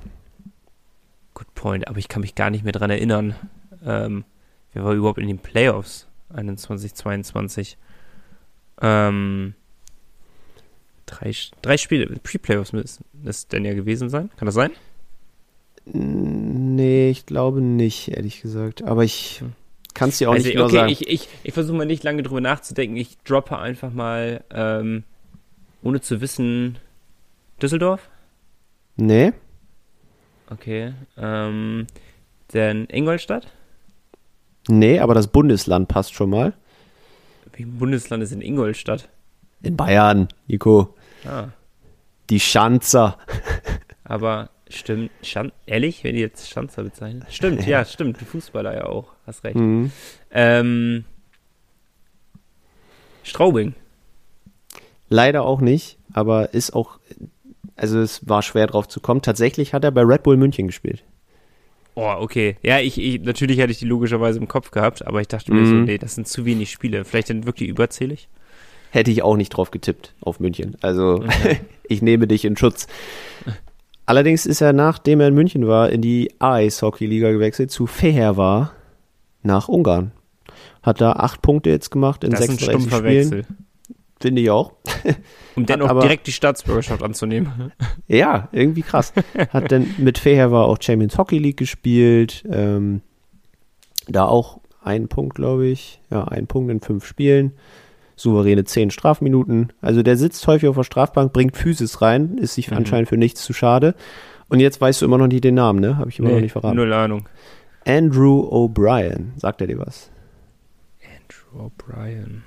Point, 1.59 1.89
aber 1.89 1.97
ich 1.99 2.07
kann 2.07 2.21
mich 2.21 2.35
gar 2.35 2.49
nicht 2.49 2.63
mehr 2.63 2.71
dran 2.71 2.89
erinnern. 2.89 3.35
Ähm, 3.85 4.23
wer 4.71 4.85
war 4.85 4.93
überhaupt 4.93 5.19
in 5.19 5.27
den 5.27 5.39
Playoffs? 5.39 6.07
21, 6.33 6.93
22. 6.93 7.77
Ähm, 8.81 9.55
drei, 11.05 11.33
drei 11.61 11.75
Spiele, 11.77 12.05
Pre-Playoffs 12.23 12.71
müssen 12.71 13.03
es 13.25 13.49
denn 13.49 13.65
ja 13.65 13.73
gewesen 13.73 14.09
sein. 14.09 14.29
Kann 14.37 14.45
das 14.45 14.55
sein? 14.55 14.71
Nee, 15.85 17.09
ich 17.09 17.25
glaube 17.25 17.59
nicht, 17.61 18.09
ehrlich 18.09 18.41
gesagt. 18.41 18.83
Aber 18.83 19.03
ich 19.03 19.41
Hm. 19.41 19.51
kann 19.93 20.09
es 20.09 20.19
dir 20.19 20.29
auch 20.29 20.33
Also, 20.35 20.45
nicht 20.45 20.53
genau 20.53 20.65
okay, 20.67 20.75
sagen. 20.75 20.91
ich, 20.93 21.07
ich, 21.09 21.27
ich 21.43 21.53
versuche 21.53 21.75
mal 21.75 21.85
nicht 21.85 22.03
lange 22.03 22.23
drüber 22.23 22.39
nachzudenken. 22.41 22.95
Ich 22.95 23.17
droppe 23.25 23.57
einfach 23.57 23.91
mal, 23.91 24.45
ähm, 24.51 25.03
ohne 25.83 25.99
zu 25.99 26.21
wissen, 26.21 26.77
Düsseldorf? 27.61 28.07
nee, 28.95 29.33
Okay. 30.49 30.93
Ähm, 31.17 31.87
denn 32.53 32.87
Ingolstadt? 32.89 33.47
nee, 34.67 34.99
aber 34.99 35.13
das 35.13 35.27
Bundesland 35.27 35.87
passt 35.87 36.13
schon 36.13 36.29
mal. 36.29 36.53
Wie 37.53 37.65
Bundesland 37.65 38.23
ist 38.23 38.31
in 38.31 38.41
Ingolstadt? 38.41 39.09
In 39.61 39.75
Bayern, 39.75 40.29
Nico. 40.47 40.95
Ah. 41.25 41.49
Die 42.29 42.39
Schanzer. 42.39 43.17
Aber 44.03 44.49
stimmt, 44.69 45.11
Schan 45.23 45.51
ehrlich, 45.65 46.03
wenn 46.03 46.15
die 46.15 46.21
jetzt 46.21 46.49
Schanzer 46.49 46.83
bezeichnen? 46.83 47.25
Stimmt, 47.29 47.67
ja, 47.67 47.83
stimmt, 47.85 48.21
die 48.21 48.25
Fußballer 48.25 48.75
ja 48.75 48.85
auch, 48.85 49.13
hast 49.25 49.43
recht. 49.43 49.57
Mhm. 49.57 49.91
Ähm, 50.31 51.03
Straubing. 53.23 53.75
Leider 55.09 55.43
auch 55.43 55.59
nicht, 55.59 55.97
aber 56.13 56.53
ist 56.53 56.71
auch, 56.71 56.99
also 57.79 57.99
es 57.99 58.27
war 58.27 58.41
schwer 58.41 58.67
drauf 58.67 58.87
zu 58.87 58.99
kommen. 58.99 59.21
Tatsächlich 59.21 59.73
hat 59.73 59.83
er 59.83 59.91
bei 59.91 60.01
Red 60.01 60.23
Bull 60.23 60.37
München 60.37 60.67
gespielt. 60.67 61.03
Oh, 61.95 62.13
okay. 62.19 62.55
Ja, 62.61 62.79
ich, 62.79 62.97
ich 63.01 63.21
natürlich 63.21 63.59
hatte 63.59 63.71
ich 63.71 63.79
die 63.79 63.85
logischerweise 63.85 64.39
im 64.39 64.47
Kopf 64.47 64.71
gehabt, 64.71 65.05
aber 65.05 65.19
ich 65.21 65.27
dachte 65.27 65.51
mir 65.53 65.65
so, 65.65 65.73
Mhm. 65.73 65.83
nee, 65.85 65.97
das 65.97 66.15
sind 66.15 66.27
zu 66.27 66.45
wenig 66.45 66.71
Spiele. 66.71 67.03
Vielleicht 67.03 67.29
dann 67.29 67.45
wirklich 67.45 67.67
überzählig. 67.69 68.29
Hätte 68.91 69.11
ich 69.11 69.21
auch 69.21 69.35
nicht 69.37 69.49
drauf 69.49 69.69
getippt 69.71 70.13
auf 70.21 70.39
München. 70.39 70.75
Also 70.81 71.23
ich 71.87 72.01
nehme 72.01 72.27
dich 72.27 72.45
in 72.45 72.55
Schutz. 72.57 72.87
Allerdings 74.05 74.45
ist 74.45 74.61
er, 74.61 74.73
nachdem 74.73 75.19
er 75.19 75.27
in 75.27 75.35
München 75.35 75.67
war, 75.67 75.89
in 75.89 76.01
die 76.01 76.31
Eishockey-Liga 76.39 77.31
gewechselt 77.31 77.69
zu 77.69 77.85
Fehervar 77.85 78.71
nach 79.43 79.67
Ungarn. 79.67 80.11
Hat 80.81 81.01
da 81.01 81.11
acht 81.13 81.41
Punkte 81.41 81.69
jetzt 81.69 81.91
gemacht 81.91 82.23
in 82.23 82.31
Das 82.31 82.41
ist 82.41 82.49
ein 82.49 82.57
36 82.57 82.91
Spielen. 82.97 83.31
Wechsel. 83.31 83.45
Finde 84.21 84.41
ich 84.41 84.49
auch. 84.49 84.73
Um 85.55 85.65
dann 85.65 85.81
auch 85.81 85.99
direkt 85.99 86.25
die 86.27 86.31
Staatsbürgerschaft 86.31 87.03
anzunehmen. 87.03 87.71
Ja, 88.07 88.47
irgendwie 88.53 88.81
krass. 88.81 89.11
Hat 89.49 89.71
dann 89.71 89.93
mit 89.97 90.17
Fehervar 90.17 90.65
auch 90.65 90.77
Champions 90.81 91.17
Hockey 91.17 91.37
League 91.37 91.57
gespielt. 91.57 92.43
Ähm, 92.49 93.01
da 94.07 94.25
auch 94.25 94.61
ein 94.81 95.07
Punkt, 95.09 95.35
glaube 95.35 95.67
ich. 95.67 95.99
Ja, 96.09 96.23
ein 96.25 96.47
Punkt 96.47 96.71
in 96.71 96.79
fünf 96.81 97.05
Spielen. 97.05 97.51
Souveräne 98.15 98.63
zehn 98.63 98.89
Strafminuten. 98.89 99.73
Also 99.81 100.01
der 100.01 100.15
sitzt 100.17 100.45
häufig 100.47 100.69
auf 100.69 100.75
der 100.77 100.83
Strafbank, 100.83 101.33
bringt 101.33 101.55
Physis 101.57 102.01
rein, 102.01 102.37
ist 102.37 102.55
sich 102.55 102.71
Mhm. 102.71 102.77
anscheinend 102.77 103.09
für 103.09 103.17
nichts 103.17 103.43
zu 103.43 103.53
schade. 103.53 103.95
Und 104.47 104.59
jetzt 104.61 104.79
weißt 104.81 105.01
du 105.01 105.05
immer 105.05 105.17
noch 105.17 105.27
nicht 105.27 105.43
den 105.43 105.55
Namen, 105.55 105.79
ne? 105.79 105.97
Habe 105.97 106.09
ich 106.09 106.19
immer 106.19 106.29
noch 106.31 106.39
nicht 106.41 106.53
verraten. 106.53 106.75
null 106.77 106.91
Ahnung. 106.93 107.27
Andrew 107.85 108.41
O'Brien. 108.49 109.37
Sagt 109.37 109.61
er 109.61 109.67
dir 109.67 109.79
was? 109.79 110.09
Andrew 111.03 111.69
O'Brien. 111.69 112.41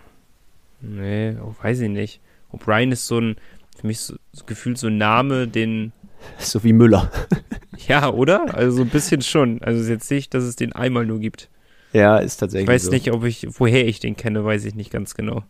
Nee, 0.82 1.36
oh, 1.42 1.54
weiß 1.62 1.80
ich 1.80 1.88
nicht. 1.88 2.20
O'Brien 2.52 2.92
ist 2.92 3.06
so 3.06 3.18
ein, 3.18 3.36
für 3.78 3.86
mich 3.86 4.00
so, 4.00 4.14
so 4.32 4.44
gefühlt 4.44 4.76
so 4.78 4.88
ein 4.88 4.98
Name, 4.98 5.48
den, 5.48 5.92
So 6.38 6.62
wie 6.64 6.72
Müller. 6.72 7.10
ja, 7.88 8.10
oder? 8.10 8.54
Also 8.54 8.78
so 8.78 8.82
ein 8.82 8.88
bisschen 8.88 9.22
schon. 9.22 9.62
Also 9.62 9.90
jetzt 9.90 10.10
nicht, 10.10 10.34
dass 10.34 10.44
es 10.44 10.56
den 10.56 10.72
einmal 10.72 11.06
nur 11.06 11.20
gibt. 11.20 11.48
Ja, 11.92 12.18
ist 12.18 12.38
tatsächlich 12.38 12.68
Ich 12.68 12.74
weiß 12.74 12.84
so. 12.84 12.90
nicht, 12.90 13.12
ob 13.12 13.24
ich, 13.24 13.46
woher 13.58 13.86
ich 13.86 14.00
den 14.00 14.16
kenne, 14.16 14.44
weiß 14.44 14.64
ich 14.64 14.74
nicht 14.74 14.90
ganz 14.90 15.14
genau. 15.14 15.42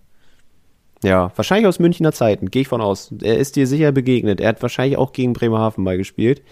Ja, 1.04 1.32
wahrscheinlich 1.36 1.66
aus 1.66 1.78
Münchner 1.80 2.12
Zeiten, 2.12 2.50
gehe 2.50 2.62
ich 2.62 2.68
von 2.68 2.80
aus. 2.80 3.12
Er 3.22 3.38
ist 3.38 3.56
dir 3.56 3.66
sicher 3.66 3.90
begegnet. 3.90 4.40
Er 4.40 4.50
hat 4.50 4.62
wahrscheinlich 4.62 4.96
auch 4.96 5.12
gegen 5.12 5.32
Bremerhaven 5.32 5.82
mal 5.82 5.96
gespielt. 5.96 6.42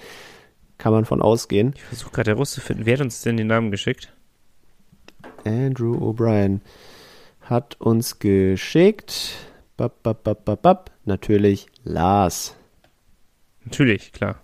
Kann 0.77 0.93
man 0.93 1.05
von 1.05 1.23
ausgehen. 1.23 1.75
Ich 1.77 1.83
versuche 1.83 2.11
gerade 2.11 2.33
herauszufinden, 2.33 2.87
wer 2.87 2.95
hat 2.95 3.03
uns 3.03 3.23
denn 3.23 3.37
den 3.37 3.47
Namen 3.47 3.71
geschickt? 3.71 4.13
Andrew 5.45 5.95
O'Brien 5.97 6.61
hat 7.51 7.81
uns 7.81 8.19
geschickt. 8.19 9.33
Bap, 9.77 10.03
bap, 10.03 10.23
bap, 10.23 10.45
bap, 10.45 10.63
bap. 10.63 10.91
Natürlich 11.05 11.67
Lars. 11.85 12.57
Natürlich, 13.65 14.13
klar. 14.13 14.41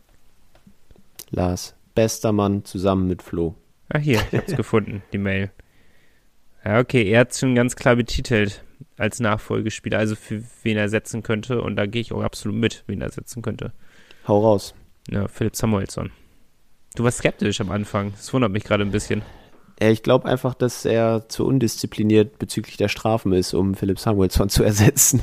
Lars, 1.30 1.74
bester 1.94 2.32
Mann 2.32 2.64
zusammen 2.64 3.07
mit 3.07 3.22
Flo. 3.22 3.54
Ah, 3.88 3.98
hier, 3.98 4.20
ich 4.30 4.38
hab's 4.38 4.57
gefunden, 4.57 5.02
die 5.12 5.18
Mail. 5.18 5.50
Ja, 6.64 6.80
okay, 6.80 7.09
er 7.09 7.20
hat 7.20 7.34
schon 7.34 7.54
ganz 7.54 7.76
klar 7.76 7.96
betitelt 7.96 8.64
als 8.98 9.20
Nachfolgespieler, 9.20 9.98
also 9.98 10.16
für 10.16 10.42
wen 10.62 10.76
er 10.76 10.88
setzen 10.88 11.22
könnte. 11.22 11.62
Und 11.62 11.76
da 11.76 11.86
gehe 11.86 12.00
ich 12.00 12.12
auch 12.12 12.22
absolut 12.22 12.59
mit, 12.59 12.82
wen 12.86 13.00
er 13.00 13.11
setzen 13.11 13.42
könnte. 13.42 13.72
Hau 14.26 14.40
raus. 14.40 14.74
Ja, 15.09 15.28
Philipp 15.28 15.54
Samuelsson. 15.54 16.11
Du 16.96 17.04
warst 17.04 17.18
skeptisch 17.18 17.61
am 17.61 17.70
Anfang. 17.70 18.12
Das 18.12 18.32
wundert 18.32 18.50
mich 18.50 18.64
gerade 18.64 18.82
ein 18.82 18.90
bisschen. 18.90 19.22
Ja, 19.81 19.91
ich 19.91 20.03
glaube 20.03 20.27
einfach, 20.27 20.55
dass 20.55 20.85
er 20.85 21.29
zu 21.29 21.47
undiszipliniert 21.47 22.39
bezüglich 22.39 22.77
der 22.77 22.89
Strafen 22.89 23.33
ist, 23.33 23.53
um 23.55 23.74
Philipp 23.74 23.99
Samuelsson 23.99 24.49
zu 24.49 24.62
ersetzen. 24.64 25.22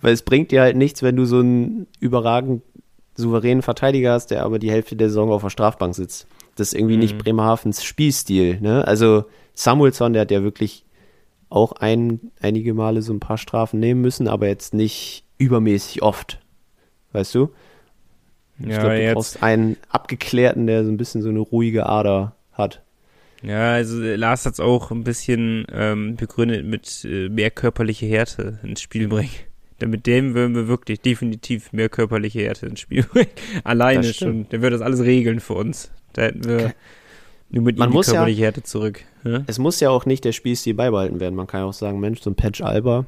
Weil 0.00 0.12
es 0.12 0.22
bringt 0.22 0.52
dir 0.52 0.62
halt 0.62 0.76
nichts, 0.76 1.02
wenn 1.02 1.16
du 1.16 1.24
so 1.24 1.38
einen 1.40 1.88
überragend 1.98 2.62
souveränen 3.16 3.62
Verteidiger 3.62 4.12
hast, 4.12 4.28
der 4.28 4.44
aber 4.44 4.58
die 4.58 4.70
Hälfte 4.70 4.96
der 4.96 5.08
Saison 5.08 5.30
auf 5.32 5.42
der 5.42 5.50
Strafbank 5.50 5.94
sitzt. 5.94 6.26
Das 6.56 6.68
ist 6.68 6.74
irgendwie 6.74 6.96
nicht 6.96 7.14
Mhm. 7.14 7.18
Bremerhavens 7.18 7.82
Spielstil. 7.84 8.60
Ne? 8.60 8.86
Also 8.86 9.24
Samuelsson, 9.54 10.12
der 10.12 10.22
hat 10.22 10.30
ja 10.30 10.42
wirklich 10.44 10.84
auch 11.48 11.72
ein, 11.72 12.32
einige 12.40 12.74
Male 12.74 13.02
so 13.02 13.12
ein 13.12 13.20
paar 13.20 13.38
Strafen 13.38 13.80
nehmen 13.80 14.00
müssen, 14.00 14.28
aber 14.28 14.46
jetzt 14.48 14.74
nicht 14.74 15.24
übermäßig 15.38 16.02
oft. 16.02 16.40
Weißt 17.12 17.34
du? 17.34 17.50
ich 18.58 18.66
Ja, 18.68 18.78
glaube, 18.78 18.96
du 18.96 19.02
jetzt, 19.02 19.14
brauchst 19.14 19.42
einen 19.42 19.76
Abgeklärten, 19.88 20.66
der 20.66 20.84
so 20.84 20.90
ein 20.90 20.96
bisschen 20.96 21.22
so 21.22 21.28
eine 21.28 21.40
ruhige 21.40 21.86
Ader 21.86 22.36
hat. 22.52 22.83
Ja, 23.44 23.72
also 23.72 24.02
äh, 24.02 24.16
Lars 24.16 24.46
hat's 24.46 24.60
auch 24.60 24.90
ein 24.90 25.04
bisschen 25.04 25.66
ähm, 25.72 26.16
begründet 26.16 26.64
mit 26.66 27.04
äh, 27.04 27.28
mehr 27.28 27.50
körperliche 27.50 28.06
Härte 28.06 28.58
ins 28.62 28.80
Spiel 28.80 29.08
bringen. 29.08 29.30
Denn 29.80 29.90
mit 29.90 30.06
dem 30.06 30.34
würden 30.34 30.54
wir 30.54 30.68
wirklich 30.68 31.00
definitiv 31.00 31.72
mehr 31.72 31.88
körperliche 31.88 32.40
Härte 32.42 32.66
ins 32.66 32.80
Spiel 32.80 33.02
bringen. 33.12 33.30
Alleine 33.64 34.04
schon. 34.14 34.48
Der 34.50 34.62
würde 34.62 34.76
das 34.78 34.82
alles 34.82 35.00
regeln 35.02 35.40
für 35.40 35.54
uns. 35.54 35.90
Da 36.12 36.22
hätten 36.22 36.44
wir 36.44 36.74
nur 37.50 37.64
mit 37.64 37.76
Man 37.78 37.88
ihm 37.88 37.90
die 37.92 37.96
muss 37.96 38.06
ja- 38.06 38.12
körperliche 38.14 38.42
Härte 38.42 38.62
zurück. 38.62 39.00
Ja? 39.24 39.42
Es 39.46 39.58
muss 39.58 39.80
ja 39.80 39.90
auch 39.90 40.06
nicht 40.06 40.24
der 40.24 40.32
Spielstil 40.32 40.74
beibehalten 40.74 41.18
werden. 41.20 41.34
Man 41.34 41.46
kann 41.46 41.60
ja 41.60 41.66
auch 41.66 41.72
sagen, 41.72 41.98
Mensch, 42.00 42.20
so 42.20 42.30
ein 42.30 42.36
Patch 42.36 42.60
Alba, 42.60 43.04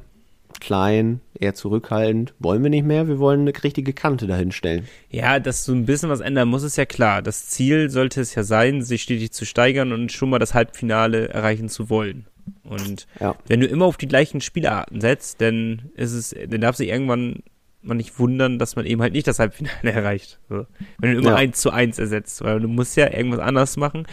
klein, 0.59 1.21
eher 1.39 1.53
zurückhaltend, 1.53 2.33
wollen 2.39 2.63
wir 2.63 2.69
nicht 2.69 2.85
mehr, 2.85 3.07
wir 3.07 3.19
wollen 3.19 3.41
eine 3.41 3.53
richtige 3.63 3.93
Kante 3.93 4.27
dahinstellen. 4.27 4.87
Ja, 5.09 5.39
dass 5.39 5.65
so 5.65 5.73
ein 5.73 5.85
bisschen 5.85 6.09
was 6.09 6.19
ändern 6.19 6.47
muss, 6.49 6.63
ist 6.63 6.77
ja 6.77 6.85
klar. 6.85 7.21
Das 7.21 7.47
Ziel 7.47 7.89
sollte 7.89 8.21
es 8.21 8.35
ja 8.35 8.43
sein, 8.43 8.81
sich 8.81 9.03
stetig 9.03 9.31
zu 9.31 9.45
steigern 9.45 9.91
und 9.93 10.11
schon 10.11 10.29
mal 10.29 10.39
das 10.39 10.53
Halbfinale 10.53 11.29
erreichen 11.29 11.69
zu 11.69 11.89
wollen. 11.89 12.25
Und 12.63 13.07
Ja. 13.19 13.35
wenn 13.47 13.59
du 13.61 13.67
immer 13.67 13.85
auf 13.85 13.97
die 13.97 14.07
gleichen 14.07 14.41
Spielarten 14.41 15.01
setzt, 15.01 15.41
dann 15.41 15.89
ist 15.95 16.13
es, 16.13 16.35
dann 16.49 16.61
darf 16.61 16.75
sich 16.75 16.89
irgendwann 16.89 17.43
man 17.83 17.97
nicht 17.97 18.19
wundern, 18.19 18.59
dass 18.59 18.75
man 18.75 18.85
eben 18.85 19.01
halt 19.01 19.13
nicht 19.13 19.27
das 19.27 19.39
Halbfinale 19.39 19.75
erreicht. 19.93 20.39
So. 20.49 20.65
Wenn 20.97 21.13
du 21.13 21.19
immer 21.19 21.29
Ja. 21.31 21.35
eins 21.35 21.61
zu 21.61 21.71
eins 21.71 21.99
ersetzt, 21.99 22.43
weil 22.43 22.59
du 22.59 22.67
musst 22.67 22.97
ja 22.97 23.13
irgendwas 23.13 23.39
anders 23.39 23.77
machen, 23.77 24.05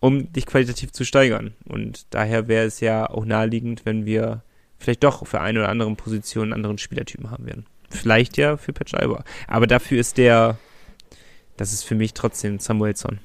um 0.00 0.30
dich 0.32 0.44
qualitativ 0.44 0.92
zu 0.92 1.04
steigern. 1.04 1.54
Und 1.64 2.12
daher 2.14 2.48
wäre 2.48 2.66
es 2.66 2.80
ja 2.80 3.08
auch 3.08 3.24
naheliegend, 3.24 3.86
wenn 3.86 4.04
wir 4.04 4.42
vielleicht 4.86 5.02
doch 5.02 5.26
für 5.26 5.40
eine 5.40 5.58
oder 5.58 5.68
andere 5.68 5.92
Position 5.96 6.44
einen 6.44 6.52
anderen 6.52 6.78
Spielertypen 6.78 7.32
haben 7.32 7.44
werden. 7.44 7.66
Vielleicht 7.90 8.36
ja 8.36 8.56
für 8.56 8.72
Patch 8.72 8.94
Alba. 8.94 9.24
Aber 9.48 9.66
dafür 9.66 9.98
ist 9.98 10.16
der, 10.16 10.58
das 11.56 11.72
ist 11.72 11.82
für 11.82 11.96
mich 11.96 12.14
trotzdem 12.14 12.60
Samuelsson. 12.60 13.18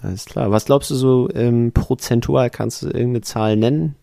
Alles 0.00 0.24
klar. 0.24 0.50
Was 0.50 0.64
glaubst 0.64 0.90
du 0.90 0.94
so 0.94 1.28
ähm, 1.34 1.72
prozentual? 1.72 2.48
Kannst 2.48 2.80
du 2.80 2.86
irgendeine 2.86 3.20
Zahl 3.20 3.56
nennen? 3.56 3.94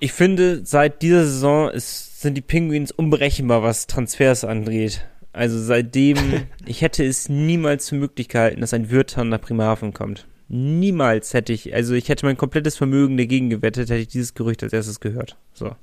Ich 0.00 0.12
finde, 0.12 0.60
seit 0.66 1.00
dieser 1.00 1.24
Saison 1.24 1.70
ist, 1.70 2.20
sind 2.20 2.34
die 2.34 2.42
Penguins 2.42 2.92
unberechenbar, 2.92 3.62
was 3.62 3.86
Transfers 3.86 4.44
angeht. 4.44 5.06
Also 5.32 5.58
seitdem, 5.58 6.18
ich 6.66 6.82
hätte 6.82 7.06
es 7.06 7.30
niemals 7.30 7.88
für 7.88 7.94
möglich 7.94 8.28
gehalten, 8.28 8.60
dass 8.60 8.74
ein 8.74 8.90
Würtern 8.90 9.30
nach 9.30 9.40
Bremerhaven 9.40 9.94
kommt. 9.94 10.26
Niemals 10.48 11.34
hätte 11.34 11.52
ich, 11.52 11.74
also 11.74 11.94
ich 11.94 12.08
hätte 12.08 12.24
mein 12.26 12.36
komplettes 12.36 12.76
Vermögen 12.76 13.16
dagegen 13.16 13.50
gewettet, 13.50 13.90
hätte 13.90 14.00
ich 14.00 14.08
dieses 14.08 14.34
Gerücht 14.34 14.62
als 14.62 14.72
erstes 14.72 15.00
gehört. 15.00 15.36
So. 15.52 15.76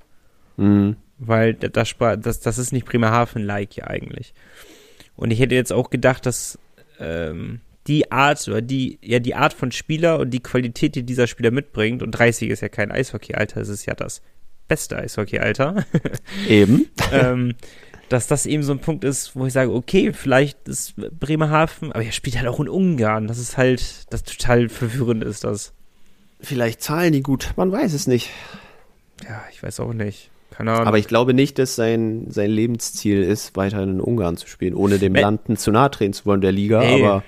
Mhm. 0.58 0.96
Weil 1.20 1.54
da- 1.54 1.68
das, 1.70 1.96
das, 2.20 2.40
das 2.40 2.58
ist 2.58 2.72
nicht 2.74 2.86
Bremerhaven-like 2.86 3.76
ja 3.78 3.88
eigentlich. 3.88 4.34
Und 5.16 5.32
ich 5.32 5.40
hätte 5.40 5.56
jetzt 5.56 5.72
auch 5.72 5.90
gedacht, 5.90 6.26
dass 6.26 6.58
ähm, 7.00 7.62
die 7.88 8.12
Art 8.12 8.48
oder 8.48 8.62
die, 8.62 8.98
ja, 9.04 9.20
die 9.20 9.36
Art 9.36 9.54
von 9.54 9.72
Spieler 9.72 10.20
und 10.20 10.32
die 10.32 10.42
Qualität, 10.42 10.96
die 10.96 11.04
dieser 11.04 11.28
Spieler 11.28 11.52
mitbringt, 11.52 12.02
und 12.02 12.12
30 12.12 12.50
ist 12.50 12.62
ja 12.62 12.70
kein 12.70 12.92
Eishockey-Alter, 12.92 13.62
es 13.62 13.70
ist 13.70 13.86
ja 13.86 13.94
das 13.94 14.22
beste 14.68 14.98
Eishockey-Alter, 14.98 15.86
Eben. 16.50 16.88
ähm, 17.12 17.54
dass 18.10 18.28
das 18.28 18.46
eben 18.46 18.64
so 18.64 18.72
ein 18.72 18.80
Punkt 18.80 19.04
ist, 19.04 19.36
wo 19.36 19.46
ich 19.46 19.54
sage, 19.54 19.74
okay, 19.74 20.14
vielleicht 20.14 20.68
ist 20.68 20.96
Bremerhaven, 20.96 21.92
aber 21.92 22.04
er 22.04 22.12
spielt 22.12 22.38
halt 22.38 22.48
auch 22.48 22.60
in 22.60 22.70
Ungarn. 22.70 23.28
Das 23.28 23.38
ist 23.38 23.58
halt, 23.58 24.12
das 24.12 24.24
total 24.24 24.70
verwirrend 24.70 25.24
ist 25.24 25.44
das. 25.44 25.74
Vielleicht 26.40 26.82
zahlen 26.82 27.14
die 27.14 27.24
gut, 27.24 27.54
man 27.56 27.72
weiß 27.72 27.94
es 27.94 28.08
nicht. 28.08 28.30
Ja, 29.24 29.44
ich 29.52 29.64
weiß 29.64 29.80
auch 29.80 29.94
nicht. 29.94 30.30
Keine 30.52 30.72
Ahnung. 30.72 30.88
Aber 30.88 30.98
ich 30.98 31.08
glaube 31.08 31.34
nicht, 31.34 31.58
dass 31.60 31.76
sein, 31.76 32.28
sein 32.30 32.50
Lebensziel 32.50 33.24
ist, 33.24 33.58
weiterhin 33.58 33.90
in 33.90 34.02
Ungarn 34.02 34.38
zu 34.38 34.48
spielen, 34.48 34.74
ohne 34.74 35.00
dem. 35.00 35.16
Landen 35.16 35.58
zu 35.58 35.72
nahe 35.72 35.92
treten 35.92 36.14
zu 36.14 36.26
wollen, 36.26 36.42
der 36.42 36.52
Liga. 36.52 36.80
Nee. 36.80 37.04
Aber 37.04 37.24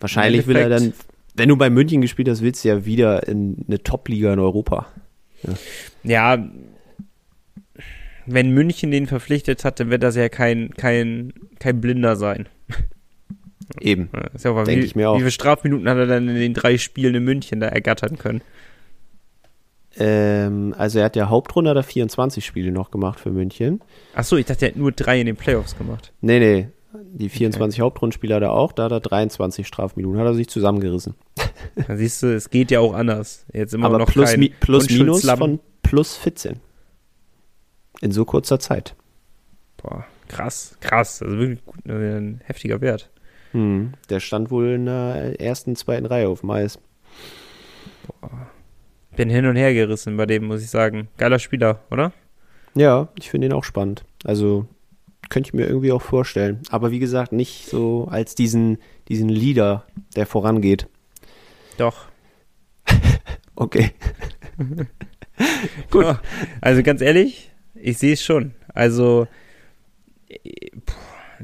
wahrscheinlich 0.00 0.46
will 0.46 0.56
er 0.56 0.68
dann, 0.68 0.94
wenn 1.34 1.48
du 1.48 1.56
bei 1.56 1.70
München 1.70 2.00
gespielt 2.00 2.28
hast, 2.28 2.42
willst 2.42 2.64
du 2.64 2.68
ja 2.68 2.84
wieder 2.86 3.28
in 3.28 3.64
eine 3.68 3.82
Top-Liga 3.82 4.32
in 4.32 4.38
Europa. 4.38 4.86
Ja, 6.02 6.38
wenn 8.26 8.50
München 8.50 8.90
den 8.90 9.06
verpflichtet 9.06 9.64
hat, 9.64 9.80
dann 9.80 9.90
wird 9.90 10.02
das 10.02 10.16
ja 10.16 10.28
kein, 10.28 10.70
kein, 10.70 11.32
kein 11.58 11.80
Blinder 11.80 12.16
sein. 12.16 12.48
Eben. 13.80 14.10
Ist 14.34 14.44
ja 14.44 14.52
auch, 14.52 14.64
Denk 14.64 14.82
wie, 14.82 14.86
ich 14.86 14.94
mir 14.94 15.10
auch. 15.10 15.16
wie 15.16 15.20
viele 15.20 15.30
Strafminuten 15.30 15.88
hat 15.88 15.96
er 15.96 16.06
dann 16.06 16.28
in 16.28 16.36
den 16.36 16.54
drei 16.54 16.78
Spielen 16.78 17.14
in 17.14 17.24
München 17.24 17.60
da 17.60 17.68
ergattern 17.68 18.18
können? 18.18 18.42
Ähm, 19.96 20.74
also 20.76 20.98
er 20.98 21.06
hat 21.06 21.16
ja 21.16 21.28
Hauptrunde 21.28 21.70
oder 21.70 21.82
24 21.82 22.44
Spiele 22.44 22.72
noch 22.72 22.90
gemacht 22.90 23.20
für 23.20 23.30
München. 23.30 23.80
Achso, 24.14 24.36
ich 24.36 24.46
dachte, 24.46 24.66
er 24.66 24.72
hat 24.72 24.76
nur 24.76 24.92
drei 24.92 25.20
in 25.20 25.26
den 25.26 25.36
Playoffs 25.36 25.76
gemacht. 25.78 26.12
Nee, 26.20 26.38
nee. 26.40 26.68
Die 27.12 27.28
24 27.28 27.80
Hauptrundenspieler 27.80 28.36
hat 28.36 28.42
er 28.42 28.52
auch, 28.52 28.72
da 28.72 28.84
hat 28.84 28.92
er 28.92 29.00
23 29.00 29.66
Strafminuten, 29.66 30.18
hat 30.18 30.26
er 30.26 30.34
sich 30.34 30.48
zusammengerissen. 30.48 31.14
Da 31.88 31.96
siehst 31.96 32.22
du, 32.22 32.32
es 32.32 32.50
geht 32.50 32.70
ja 32.70 32.78
auch 32.80 32.94
anders. 32.94 33.46
Jetzt 33.52 33.74
immer 33.74 33.86
Aber 33.86 33.98
noch 33.98 34.06
plus, 34.06 34.30
kein 34.30 34.40
mi 34.40 34.52
plus 34.60 34.90
minus 34.90 35.28
von 35.28 35.58
plus 35.82 36.16
14. 36.16 36.60
In 38.00 38.12
so 38.12 38.24
kurzer 38.24 38.58
Zeit. 38.58 38.94
Boah, 39.76 40.04
krass, 40.28 40.76
krass. 40.80 41.22
Also 41.22 41.38
wirklich 41.38 41.64
gut, 41.64 41.80
also 41.88 42.00
ein 42.00 42.40
heftiger 42.44 42.80
Wert. 42.80 43.10
Hm. 43.52 43.92
Der 44.10 44.20
stand 44.20 44.50
wohl 44.50 44.72
in 44.72 44.86
der 44.86 45.40
ersten, 45.40 45.76
zweiten 45.76 46.06
Reihe 46.06 46.28
auf 46.28 46.40
dem 46.40 46.50
Eis. 46.50 46.78
Bin 49.16 49.30
hin 49.30 49.46
und 49.46 49.56
her 49.56 49.72
gerissen 49.72 50.16
bei 50.16 50.26
dem, 50.26 50.46
muss 50.46 50.62
ich 50.62 50.70
sagen. 50.70 51.08
Geiler 51.16 51.38
Spieler, 51.38 51.80
oder? 51.90 52.12
Ja, 52.74 53.08
ich 53.16 53.30
finde 53.30 53.46
ihn 53.46 53.52
auch 53.52 53.62
spannend. 53.62 54.04
Also 54.24 54.66
könnte 55.28 55.48
ich 55.48 55.54
mir 55.54 55.66
irgendwie 55.66 55.92
auch 55.92 56.02
vorstellen. 56.02 56.60
Aber 56.70 56.90
wie 56.90 56.98
gesagt, 56.98 57.32
nicht 57.32 57.66
so 57.66 58.08
als 58.10 58.34
diesen, 58.34 58.78
diesen 59.08 59.28
Leader, 59.28 59.86
der 60.16 60.26
vorangeht. 60.26 60.88
Doch. 61.78 62.06
Okay. 63.56 63.92
Gut. 65.90 66.18
Also 66.60 66.82
ganz 66.82 67.00
ehrlich, 67.00 67.52
ich 67.74 67.98
sehe 67.98 68.14
es 68.14 68.22
schon. 68.22 68.52
Also 68.72 69.26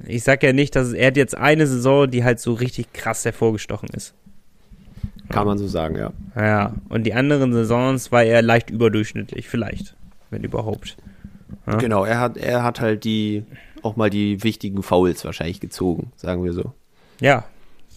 ich 0.06 0.22
sag 0.22 0.42
ja 0.42 0.52
nicht, 0.52 0.76
dass 0.76 0.92
er 0.92 1.08
hat 1.08 1.16
jetzt 1.16 1.36
eine 1.36 1.66
Saison, 1.66 2.10
die 2.10 2.24
halt 2.24 2.40
so 2.40 2.54
richtig 2.54 2.92
krass 2.92 3.24
hervorgestochen 3.24 3.88
ist. 3.90 4.14
Kann 5.28 5.46
man 5.46 5.58
so 5.58 5.68
sagen, 5.68 5.96
ja. 5.96 6.12
Ja, 6.34 6.74
und 6.88 7.04
die 7.04 7.14
anderen 7.14 7.52
Saisons 7.52 8.10
war 8.10 8.24
er 8.24 8.42
leicht 8.42 8.70
überdurchschnittlich, 8.70 9.48
vielleicht, 9.48 9.94
wenn 10.30 10.42
überhaupt. 10.42 10.96
Ja? 11.66 11.76
Genau, 11.76 12.04
er 12.04 12.18
hat, 12.18 12.36
er 12.36 12.64
hat 12.64 12.80
halt 12.80 13.04
die, 13.04 13.44
auch 13.82 13.96
mal 13.96 14.10
die 14.10 14.42
wichtigen 14.42 14.82
Fouls 14.82 15.24
wahrscheinlich 15.24 15.60
gezogen, 15.60 16.12
sagen 16.16 16.42
wir 16.44 16.52
so. 16.52 16.72
Ja, 17.20 17.44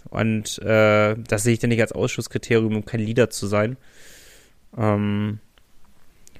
und 0.09 0.59
äh, 0.59 1.15
das 1.27 1.43
sehe 1.43 1.53
ich 1.53 1.59
dann 1.59 1.69
nicht 1.69 1.81
als 1.81 1.91
Ausschusskriterium, 1.91 2.75
um 2.75 2.85
kein 2.85 2.99
Leader 2.99 3.31
zu 3.31 3.47
sein. 3.47 3.77
Ähm, 4.77 5.39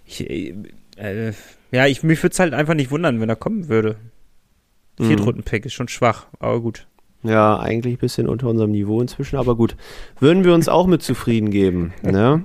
ich, 0.06 0.54
äh, 0.98 1.34
ja, 1.72 1.88
ich, 1.88 2.04
mich 2.04 2.22
würde 2.22 2.34
es 2.34 2.40
halt 2.40 2.54
einfach 2.54 2.76
nicht 2.76 2.92
wundern, 2.92 3.20
wenn 3.20 3.30
er 3.30 3.36
kommen 3.36 3.70
würde. 3.70 3.98
Mhm. 5.00 5.06
Viertrunden-Pack 5.06 5.66
ist 5.66 5.74
schon 5.74 5.88
schwach, 5.88 6.28
aber 6.40 6.62
gut. 6.62 6.88
Ja, 7.24 7.58
eigentlich 7.58 7.96
ein 7.96 8.00
bisschen 8.00 8.28
unter 8.28 8.48
unserem 8.50 8.72
Niveau 8.72 9.00
inzwischen, 9.02 9.38
aber 9.38 9.56
gut. 9.56 9.78
Würden 10.20 10.44
wir 10.44 10.54
uns 10.54 10.68
auch 10.68 10.88
mit 10.88 11.02
zufrieden 11.02 11.52
geben, 11.52 11.94
ne? 12.02 12.44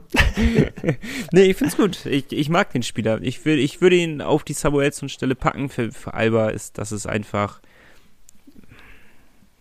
nee, 1.33 1.43
ich 1.43 1.57
find's 1.57 1.77
gut. 1.77 2.07
Ich, 2.07 2.31
ich 2.31 2.49
mag 2.49 2.73
den 2.73 2.85
Spieler. 2.85 3.21
Ich, 3.21 3.45
will, 3.45 3.59
ich 3.59 3.81
würde 3.81 3.97
ihn 3.97 4.23
auf 4.23 4.45
die 4.45 4.53
Samuelson-Stelle 4.53 5.35
packen. 5.35 5.69
Für, 5.69 5.91
für 5.91 6.15
Alba 6.15 6.51
ist 6.51 6.79
das 6.79 6.93
ist 6.93 7.07
einfach 7.07 7.61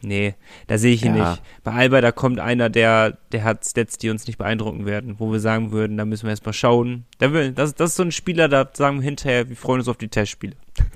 Nee, 0.02 0.36
da 0.68 0.78
sehe 0.78 0.93
ich 0.93 1.04
ihn 1.04 1.16
ja. 1.16 1.32
nicht. 1.32 1.41
Bei 1.64 1.72
Alba, 1.72 2.02
da 2.02 2.12
kommt 2.12 2.39
einer, 2.39 2.70
der, 2.70 3.18
der 3.32 3.43
hat 3.43 3.66
Stats, 3.66 3.98
die 3.98 4.12
uns 4.12 4.28
nicht 4.28 4.38
beeindrucken 4.38 4.86
werden, 4.86 5.16
wo 5.18 5.32
wir 5.32 5.39
sagen 5.39 5.72
würden, 5.72 5.98
da 5.98 6.06
müssen 6.06 6.24
wir 6.24 6.30
erstmal 6.30 6.54
schauen. 6.54 7.06
Da 7.18 7.34
will, 7.34 7.52
das, 7.52 7.74
das 7.74 7.91
ist 7.91 7.95
so 7.95 8.04
ein 8.04 8.12
Spieler, 8.12 8.48
da 8.48 8.70
sagen 8.72 8.98
wir 8.98 9.06
hinterher, 9.06 9.50
wir 9.50 9.56
freuen 9.56 9.80
uns 9.80 9.88
auf 9.88 9.98
die 9.98 10.10
Testspiele. 10.10 10.56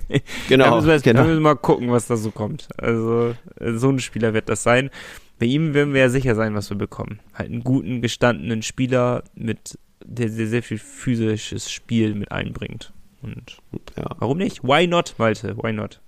Genau. 0.50 0.66
da, 0.66 0.76
müssen 0.76 0.88
wir 0.88 0.94
erst, 0.94 1.06
genau. 1.06 1.22
da 1.22 1.24
müssen 1.24 1.38
wir 1.38 1.42
mal 1.42 1.56
gucken, 1.56 1.90
was 1.90 2.08
da 2.08 2.18
so 2.18 2.32
kommt. 2.32 2.68
Also, 2.78 3.34
so 3.60 3.90
ein 3.90 4.00
Spieler 4.00 4.34
wird 4.34 4.50
das 4.50 4.62
sein. 4.62 4.90
Bei 5.40 5.46
ihm 5.46 5.74
werden 5.74 5.94
wir 5.94 6.02
ja 6.02 6.10
sicher 6.10 6.36
sein, 6.36 6.54
was 6.54 6.70
wir 6.70 6.78
bekommen. 6.78 7.22
Halt 7.34 7.50
einen 7.50 7.64
guten, 7.64 8.02
gestandenen 8.02 8.62
Spieler 8.62 9.24
mit, 9.34 9.80
der 10.04 10.30
sehr, 10.30 10.48
sehr 10.48 10.62
viel 10.62 10.78
physisches 10.78 11.72
Spiel 11.72 12.14
mit 12.14 12.32
einbringt. 12.32 12.92
Und 13.22 13.58
ja. 13.96 14.16
warum 14.20 14.38
nicht? 14.38 14.64
Why 14.64 14.86
not, 14.86 15.16
Malte? 15.18 15.56
Why 15.58 15.72
not? 15.72 16.02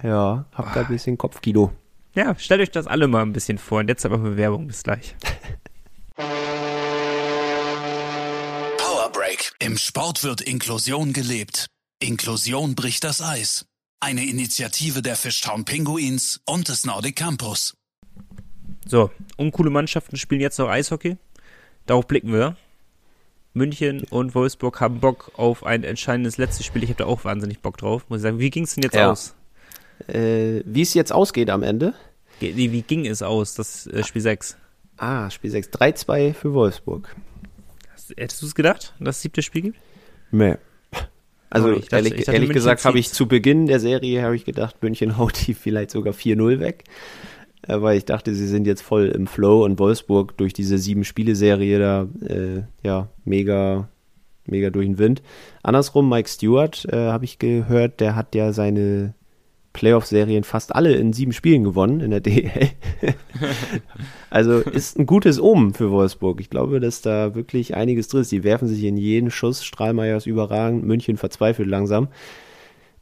Ja, 0.03 0.47
hab 0.53 0.75
da 0.75 0.81
ein 0.81 0.89
bisschen 0.89 1.17
Kopfkino. 1.17 1.71
Ja, 2.15 2.35
stellt 2.37 2.61
euch 2.61 2.71
das 2.71 2.87
alle 2.87 3.07
mal 3.07 3.23
ein 3.23 3.33
bisschen 3.33 3.59
vor. 3.59 3.81
Und 3.81 3.89
jetzt 3.89 4.05
aber 4.05 4.19
mal 4.19 4.37
Werbung. 4.37 4.67
Bis 4.67 4.83
gleich. 4.83 5.15
Power 8.77 9.11
Break. 9.13 9.53
Im 9.61 9.79
Sport 9.79 10.25
wird 10.25 10.41
Inklusion 10.41 11.13
gelebt. 11.13 11.67
Inklusion 12.01 12.75
bricht 12.75 13.05
das 13.05 13.23
Eis. 13.23 13.67
Eine 14.01 14.27
Initiative 14.27 15.01
der 15.03 15.15
Fishtown 15.15 15.65
Pinguins 15.65 16.41
und 16.45 16.69
des 16.69 16.85
Nordic 16.85 17.17
Campus. 17.17 17.75
So, 18.87 19.11
uncoole 19.37 19.71
Mannschaften 19.71 20.17
spielen 20.17 20.41
jetzt 20.41 20.59
noch 20.59 20.69
Eishockey. 20.69 21.17
Darauf 21.87 22.07
blicken 22.07 22.33
wir. 22.33 22.57
München 23.55 24.05
und 24.09 24.35
Wolfsburg 24.35 24.81
haben 24.81 25.01
Bock 25.01 25.33
auf 25.37 25.65
ein 25.65 25.85
entscheidendes 25.85 26.39
letztes 26.39 26.65
Spiel. 26.65 26.83
Ich 26.83 26.89
habe 26.89 26.99
da 26.99 27.07
auch 27.07 27.25
wahnsinnig 27.25 27.61
Bock 27.61 27.77
drauf, 27.77 28.07
muss 28.09 28.19
ich 28.19 28.23
sagen. 28.23 28.39
Wie 28.39 28.51
ging 28.51 28.65
es 28.65 28.75
denn 28.75 28.83
jetzt 28.83 28.95
ja. 28.95 29.11
aus? 29.11 29.35
Äh, 30.09 30.63
wie 30.65 30.83
es 30.83 30.95
jetzt 30.95 31.13
ausgeht 31.13 31.51
am 31.51 31.63
Ende? 31.63 31.95
Wie, 32.41 32.73
wie 32.73 32.83
ging 32.83 33.07
es 33.07 33.23
aus, 33.23 33.55
das 33.55 33.87
äh, 33.87 34.03
Spiel 34.05 34.23
6? 34.23 34.57
Ah, 34.97 35.31
Spiel 35.31 35.51
6. 35.51 35.69
3-2 35.69 36.33
für 36.33 36.55
Wolfsburg. 36.55 37.15
Hast, 37.93 38.11
hättest 38.17 38.43
du 38.43 38.47
es 38.47 38.55
gedacht, 38.55 38.95
dass 38.99 39.17
es 39.17 39.23
siebte 39.23 39.43
Spiel 39.43 39.63
gibt? 39.63 39.79
Nee. 40.31 40.57
Also 41.51 41.69
oh, 41.69 41.75
dachte, 41.75 41.97
ehrlich, 41.97 42.17
dachte, 42.17 42.33
ehrlich 42.33 42.51
gesagt 42.51 42.85
habe 42.87 42.99
ich 42.99 43.13
zu 43.13 43.29
Beginn 43.29 43.67
der 43.67 43.79
Serie 43.79 44.33
ich 44.35 44.45
gedacht, 44.47 44.83
München 44.83 45.17
haut 45.19 45.47
die 45.47 45.55
vielleicht 45.55 45.91
sogar 45.91 46.15
4-0 46.15 46.61
weg. 46.61 46.85
Äh, 47.67 47.81
weil 47.81 47.97
ich 47.97 48.05
dachte, 48.05 48.35
sie 48.35 48.47
sind 48.47 48.67
jetzt 48.67 48.83
voll 48.83 49.09
im 49.09 49.27
Flow 49.27 49.65
und 49.65 49.79
Wolfsburg 49.79 50.37
durch 50.37 50.53
diese 50.53 50.79
sieben 50.79 51.05
Spiele-Serie 51.05 51.79
da, 51.79 52.09
äh, 52.27 52.63
ja, 52.83 53.09
mega, 53.25 53.89
mega 54.47 54.71
durch 54.71 54.87
den 54.87 54.99
Wind. 54.99 55.23
Andersrum, 55.63 56.09
Mike 56.09 56.29
Stewart, 56.29 56.85
äh, 56.93 56.97
habe 56.97 57.25
ich 57.25 57.39
gehört, 57.39 58.01
der 58.01 58.17
hat 58.17 58.35
ja 58.35 58.53
seine 58.53 59.15
Playoff-Serien 59.73 60.45
fast 60.45 60.75
alle 60.75 60.93
in 60.95 61.13
sieben 61.13 61.33
Spielen 61.33 61.65
gewonnen 61.65 62.01
in 62.01 62.11
der 62.11 62.21
DL. 62.21 62.71
also 64.31 64.59
ist 64.59 64.99
ein 64.99 65.07
gutes 65.07 65.41
Omen 65.41 65.73
für 65.73 65.91
Wolfsburg. 65.91 66.41
Ich 66.41 66.51
glaube, 66.51 66.79
dass 66.79 67.01
da 67.01 67.35
wirklich 67.35 67.75
einiges 67.75 68.09
drin 68.09 68.21
ist. 68.21 68.33
Die 68.33 68.45
werfen 68.45 68.69
sich 68.69 68.85
in 68.85 68.97
jeden 68.97 69.31
Schuss. 69.31 69.65
Strahlmeier 69.65 70.17
ist 70.17 70.27
überragend. 70.27 70.85
München 70.85 71.17
verzweifelt 71.17 71.69
langsam. 71.69 72.09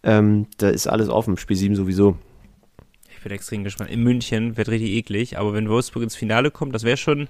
Ähm, 0.02 0.46
da 0.58 0.68
ist 0.68 0.86
alles 0.86 1.08
offen. 1.08 1.36
Spiel 1.36 1.56
7 1.56 1.74
sowieso. 1.74 2.16
Ich 3.20 3.24
bin 3.24 3.32
extrem 3.32 3.64
gespannt. 3.64 3.90
In 3.90 4.02
München 4.02 4.56
wird 4.56 4.70
richtig 4.70 4.92
eklig, 4.92 5.36
aber 5.36 5.52
wenn 5.52 5.68
Wolfsburg 5.68 6.04
ins 6.04 6.16
Finale 6.16 6.50
kommt, 6.50 6.74
das 6.74 6.84
wäre 6.84 6.96
schon 6.96 7.28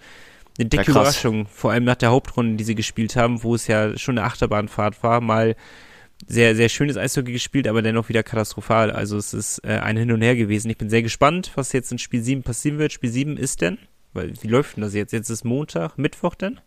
eine 0.56 0.68
dicke 0.68 0.92
Überraschung. 0.92 1.48
Vor 1.48 1.72
allem 1.72 1.82
nach 1.82 1.96
der 1.96 2.10
Hauptrunde, 2.10 2.54
die 2.54 2.62
sie 2.62 2.76
gespielt 2.76 3.16
haben, 3.16 3.42
wo 3.42 3.56
es 3.56 3.66
ja 3.66 3.98
schon 3.98 4.16
eine 4.16 4.24
Achterbahnfahrt 4.24 5.02
war, 5.02 5.20
mal 5.20 5.56
sehr, 6.28 6.54
sehr 6.54 6.68
schönes 6.68 6.96
Eishockey 6.96 7.32
gespielt, 7.32 7.66
aber 7.66 7.82
dennoch 7.82 8.08
wieder 8.08 8.22
katastrophal. 8.22 8.92
Also 8.92 9.16
es 9.16 9.34
ist 9.34 9.64
äh, 9.64 9.80
ein 9.80 9.96
Hin 9.96 10.12
und 10.12 10.22
Her 10.22 10.36
gewesen. 10.36 10.70
Ich 10.70 10.78
bin 10.78 10.90
sehr 10.90 11.02
gespannt, 11.02 11.50
was 11.56 11.72
jetzt 11.72 11.90
in 11.90 11.98
Spiel 11.98 12.22
7 12.22 12.44
passieren 12.44 12.78
wird. 12.78 12.92
Spiel 12.92 13.10
7 13.10 13.36
ist 13.36 13.60
denn? 13.60 13.78
Weil, 14.12 14.32
wie 14.40 14.46
läuft 14.48 14.76
denn 14.76 14.82
das 14.82 14.94
jetzt? 14.94 15.12
Jetzt 15.12 15.28
ist 15.28 15.42
Montag, 15.42 15.98
Mittwoch 15.98 16.36
denn? 16.36 16.60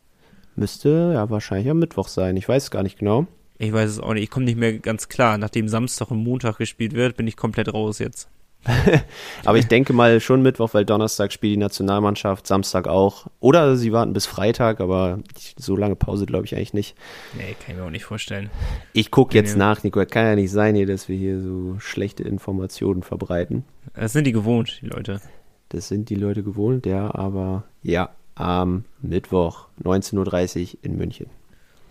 Müsste 0.57 1.11
ja 1.13 1.29
wahrscheinlich 1.29 1.69
am 1.69 1.79
Mittwoch 1.79 2.09
sein. 2.09 2.35
Ich 2.35 2.49
weiß 2.49 2.63
es 2.63 2.71
gar 2.71 2.83
nicht 2.83 2.99
genau. 2.99 3.27
Ich 3.57 3.71
weiß 3.71 3.89
es 3.89 3.99
auch 4.01 4.15
nicht. 4.15 4.23
Ich 4.23 4.29
komme 4.29 4.43
nicht 4.43 4.57
mehr 4.57 4.79
ganz 4.79 5.07
klar. 5.07 5.37
Nachdem 5.37 5.69
Samstag 5.69 6.11
und 6.11 6.21
Montag 6.21 6.57
gespielt 6.57 6.91
wird, 6.91 7.15
bin 7.15 7.25
ich 7.25 7.37
komplett 7.37 7.73
raus 7.73 7.99
jetzt. 7.99 8.27
Aber 9.45 9.57
ich 9.57 9.67
denke 9.67 9.93
mal 9.93 10.19
schon 10.19 10.41
Mittwoch, 10.41 10.73
weil 10.73 10.85
Donnerstag 10.85 11.33
spielt 11.33 11.53
die 11.53 11.57
Nationalmannschaft, 11.57 12.47
Samstag 12.47 12.87
auch. 12.87 13.27
Oder 13.39 13.75
sie 13.75 13.91
warten 13.91 14.13
bis 14.13 14.25
Freitag, 14.25 14.79
aber 14.79 15.19
so 15.57 15.75
lange 15.75 15.95
Pause 15.95 16.25
glaube 16.25 16.45
ich 16.45 16.55
eigentlich 16.55 16.73
nicht. 16.73 16.95
Nee, 17.33 17.55
kann 17.59 17.71
ich 17.71 17.75
mir 17.75 17.83
auch 17.83 17.89
nicht 17.89 18.05
vorstellen. 18.05 18.49
Ich 18.93 19.11
gucke 19.11 19.35
jetzt 19.35 19.57
nach, 19.57 19.83
Nico. 19.83 20.03
Kann 20.05 20.25
ja 20.25 20.35
nicht 20.35 20.51
sein 20.51 20.75
hier, 20.75 20.87
dass 20.87 21.09
wir 21.09 21.17
hier 21.17 21.41
so 21.41 21.77
schlechte 21.79 22.23
Informationen 22.23 23.03
verbreiten. 23.03 23.65
Das 23.95 24.13
sind 24.13 24.25
die 24.25 24.31
gewohnt, 24.31 24.79
die 24.81 24.87
Leute. 24.87 25.21
Das 25.69 25.87
sind 25.87 26.09
die 26.09 26.15
Leute 26.15 26.43
gewohnt, 26.43 26.85
ja, 26.85 27.13
aber 27.13 27.63
ja, 27.81 28.11
am 28.35 28.85
Mittwoch, 29.01 29.67
19.30 29.83 30.61
Uhr 30.75 30.79
in 30.83 30.97
München. 30.97 31.27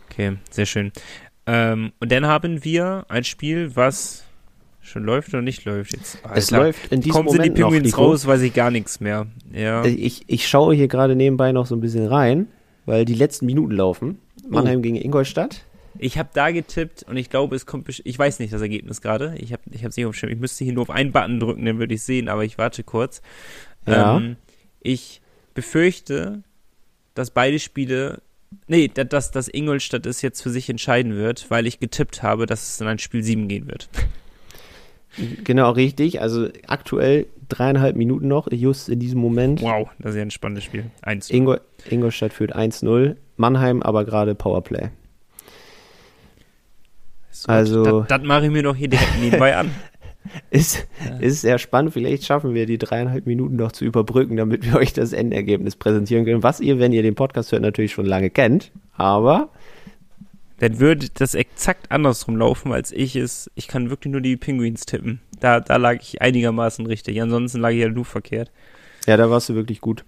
Okay, 0.09 0.37
sehr 0.51 0.67
schön. 0.67 0.93
Ähm, 1.47 1.93
und 1.99 2.13
dann 2.13 2.27
haben 2.27 2.65
wir 2.65 3.05
ein 3.09 3.25
Spiel, 3.25 3.75
was 3.75 4.25
schon 4.83 5.05
läuft 5.05 5.29
oder 5.31 5.43
nicht 5.43 5.65
läuft 5.65 5.97
jetzt? 5.97 6.19
Alter. 6.23 6.37
Es 6.37 6.51
läuft 6.51 6.93
in 6.93 7.01
diesem 7.01 7.13
Kommen 7.13 7.27
Moment 7.27 7.45
sind 7.45 7.59
die 7.59 7.63
Pinguins 7.63 7.97
raus, 7.97 8.27
weiß 8.27 8.43
ich 8.43 8.53
gar 8.53 8.71
nichts 8.71 9.01
mehr. 9.01 9.27
Ja. 9.53 9.85
Ich, 9.85 10.25
ich 10.27 10.49
schaue 10.49 10.75
hier 10.75 10.89
gerade 10.89 11.17
nebenbei 11.17 11.53
noch 11.53 11.67
so 11.67 11.75
ein 11.75 11.81
bisschen 11.81 12.07
rein, 12.07 12.49
weil 12.85 13.05
die 13.05 13.15
letzten 13.15 13.47
Minuten 13.47 13.73
laufen. 13.73 14.19
Mannheim 14.49 14.81
oh. 14.81 14.83
gegen 14.83 14.97
Ingolstadt. 14.97 15.65
Ich 15.99 16.19
habe 16.19 16.31
da 16.33 16.51
getippt 16.51 17.05
und 17.05 17.17
ich 17.17 17.31
glaube, 17.31 17.55
es 17.55 17.67
kommt. 17.67 17.89
Ich 18.05 18.19
weiß 18.19 18.39
nicht 18.39 18.53
das 18.53 18.61
Ergebnis 18.61 19.01
gerade. 19.01 19.35
Ich 19.39 19.53
habe 19.53 19.63
ich 19.71 19.83
es 19.83 19.97
nicht 19.97 20.07
auf 20.07 20.21
Ich 20.23 20.39
müsste 20.39 20.65
hier 20.65 20.73
nur 20.73 20.83
auf 20.83 20.91
einen 20.91 21.13
Button 21.13 21.39
drücken, 21.39 21.65
dann 21.65 21.79
würde 21.79 21.95
ich 21.95 22.03
sehen, 22.03 22.29
aber 22.29 22.45
ich 22.45 22.59
warte 22.59 22.83
kurz. 22.83 23.23
Ja. 23.87 24.17
Ähm, 24.17 24.37
Ich 24.81 25.21
befürchte, 25.55 26.43
dass 27.15 27.31
beide 27.31 27.59
Spiele, 27.59 28.23
nee, 28.67 28.89
dass, 28.89 29.31
dass 29.31 29.49
Ingolstadt 29.49 30.07
es 30.07 30.23
jetzt 30.23 30.43
für 30.43 30.51
sich 30.51 30.69
entscheiden 30.69 31.15
wird, 31.15 31.51
weil 31.51 31.67
ich 31.67 31.79
getippt 31.79 32.23
habe, 32.23 32.47
dass 32.47 32.69
es 32.69 32.81
in 32.81 32.87
ein 32.87 32.99
Spiel 32.99 33.23
7 33.23 33.49
gehen 33.49 33.69
wird. 33.69 33.89
Genau, 35.45 35.71
richtig. 35.71 36.21
Also 36.21 36.49
aktuell 36.67 37.27
dreieinhalb 37.49 37.97
Minuten 37.97 38.29
noch, 38.29 38.51
just 38.51 38.89
in 38.89 38.99
diesem 38.99 39.21
Moment. 39.21 39.61
Wow, 39.63 39.89
das 39.99 40.13
ist 40.13 40.17
ja 40.17 40.23
ein 40.23 40.31
spannendes 40.31 40.65
Spiel. 40.65 40.85
1 41.03 41.31
Ingol 41.31 41.61
Ingolstadt 41.89 42.33
führt 42.33 42.57
1-0, 42.57 43.17
Mannheim 43.37 43.83
aber 43.83 44.05
gerade 44.05 44.35
Powerplay. 44.35 44.89
Also. 47.47 48.01
Das, 48.01 48.09
das 48.09 48.23
mache 48.23 48.47
ich 48.47 48.53
mir 48.53 48.63
doch 48.63 48.77
hier 48.77 48.89
direkt 48.89 49.21
nebenbei 49.21 49.57
an. 49.57 49.71
Ist, 50.51 50.87
ja. 51.05 51.17
ist 51.17 51.41
sehr 51.41 51.59
spannend. 51.59 51.95
Vielleicht 51.95 52.25
schaffen 52.25 52.55
wir 52.55 52.65
die 52.65 52.79
dreieinhalb 52.79 53.27
Minuten 53.27 53.57
noch 53.57 53.73
zu 53.73 53.85
überbrücken, 53.85 54.37
damit 54.37 54.65
wir 54.65 54.79
euch 54.79 54.93
das 54.93 55.13
Endergebnis 55.13 55.75
präsentieren 55.75 56.25
können, 56.25 56.45
was 56.45 56.61
ihr, 56.61 56.79
wenn 56.79 56.93
ihr 56.93 57.03
den 57.03 57.17
Podcast 57.17 57.51
hört, 57.51 57.63
natürlich 57.63 57.93
schon 57.93 58.07
lange 58.07 58.31
kennt. 58.31 58.71
Aber 58.97 59.51
dann 60.63 60.79
würde 60.79 61.09
das 61.13 61.35
exakt 61.35 61.91
andersrum 61.91 62.37
laufen, 62.37 62.73
als 62.73 62.93
ich 62.93 63.17
es. 63.17 63.51
Ich 63.57 63.67
kann 63.67 63.91
wirklich 63.91 64.13
nur 64.13 64.21
die 64.21 64.37
Penguins 64.37 64.87
tippen. 64.87 65.21
Da, 65.41 65.59
da 65.59 65.75
lag 65.75 65.97
ich 66.01 66.23
einigermaßen 66.23 66.87
richtig. 66.87 67.21
Ansonsten 67.21 67.59
lag 67.59 67.71
ich 67.71 67.81
ja 67.81 67.89
nur 67.89 68.05
verkehrt. 68.05 68.53
Ja, 69.09 69.17
da 69.17 69.29
warst 69.29 69.49
du 69.49 69.57
wirklich 69.57 69.81
gut. 69.81 70.05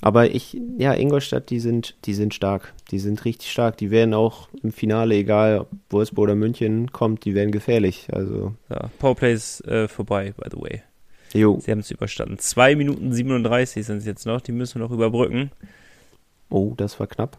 Aber 0.00 0.30
ich, 0.30 0.58
ja, 0.78 0.94
Ingolstadt, 0.94 1.50
die 1.50 1.60
sind, 1.60 1.96
die 2.06 2.14
sind 2.14 2.32
stark. 2.32 2.72
Die 2.90 2.98
sind 2.98 3.26
richtig 3.26 3.50
stark. 3.50 3.76
Die 3.76 3.90
werden 3.90 4.14
auch 4.14 4.48
im 4.62 4.72
Finale, 4.72 5.16
egal 5.16 5.58
ob 5.58 5.68
Wolfsburg 5.90 6.22
oder 6.22 6.34
München 6.34 6.90
kommt, 6.90 7.26
die 7.26 7.34
werden 7.34 7.52
gefährlich. 7.52 8.08
Also. 8.10 8.54
Ja, 8.70 8.88
Powerplay 8.98 9.34
ist 9.34 9.60
äh, 9.68 9.86
vorbei, 9.86 10.32
by 10.34 10.48
the 10.50 10.58
way. 10.58 10.82
Jo. 11.34 11.60
Sie 11.60 11.70
haben 11.70 11.80
es 11.80 11.90
überstanden. 11.90 12.38
2 12.38 12.74
Minuten 12.74 13.12
37 13.12 13.84
sind 13.84 13.98
es 13.98 14.06
jetzt 14.06 14.24
noch. 14.24 14.40
Die 14.40 14.52
müssen 14.52 14.76
wir 14.76 14.86
noch 14.86 14.94
überbrücken. 14.94 15.50
Oh, 16.48 16.72
das 16.74 16.98
war 16.98 17.06
knapp. 17.06 17.36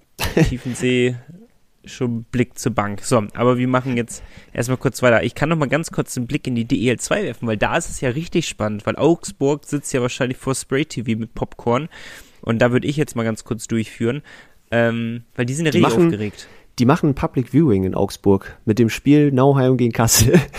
Tiefensee 0.48 1.16
schon 1.86 2.24
Blick 2.24 2.58
zur 2.58 2.74
Bank. 2.74 3.02
So, 3.04 3.24
aber 3.34 3.58
wir 3.58 3.68
machen 3.68 3.98
jetzt 3.98 4.24
erstmal 4.54 4.78
kurz 4.78 5.02
weiter. 5.02 5.24
Ich 5.24 5.36
kann 5.36 5.50
noch 5.50 5.58
mal 5.58 5.68
ganz 5.68 5.92
kurz 5.92 6.18
einen 6.18 6.28
Blick 6.28 6.48
in 6.48 6.56
die 6.56 6.66
DEL2 6.66 7.24
werfen, 7.24 7.48
weil 7.48 7.58
da 7.58 7.78
ist 7.78 7.90
es 7.90 8.02
ja 8.02 8.10
richtig 8.10 8.48
spannend, 8.48 8.86
weil 8.86 8.96
Augsburg 8.96 9.66
sitzt 9.66 9.94
ja 9.94 10.02
wahrscheinlich 10.02 10.38
vor 10.38 10.56
Spray 10.56 10.86
TV 10.86 11.18
mit 11.20 11.34
Popcorn 11.34 11.90
und 12.42 12.60
da 12.60 12.72
würde 12.72 12.88
ich 12.88 12.98
jetzt 12.98 13.16
mal 13.16 13.24
ganz 13.24 13.44
kurz 13.44 13.68
durchführen, 13.68 14.22
ähm, 14.72 15.24
weil 15.36 15.46
die 15.46 15.54
sind 15.54 15.66
ja 15.66 15.72
richtig 15.72 15.94
aufgeregt. 15.94 16.48
Die 16.80 16.86
machen 16.86 17.14
Public 17.14 17.50
Viewing 17.54 17.84
in 17.84 17.96
Augsburg 17.96 18.58
mit 18.66 18.80
dem 18.80 18.90
Spiel 18.90 19.32
Nauheim 19.32 19.76
gegen 19.76 19.92
Kassel. 19.92 20.40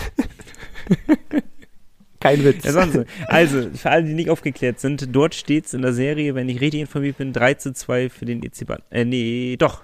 Kein 2.19 2.43
Witz. 2.45 2.63
Ja, 2.63 2.87
also, 3.27 3.69
für 3.73 3.89
alle, 3.89 4.03
die 4.03 4.13
nicht 4.13 4.29
aufgeklärt 4.29 4.79
sind, 4.79 5.07
dort 5.11 5.33
steht 5.33 5.65
es 5.65 5.73
in 5.73 5.81
der 5.81 5.93
Serie, 5.93 6.35
wenn 6.35 6.47
ich 6.47 6.61
richtig 6.61 6.81
informiert 6.81 7.17
bin, 7.17 7.33
3 7.33 7.55
zu 7.55 7.73
2 7.73 8.09
für 8.09 8.25
den 8.25 8.43
EC 8.43 8.67
Bad. 8.67 8.83
Äh, 8.91 9.05
nee, 9.05 9.57
doch. 9.57 9.81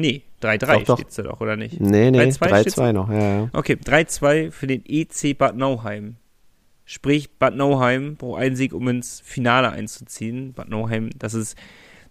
Nee, 0.00 0.22
3-3 0.42 0.94
steht 0.94 1.18
da 1.18 1.22
doch, 1.24 1.40
oder 1.40 1.56
nicht? 1.56 1.80
Nee, 1.80 2.12
nee, 2.12 2.20
3-2 2.20 2.92
noch, 2.92 3.10
ja, 3.10 3.18
ja. 3.18 3.50
Okay, 3.52 3.74
3-2 3.74 4.52
für 4.52 4.68
den 4.68 4.84
EC 4.86 5.36
Bad 5.36 5.56
Nauheim. 5.56 6.14
Sprich, 6.84 7.30
Bad 7.32 7.56
Nauheim 7.56 8.14
braucht 8.14 8.40
einen 8.40 8.54
Sieg, 8.54 8.72
um 8.72 8.86
ins 8.88 9.20
Finale 9.24 9.70
einzuziehen. 9.70 10.52
Bad 10.54 10.68
Nauheim, 10.68 11.10
das 11.18 11.34
ist. 11.34 11.58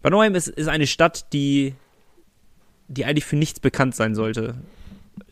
Bad 0.02 0.12
Nauheim 0.12 0.36
ist, 0.36 0.50
ist 0.50 0.68
eine 0.68 0.86
Stadt, 0.86 1.32
die, 1.32 1.76
die 2.90 3.06
eigentlich 3.06 3.26
für 3.26 3.38
nichts 3.38 3.62
bekannt 3.62 3.96
sein 3.96 4.14
sollte. 4.14 4.56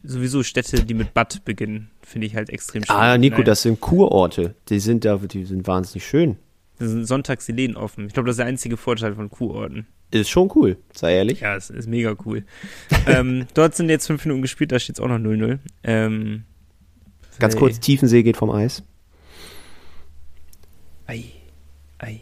Sowieso 0.03 0.41
Städte, 0.41 0.86
die 0.86 0.93
mit 0.93 1.14
Bad 1.14 1.43
beginnen, 1.43 1.91
finde 2.01 2.26
ich 2.26 2.36
halt 2.38 2.49
extrem 2.49 2.86
schön. 2.86 2.95
Ah, 2.95 3.18
Nico, 3.18 3.38
Nein. 3.38 3.45
das 3.45 3.64
sind 3.64 3.82
Kurorte. 3.82 4.56
Die 4.70 4.80
sind 4.80 5.03
da, 5.03 5.18
die 5.18 5.43
sind 5.43 5.68
wahnsinnig 5.68 6.08
schön. 6.08 6.38
Das 6.80 6.89
sind 6.89 7.06
sonntags 7.06 7.45
die 7.45 7.51
Läden 7.51 7.76
offen. 7.76 8.08
Ich 8.08 8.14
glaube, 8.14 8.28
das 8.28 8.36
ist 8.36 8.39
der 8.39 8.47
einzige 8.47 8.78
Vorteil 8.78 9.14
von 9.14 9.30
Kurorten. 9.30 9.86
Ist 10.16 10.30
schon 10.30 10.49
cool, 10.55 10.78
sei 10.93 11.16
ehrlich. 11.16 11.41
Ja, 11.41 11.55
es 11.55 11.70
ist 11.70 11.88
mega 11.88 12.16
cool. 12.26 12.45
ähm, 13.05 13.47
dort 13.53 13.76
sind 13.76 13.89
jetzt 13.89 14.07
fünf 14.07 14.24
Minuten 14.26 14.41
gespielt, 14.41 14.72
da 14.72 14.80
steht 14.80 14.95
es 14.95 14.99
auch 15.01 15.09
noch 15.09 15.18
0-0. 15.18 15.59
Ähm, 15.84 16.43
Ganz 17.38 17.57
kurz, 17.57 17.82
Tiefensee 17.82 18.24
geht 18.24 18.38
vom 18.38 18.49
Eis. 18.49 18.82
Ei, 21.05 21.26
ei. 21.99 22.22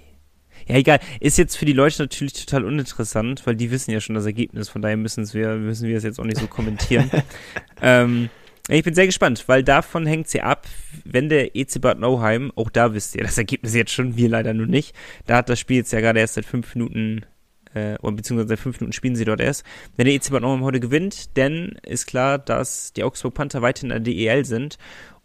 Ja, 0.68 0.76
egal. 0.78 1.00
Ist 1.20 1.38
jetzt 1.38 1.56
für 1.56 1.66
die 1.66 1.74
Leute 1.74 2.02
natürlich 2.02 2.34
total 2.34 2.66
uninteressant, 2.66 3.46
weil 3.46 3.56
die 3.56 3.70
wissen 3.70 3.92
ja 3.92 4.02
schon 4.02 4.16
das 4.16 4.26
Ergebnis, 4.26 4.70
von 4.70 4.82
daher 4.82 4.98
müssen 4.98 5.32
wir, 5.34 5.56
müssen 5.56 5.88
wir 5.88 5.98
es 5.98 6.04
jetzt 6.04 6.20
auch 6.20 6.26
nicht 6.26 6.40
so 6.40 6.48
kommentieren. 6.48 7.12
ähm, 7.82 8.30
ich 8.70 8.84
bin 8.84 8.96
sehr 8.96 9.06
gespannt, 9.06 9.44
weil 9.48 9.62
davon 9.62 10.08
hängt 10.08 10.30
sie 10.30 10.42
ab, 10.42 10.66
wenn 11.04 11.30
der 11.30 11.56
EC 11.56 11.80
Bad 11.82 12.00
Nauheim, 12.00 12.52
auch 12.56 12.70
da 12.70 12.94
wisst 12.94 13.14
ihr 13.14 13.24
das 13.24 13.38
Ergebnis 13.38 13.76
jetzt 13.76 13.92
schon, 13.92 14.16
wir 14.16 14.30
leider 14.30 14.54
nur 14.54 14.68
nicht, 14.68 14.96
da 15.28 15.38
hat 15.38 15.50
das 15.50 15.60
Spiel 15.60 15.78
jetzt 15.78 15.92
ja 15.92 16.00
gerade 16.00 16.20
erst 16.20 16.36
seit 16.36 16.46
fünf 16.46 16.74
Minuten 16.74 17.26
äh, 17.74 17.96
oder 18.02 18.16
beziehungsweise 18.16 18.50
seit 18.50 18.60
fünf 18.60 18.80
Minuten 18.80 18.94
spielen 18.94 19.16
sie 19.16 19.26
dort 19.26 19.42
erst. 19.42 19.64
Wenn 19.96 20.06
der 20.06 20.16
EC 20.16 20.32
Bad 20.32 20.42
Nauheim 20.42 20.64
heute 20.64 20.80
gewinnt, 20.80 21.38
dann 21.38 21.78
ist 21.84 22.08
klar, 22.08 22.38
dass 22.38 22.94
die 22.94 23.04
Augsburg 23.04 23.34
Panther 23.34 23.62
weiterhin 23.62 23.92
in 23.92 24.04
der 24.04 24.14
DEL 24.14 24.46
sind 24.46 24.78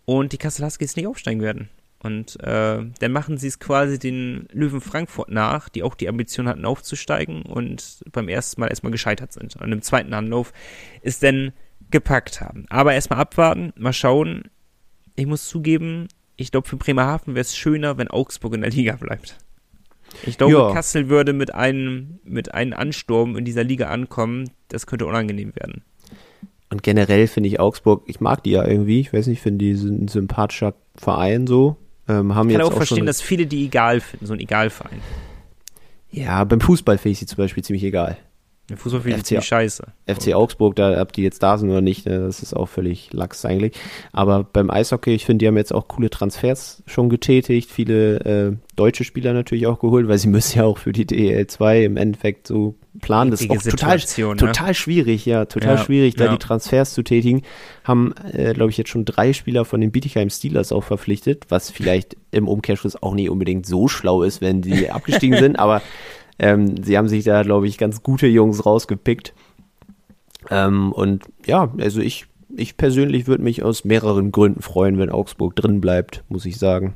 und 0.04 0.32
die 0.32 0.38
Kassel 0.38 0.64
Huskies 0.64 0.96
nicht 0.96 1.06
aufsteigen 1.06 1.42
werden. 1.42 1.68
Und 2.00 2.40
äh, 2.42 2.84
dann 3.00 3.12
machen 3.12 3.38
sie 3.38 3.48
es 3.48 3.58
quasi 3.58 3.98
den 3.98 4.46
Löwen 4.52 4.80
Frankfurt 4.80 5.30
nach, 5.30 5.68
die 5.68 5.82
auch 5.82 5.94
die 5.94 6.08
Ambition 6.08 6.48
hatten 6.48 6.64
aufzusteigen 6.64 7.42
und 7.42 8.04
beim 8.12 8.28
ersten 8.28 8.60
Mal 8.60 8.68
erstmal 8.68 8.92
gescheitert 8.92 9.32
sind. 9.32 9.56
Und 9.56 9.72
im 9.72 9.82
zweiten 9.82 10.14
Anlauf 10.14 10.52
ist 11.02 11.22
dann 11.24 11.52
gepackt 11.90 12.40
haben. 12.40 12.66
Aber 12.68 12.94
erstmal 12.94 13.18
abwarten, 13.18 13.72
mal 13.76 13.92
schauen. 13.92 14.44
Ich 15.16 15.26
muss 15.26 15.48
zugeben, 15.48 16.06
ich 16.36 16.52
glaube, 16.52 16.68
für 16.68 16.76
Bremerhaven 16.76 17.34
wäre 17.34 17.40
es 17.40 17.56
schöner, 17.56 17.98
wenn 17.98 18.08
Augsburg 18.08 18.54
in 18.54 18.60
der 18.60 18.70
Liga 18.70 18.94
bleibt. 18.94 19.36
Ich 20.26 20.38
glaube, 20.38 20.52
ja. 20.52 20.72
Kassel 20.72 21.08
würde 21.08 21.32
mit 21.32 21.54
einem, 21.54 22.18
mit 22.24 22.54
einem 22.54 22.72
Ansturm 22.72 23.36
in 23.36 23.44
dieser 23.44 23.64
Liga 23.64 23.88
ankommen. 23.88 24.50
Das 24.68 24.86
könnte 24.86 25.06
unangenehm 25.06 25.54
werden. 25.54 25.82
Und 26.70 26.82
generell 26.82 27.26
finde 27.26 27.48
ich 27.48 27.60
Augsburg, 27.60 28.02
ich 28.06 28.20
mag 28.20 28.42
die 28.42 28.50
ja 28.50 28.66
irgendwie. 28.66 29.00
Ich 29.00 29.12
weiß 29.12 29.26
nicht, 29.26 29.38
ich 29.38 29.42
finde 29.42 29.64
die 29.64 29.74
sind 29.74 30.02
ein 30.02 30.08
sympathischer 30.08 30.74
Verein 30.96 31.46
so. 31.46 31.76
Ähm, 32.08 32.34
haben 32.34 32.48
ich 32.48 32.56
kann 32.56 32.60
jetzt 32.62 32.70
auch, 32.70 32.72
auch 32.72 32.76
verstehen, 32.76 33.06
dass 33.06 33.20
viele 33.20 33.46
die 33.46 33.66
egal 33.66 34.00
finden, 34.00 34.26
so 34.26 34.34
ein 34.34 34.40
Egalverein. 34.40 35.00
Ja, 36.10 36.42
beim 36.44 36.60
Fußball 36.60 36.98
finde 36.98 37.12
ich 37.12 37.18
sie 37.18 37.26
zum 37.26 37.36
Beispiel 37.36 37.62
ziemlich 37.62 37.84
egal. 37.84 38.16
Der 38.68 38.76
Fußball 38.76 39.00
ich 39.06 39.24
ziemlich 39.24 39.46
scheiße. 39.46 39.86
FC 40.06 40.34
Augsburg, 40.34 40.76
da 40.76 41.00
ob 41.00 41.12
die 41.12 41.22
jetzt 41.22 41.42
da 41.42 41.56
sind 41.56 41.70
oder 41.70 41.80
nicht, 41.80 42.04
ne, 42.04 42.20
das 42.20 42.42
ist 42.42 42.54
auch 42.54 42.68
völlig 42.68 43.10
lax 43.14 43.46
eigentlich. 43.46 43.72
Aber 44.12 44.44
beim 44.44 44.70
Eishockey, 44.70 45.14
ich 45.14 45.24
finde, 45.24 45.42
die 45.42 45.48
haben 45.48 45.56
jetzt 45.56 45.72
auch 45.72 45.88
coole 45.88 46.10
Transfers 46.10 46.82
schon 46.86 47.08
getätigt, 47.08 47.70
viele 47.70 48.20
äh, 48.20 48.56
deutsche 48.76 49.04
Spieler 49.04 49.32
natürlich 49.32 49.66
auch 49.66 49.80
geholt, 49.80 50.06
weil 50.06 50.18
sie 50.18 50.28
müssen 50.28 50.58
ja 50.58 50.64
auch 50.64 50.76
für 50.76 50.92
die 50.92 51.06
DEL 51.06 51.46
2 51.46 51.84
im 51.84 51.96
Endeffekt 51.96 52.46
so 52.46 52.74
planen. 53.00 53.30
Das 53.30 53.40
ist 53.40 53.50
auch 53.50 53.62
total, 53.62 53.96
ne? 53.98 54.36
total 54.36 54.74
schwierig, 54.74 55.24
ja, 55.24 55.46
total 55.46 55.76
ja, 55.76 55.84
schwierig, 55.84 56.16
da 56.16 56.26
ja. 56.26 56.32
die 56.32 56.38
Transfers 56.38 56.92
zu 56.92 57.02
tätigen. 57.02 57.42
Haben, 57.84 58.12
äh, 58.32 58.52
glaube 58.52 58.70
ich, 58.70 58.76
jetzt 58.76 58.90
schon 58.90 59.06
drei 59.06 59.32
Spieler 59.32 59.64
von 59.64 59.80
den 59.80 59.92
Bietigheim 59.92 60.28
Steelers 60.28 60.72
auch 60.72 60.84
verpflichtet, 60.84 61.46
was 61.48 61.70
vielleicht 61.70 62.16
im 62.32 62.48
Umkehrschluss 62.48 63.02
auch 63.02 63.14
nicht 63.14 63.30
unbedingt 63.30 63.64
so 63.64 63.88
schlau 63.88 64.22
ist, 64.22 64.42
wenn 64.42 64.60
die 64.60 64.90
abgestiegen 64.90 65.38
sind, 65.38 65.58
aber 65.58 65.80
ähm, 66.38 66.82
sie 66.82 66.96
haben 66.96 67.08
sich 67.08 67.24
da, 67.24 67.42
glaube 67.42 67.66
ich, 67.66 67.78
ganz 67.78 68.02
gute 68.02 68.26
Jungs 68.26 68.64
rausgepickt. 68.64 69.34
Ähm, 70.50 70.92
und 70.92 71.24
ja, 71.46 71.72
also 71.78 72.00
ich, 72.00 72.26
ich 72.56 72.76
persönlich 72.76 73.26
würde 73.26 73.42
mich 73.42 73.62
aus 73.62 73.84
mehreren 73.84 74.32
Gründen 74.32 74.62
freuen, 74.62 74.98
wenn 74.98 75.10
Augsburg 75.10 75.56
drin 75.56 75.80
bleibt, 75.80 76.24
muss 76.28 76.46
ich 76.46 76.58
sagen. 76.58 76.94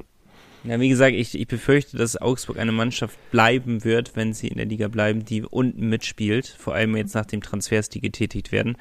Ja, 0.64 0.78
wie 0.78 0.88
gesagt, 0.88 1.14
ich, 1.14 1.38
ich 1.38 1.48
befürchte, 1.48 1.96
dass 1.96 2.20
Augsburg 2.20 2.56
eine 2.58 2.70
Mannschaft 2.70 3.18
bleiben 3.32 3.82
wird, 3.82 4.14
wenn 4.14 4.32
sie 4.32 4.46
in 4.46 4.58
der 4.58 4.66
Liga 4.66 4.86
bleiben, 4.86 5.24
die 5.24 5.42
unten 5.42 5.88
mitspielt, 5.88 6.46
vor 6.46 6.74
allem 6.74 6.96
jetzt 6.96 7.14
nach 7.16 7.26
den 7.26 7.40
Transfers, 7.40 7.88
die 7.88 8.00
getätigt 8.00 8.52
werden. 8.52 8.76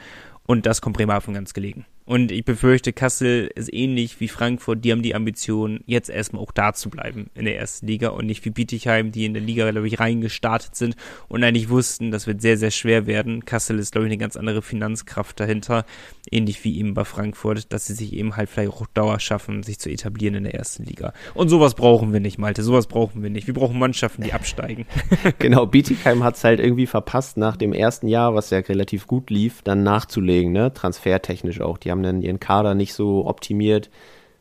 Und 0.45 0.67
das 0.67 0.81
kommt 0.81 0.95
Bremerhaven 0.95 1.33
ganz 1.33 1.53
gelegen. 1.53 1.85
Und 2.05 2.31
ich 2.31 2.43
befürchte, 2.43 2.93
Kassel 2.93 3.49
ist 3.55 3.71
ähnlich 3.71 4.19
wie 4.19 4.27
Frankfurt. 4.27 4.83
Die 4.83 4.91
haben 4.91 5.03
die 5.03 5.15
Ambition, 5.15 5.81
jetzt 5.85 6.09
erstmal 6.09 6.41
auch 6.41 6.51
da 6.51 6.73
zu 6.73 6.89
bleiben 6.89 7.29
in 7.35 7.45
der 7.45 7.57
ersten 7.57 7.87
Liga 7.87 8.09
und 8.09 8.25
nicht 8.25 8.43
wie 8.43 8.49
Bietigheim, 8.49 9.11
die 9.11 9.25
in 9.25 9.33
der 9.33 9.43
Liga, 9.43 9.69
glaube 9.69 9.87
ich, 9.87 9.99
reingestartet 9.99 10.75
sind 10.75 10.95
und 11.27 11.43
eigentlich 11.43 11.69
wussten, 11.69 12.11
das 12.11 12.27
wird 12.27 12.41
sehr, 12.41 12.57
sehr 12.57 12.71
schwer 12.71 13.05
werden. 13.05 13.45
Kassel 13.45 13.77
ist, 13.79 13.91
glaube 13.91 14.07
ich, 14.07 14.11
eine 14.11 14.17
ganz 14.17 14.35
andere 14.35 14.61
Finanzkraft 14.61 15.39
dahinter. 15.39 15.85
Ähnlich 16.31 16.63
wie 16.63 16.77
eben 16.79 16.93
bei 16.93 17.05
Frankfurt, 17.05 17.71
dass 17.71 17.85
sie 17.85 17.93
sich 17.93 18.13
eben 18.13 18.35
halt 18.35 18.49
vielleicht 18.49 18.71
auch 18.71 18.87
Dauer 18.87 19.19
schaffen, 19.19 19.63
sich 19.63 19.79
zu 19.79 19.89
etablieren 19.89 20.35
in 20.35 20.43
der 20.43 20.55
ersten 20.55 20.83
Liga. 20.83 21.13
Und 21.33 21.49
sowas 21.49 21.75
brauchen 21.75 22.13
wir 22.13 22.19
nicht, 22.19 22.37
Malte. 22.37 22.63
Sowas 22.63 22.87
brauchen 22.87 23.21
wir 23.21 23.29
nicht. 23.29 23.47
Wir 23.47 23.53
brauchen 23.53 23.77
Mannschaften, 23.77 24.23
die 24.23 24.33
absteigen. 24.33 24.85
genau, 25.39 25.65
Bietigheim 25.65 26.23
hat 26.23 26.35
es 26.35 26.43
halt 26.43 26.59
irgendwie 26.59 26.87
verpasst, 26.87 27.37
nach 27.37 27.57
dem 27.57 27.73
ersten 27.73 28.07
Jahr, 28.07 28.33
was 28.33 28.49
ja 28.49 28.59
relativ 28.59 29.07
gut 29.07 29.29
lief, 29.29 29.61
dann 29.61 29.83
nachzulegen, 29.83 30.51
ne? 30.51 30.73
Transfertechnisch 30.73 31.61
auch. 31.61 31.77
Die 31.77 31.90
haben 31.91 32.01
haben 32.01 32.03
dann 32.03 32.21
ihren 32.21 32.39
Kader 32.39 32.73
nicht 32.75 32.93
so 32.93 33.25
optimiert, 33.27 33.89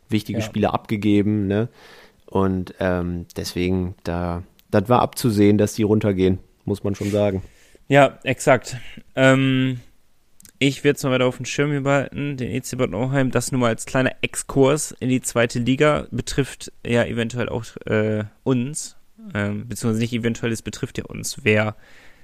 wichtige 0.09 0.39
ja. 0.39 0.45
Spiele 0.45 0.73
abgegeben, 0.73 1.47
ne? 1.47 1.69
Und 2.25 2.73
ähm, 2.79 3.25
deswegen, 3.35 3.95
da, 4.03 4.43
das 4.69 4.87
war 4.87 5.01
abzusehen, 5.01 5.57
dass 5.57 5.73
die 5.73 5.83
runtergehen, 5.83 6.39
muss 6.63 6.83
man 6.83 6.95
schon 6.95 7.11
sagen. 7.11 7.43
Ja, 7.89 8.19
exakt. 8.23 8.77
Ähm, 9.15 9.81
ich 10.59 10.83
werde 10.83 10.95
es 10.95 11.03
mal 11.03 11.11
weiter 11.11 11.25
auf 11.25 11.37
den 11.37 11.45
Schirm 11.45 11.71
hier 11.71 11.81
behalten, 11.81 12.37
den 12.37 12.51
EC 12.51 12.77
Bad 12.77 12.91
Nauheim. 12.91 13.31
Das 13.31 13.51
nur 13.51 13.59
mal 13.59 13.67
als 13.67 13.85
kleiner 13.85 14.11
Exkurs 14.21 14.95
in 14.99 15.09
die 15.09 15.19
zweite 15.19 15.59
Liga. 15.59 16.07
Betrifft 16.11 16.71
ja 16.85 17.03
eventuell 17.03 17.49
auch 17.49 17.65
äh, 17.85 18.23
uns. 18.43 18.95
ähm, 19.33 19.67
beziehungsweise 19.67 20.01
nicht 20.01 20.13
eventuell, 20.13 20.51
es 20.51 20.61
betrifft 20.61 20.99
ja 20.99 21.05
uns, 21.05 21.39
wer 21.43 21.75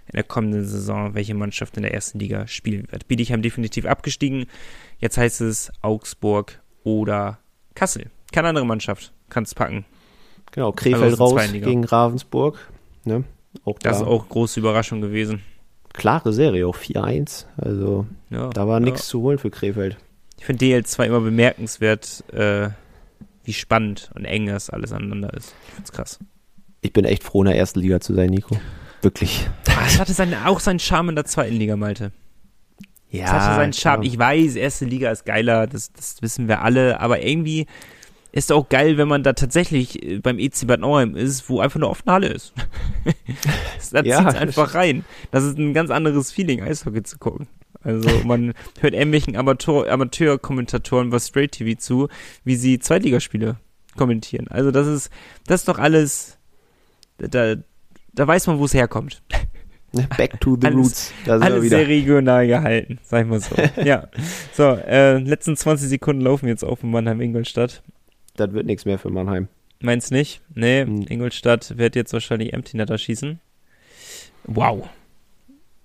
in 0.07 0.13
der 0.15 0.23
kommenden 0.23 0.65
Saison 0.65 1.13
welche 1.13 1.33
Mannschaft 1.35 1.77
in 1.77 1.83
der 1.83 1.93
ersten 1.93 2.19
Liga 2.19 2.47
spielen 2.47 2.87
wird. 2.91 3.07
Bietigheim 3.07 3.41
definitiv 3.41 3.85
abgestiegen. 3.85 4.45
Jetzt 4.99 5.17
heißt 5.17 5.41
es 5.41 5.71
Augsburg 5.81 6.59
oder 6.83 7.39
Kassel. 7.75 8.09
Keine 8.31 8.49
andere 8.49 8.65
Mannschaft 8.65 9.13
kann 9.29 9.43
es 9.43 9.53
packen. 9.55 9.85
Genau, 10.51 10.71
Krefeld 10.71 11.03
Also 11.03 11.23
raus 11.23 11.51
gegen 11.51 11.83
Ravensburg. 11.83 12.57
Ne? 13.03 13.23
Auch 13.65 13.77
Das 13.79 13.97
da. 13.99 14.03
ist 14.03 14.07
auch 14.09 14.27
große 14.29 14.59
Überraschung 14.59 15.01
gewesen. 15.01 15.41
klare 15.93 16.31
Serie, 16.33 16.67
auch 16.67 16.75
4-1. 16.77 17.45
Also 17.57 18.05
Ja, 18.29 18.49
da 18.49 18.67
war 18.67 18.75
ja. 18.79 18.85
nichts 18.85 19.07
zu 19.07 19.21
holen 19.21 19.37
für 19.39 19.49
Krefeld. 19.49 19.97
Ich 20.39 20.45
finde 20.45 20.63
DL2 20.65 21.05
immer 21.05 21.19
bemerkenswert, 21.21 22.23
äh, 22.33 22.69
wie 23.43 23.53
spannend 23.53 24.11
und 24.15 24.25
eng 24.25 24.45
das 24.47 24.69
alles 24.69 24.91
aneinander 24.93 25.33
ist. 25.33 25.53
Ich 25.67 25.73
find's 25.73 25.91
krass. 25.91 26.19
Ich 26.81 26.93
bin 26.93 27.05
echt 27.05 27.23
froh, 27.23 27.41
in 27.41 27.47
der 27.47 27.57
ersten 27.57 27.79
Liga 27.79 27.99
zu 27.99 28.13
sein, 28.13 28.29
Nico. 28.29 28.57
Wirklich. 29.01 29.47
Es 29.85 29.99
hatte 29.99 30.13
seinen, 30.13 30.33
auch 30.45 30.59
seinen 30.59 30.79
Charme 30.79 31.09
in 31.09 31.15
der 31.15 31.25
zweiten 31.25 31.55
Liga, 31.55 31.75
Malte. 31.75 32.11
Ja, 33.09 33.25
Es 33.25 33.31
hatte 33.31 33.55
seinen 33.55 33.73
Charme. 33.73 34.03
Ich 34.03 34.17
weiß, 34.17 34.55
erste 34.55 34.85
Liga 34.85 35.11
ist 35.11 35.25
geiler, 35.25 35.67
das, 35.67 35.91
das 35.93 36.21
wissen 36.21 36.47
wir 36.47 36.61
alle, 36.61 36.99
aber 36.99 37.21
irgendwie 37.21 37.67
ist 38.31 38.51
auch 38.51 38.69
geil, 38.69 38.97
wenn 38.97 39.07
man 39.07 39.23
da 39.23 39.33
tatsächlich 39.33 40.03
äh, 40.03 40.19
beim 40.19 40.37
EC 40.37 40.67
Bad 40.67 40.81
Nauheim 40.81 41.15
ist, 41.15 41.49
wo 41.49 41.59
einfach 41.59 41.77
eine 41.77 41.87
offene 41.87 42.11
Halle 42.11 42.27
ist. 42.27 42.53
da 43.91 44.01
Ja, 44.01 44.17
zieht's 44.17 44.33
das 44.33 44.35
einfach 44.35 44.75
rein. 44.75 45.05
Das 45.31 45.43
ist 45.43 45.57
ein 45.57 45.73
ganz 45.73 45.89
anderes 45.89 46.31
Feeling, 46.31 46.61
Eishockey 46.61 47.03
zu 47.03 47.17
gucken. 47.17 47.47
Also 47.81 48.09
man 48.25 48.53
hört 48.79 48.93
ähnlichen 48.93 49.37
Amateur, 49.37 49.89
Amateurkommentatoren 49.89 51.09
bei 51.09 51.19
Straight 51.19 51.53
TV 51.53 51.79
zu, 51.79 52.09
wie 52.43 52.55
sie 52.55 52.79
Zweitligaspiele 52.79 53.57
kommentieren. 53.95 54.47
Also 54.49 54.71
das 54.71 54.87
ist, 54.87 55.09
das 55.47 55.61
ist 55.61 55.67
doch 55.67 55.79
alles, 55.79 56.37
da, 57.17 57.55
da 58.13 58.27
weiß 58.27 58.47
man, 58.47 58.59
wo 58.59 58.65
es 58.65 58.73
herkommt. 58.73 59.23
Back 60.17 60.39
to 60.41 60.57
the 60.59 60.67
Alles- 60.67 60.77
roots. 60.77 61.13
Da 61.25 61.37
Alles 61.39 61.63
wieder. 61.63 61.77
sehr 61.77 61.87
regional 61.87 62.47
gehalten, 62.47 62.99
sag 63.03 63.23
ich 63.23 63.29
mal 63.29 63.39
so. 63.39 63.55
ja. 63.83 64.07
So, 64.53 64.63
äh, 64.71 65.17
letzten 65.19 65.55
20 65.57 65.89
Sekunden 65.89 66.21
laufen 66.21 66.47
jetzt 66.47 66.63
auf 66.63 66.83
in 66.83 66.91
Mannheim-Ingolstadt. 66.91 67.83
Das 68.35 68.53
wird 68.53 68.65
nichts 68.65 68.85
mehr 68.85 68.99
für 68.99 69.09
Mannheim. 69.09 69.47
Meinst 69.79 70.11
nicht? 70.11 70.41
Nee, 70.55 70.81
Hm. 70.81 71.05
Ingolstadt 71.07 71.77
wird 71.77 71.95
jetzt 71.95 72.13
wahrscheinlich 72.13 72.53
Empty 72.53 72.77
Netter 72.77 72.97
schießen. 72.97 73.39
Wow. 74.45 74.87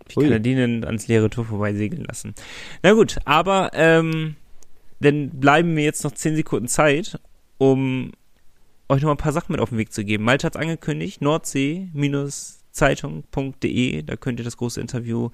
Wie 0.09 0.17
Ui. 0.19 0.25
kann 0.25 0.33
er 0.33 0.41
die 0.41 0.55
denn 0.55 0.85
ans 0.85 1.09
leere 1.09 1.31
Tor 1.31 1.45
vorbei 1.45 1.75
segeln 1.75 2.05
lassen? 2.05 2.35
Na 2.83 2.93
gut, 2.93 3.17
aber 3.25 3.71
ähm, 3.75 4.37
dann 5.01 5.31
bleiben 5.31 5.75
mir 5.75 5.85
jetzt 5.85 6.05
noch 6.05 6.13
10 6.13 6.37
Sekunden 6.37 6.69
Zeit, 6.69 7.19
um 7.59 8.13
euch 8.89 9.03
noch 9.03 9.11
ein 9.11 9.17
paar 9.17 9.33
Sachen 9.33 9.53
mit 9.53 9.61
auf 9.61 9.71
den 9.71 9.79
Weg 9.79 9.93
zu 9.93 10.05
geben. 10.05 10.25
Malte 10.25 10.47
hat 10.47 10.57
angekündigt, 10.57 11.23
nordsee-zeitung.de, 12.73 14.03
da 14.03 14.16
könnt 14.16 14.41
ihr 14.41 14.45
das 14.45 14.57
große 14.57 14.81
Interview 14.81 15.31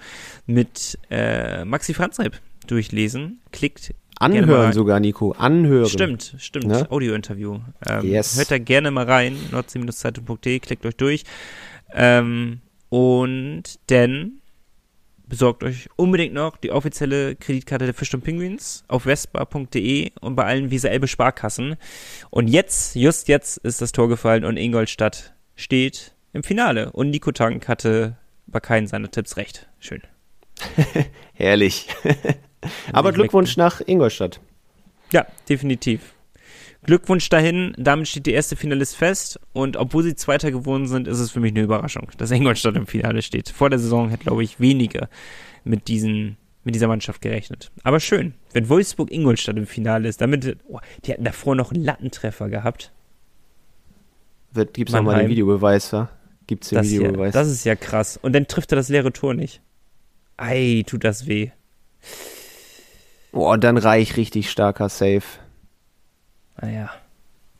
mit 0.47 0.99
äh, 1.11 1.65
Maxi 1.65 1.95
Franzreib 1.95 2.41
durchlesen. 2.67 3.41
Klickt 3.53 3.95
Anhören 4.21 4.73
sogar, 4.73 4.99
Nico. 4.99 5.31
Anhören. 5.33 5.89
Stimmt, 5.89 6.35
stimmt. 6.39 6.67
Ne? 6.67 6.91
Audio-Interview. 6.91 7.61
Ähm, 7.89 8.05
Yes. 8.05 8.37
Hört 8.37 8.51
da 8.51 8.59
gerne 8.59 8.91
mal 8.91 9.05
rein, 9.05 9.37
nordsee-zeitung.de, 9.53 10.59
klickt 10.59 10.85
euch 10.85 10.97
durch. 10.97 11.23
Ähm, 11.95 12.61
und 12.89 13.63
dann 13.87 14.41
besorgt 15.29 15.63
euch 15.63 15.89
unbedingt 15.95 16.35
noch 16.35 16.57
die 16.57 16.73
offizielle 16.73 17.37
Kreditkarte 17.37 17.85
der 17.85 17.95
Fisch 17.95 18.13
und 18.13 18.23
Penguins 18.25 18.83
auf 18.89 19.05
vespa.de 19.05 20.11
und 20.21 20.35
bei 20.35 20.45
allen 20.45 20.71
Visa 20.71 20.89
Elbe 20.89 21.07
Sparkassen. 21.07 21.77
Und 22.31 22.49
jetzt, 22.49 22.97
just 22.97 23.29
jetzt 23.29 23.59
ist 23.59 23.81
das 23.81 23.93
Tor 23.93 24.09
gefallen 24.09 24.45
und 24.45 24.57
Ingolstadt 24.57 25.35
steht 25.55 26.13
im 26.33 26.43
Finale. 26.43 26.93
Und 26.93 27.11
Nico 27.11 27.33
Tank 27.33 27.69
hatte 27.69 28.17
bei 28.47 28.61
keinen 28.61 28.87
seiner 28.87 29.11
Tipps 29.11 29.37
recht. 29.37 29.69
Schön. 29.79 30.03
Herrlich. 31.35 31.89
Aber 32.93 33.13
Glückwunsch 33.13 33.57
nach 33.57 33.81
Ingolstadt. 33.87 34.41
Ja, 35.13 35.27
definitiv. 35.49 36.15
Glückwunsch 36.85 37.29
dahin, 37.29 37.75
damit 37.77 38.09
steht 38.09 38.27
die 38.27 38.33
erste 38.33 38.57
Finalist 38.57 38.97
fest 38.97 39.41
und 39.53 39.77
obwohl 39.77 40.05
sie 40.05 40.15
Zweiter 40.15 40.51
geworden 40.51 40.87
sind, 40.87 41.09
ist 41.09 41.19
es 41.19 41.31
für 41.31 41.41
mich 41.41 41.53
eine 41.53 41.63
Überraschung, 41.63 42.09
dass 42.17 42.31
Ingolstadt 42.31 42.77
im 42.77 42.87
Finale 42.87 43.23
steht. 43.23 43.49
Vor 43.49 43.69
der 43.69 43.79
Saison 43.79 44.09
hätte, 44.11 44.25
glaube 44.25 44.45
ich, 44.45 44.61
weniger 44.61 45.09
mit 45.65 45.89
diesen 45.89 46.37
mit 46.65 46.75
dieser 46.75 46.89
Mannschaft 46.89 47.23
gerechnet. 47.23 47.71
Aber 47.83 47.99
schön, 47.99 48.35
wenn 48.53 48.69
Wolfsburg-Ingolstadt 48.69 49.57
im 49.57 49.67
Finale 49.67 50.07
ist, 50.07 50.21
damit, 50.21 50.59
oh, 50.69 50.81
die 51.05 51.13
hatten 51.13 51.25
davor 51.25 51.55
noch 51.55 51.73
einen 51.73 51.83
Lattentreffer 51.83 52.51
gehabt. 52.51 52.93
Wird, 54.53 54.75
gibt's 54.75 54.93
noch 54.93 55.01
mal 55.01 55.13
Mannheim. 55.13 55.27
den 55.27 55.31
Videobeweis, 55.31 55.93
wa? 55.95 56.11
Gibt's 56.49 56.71
den 56.71 56.79
Das, 56.79 56.91
Videobeweis? 56.91 57.33
das 57.33 57.47
ist 57.49 57.65
ja 57.65 57.77
krass. 57.77 58.19
Und 58.21 58.33
dann 58.33 58.49
trifft 58.49 58.73
er 58.73 58.77
das 58.77 58.89
leere 58.89 59.13
Tor 59.13 59.35
nicht. 59.35 59.61
Ei, 60.37 60.83
tut 60.87 61.05
das 61.05 61.27
weh. 61.29 61.51
Boah, 63.33 63.57
dann 63.59 63.77
reich 63.77 64.17
richtig 64.17 64.51
starker 64.51 64.89
Save. 64.89 65.23
Naja. 66.61 66.91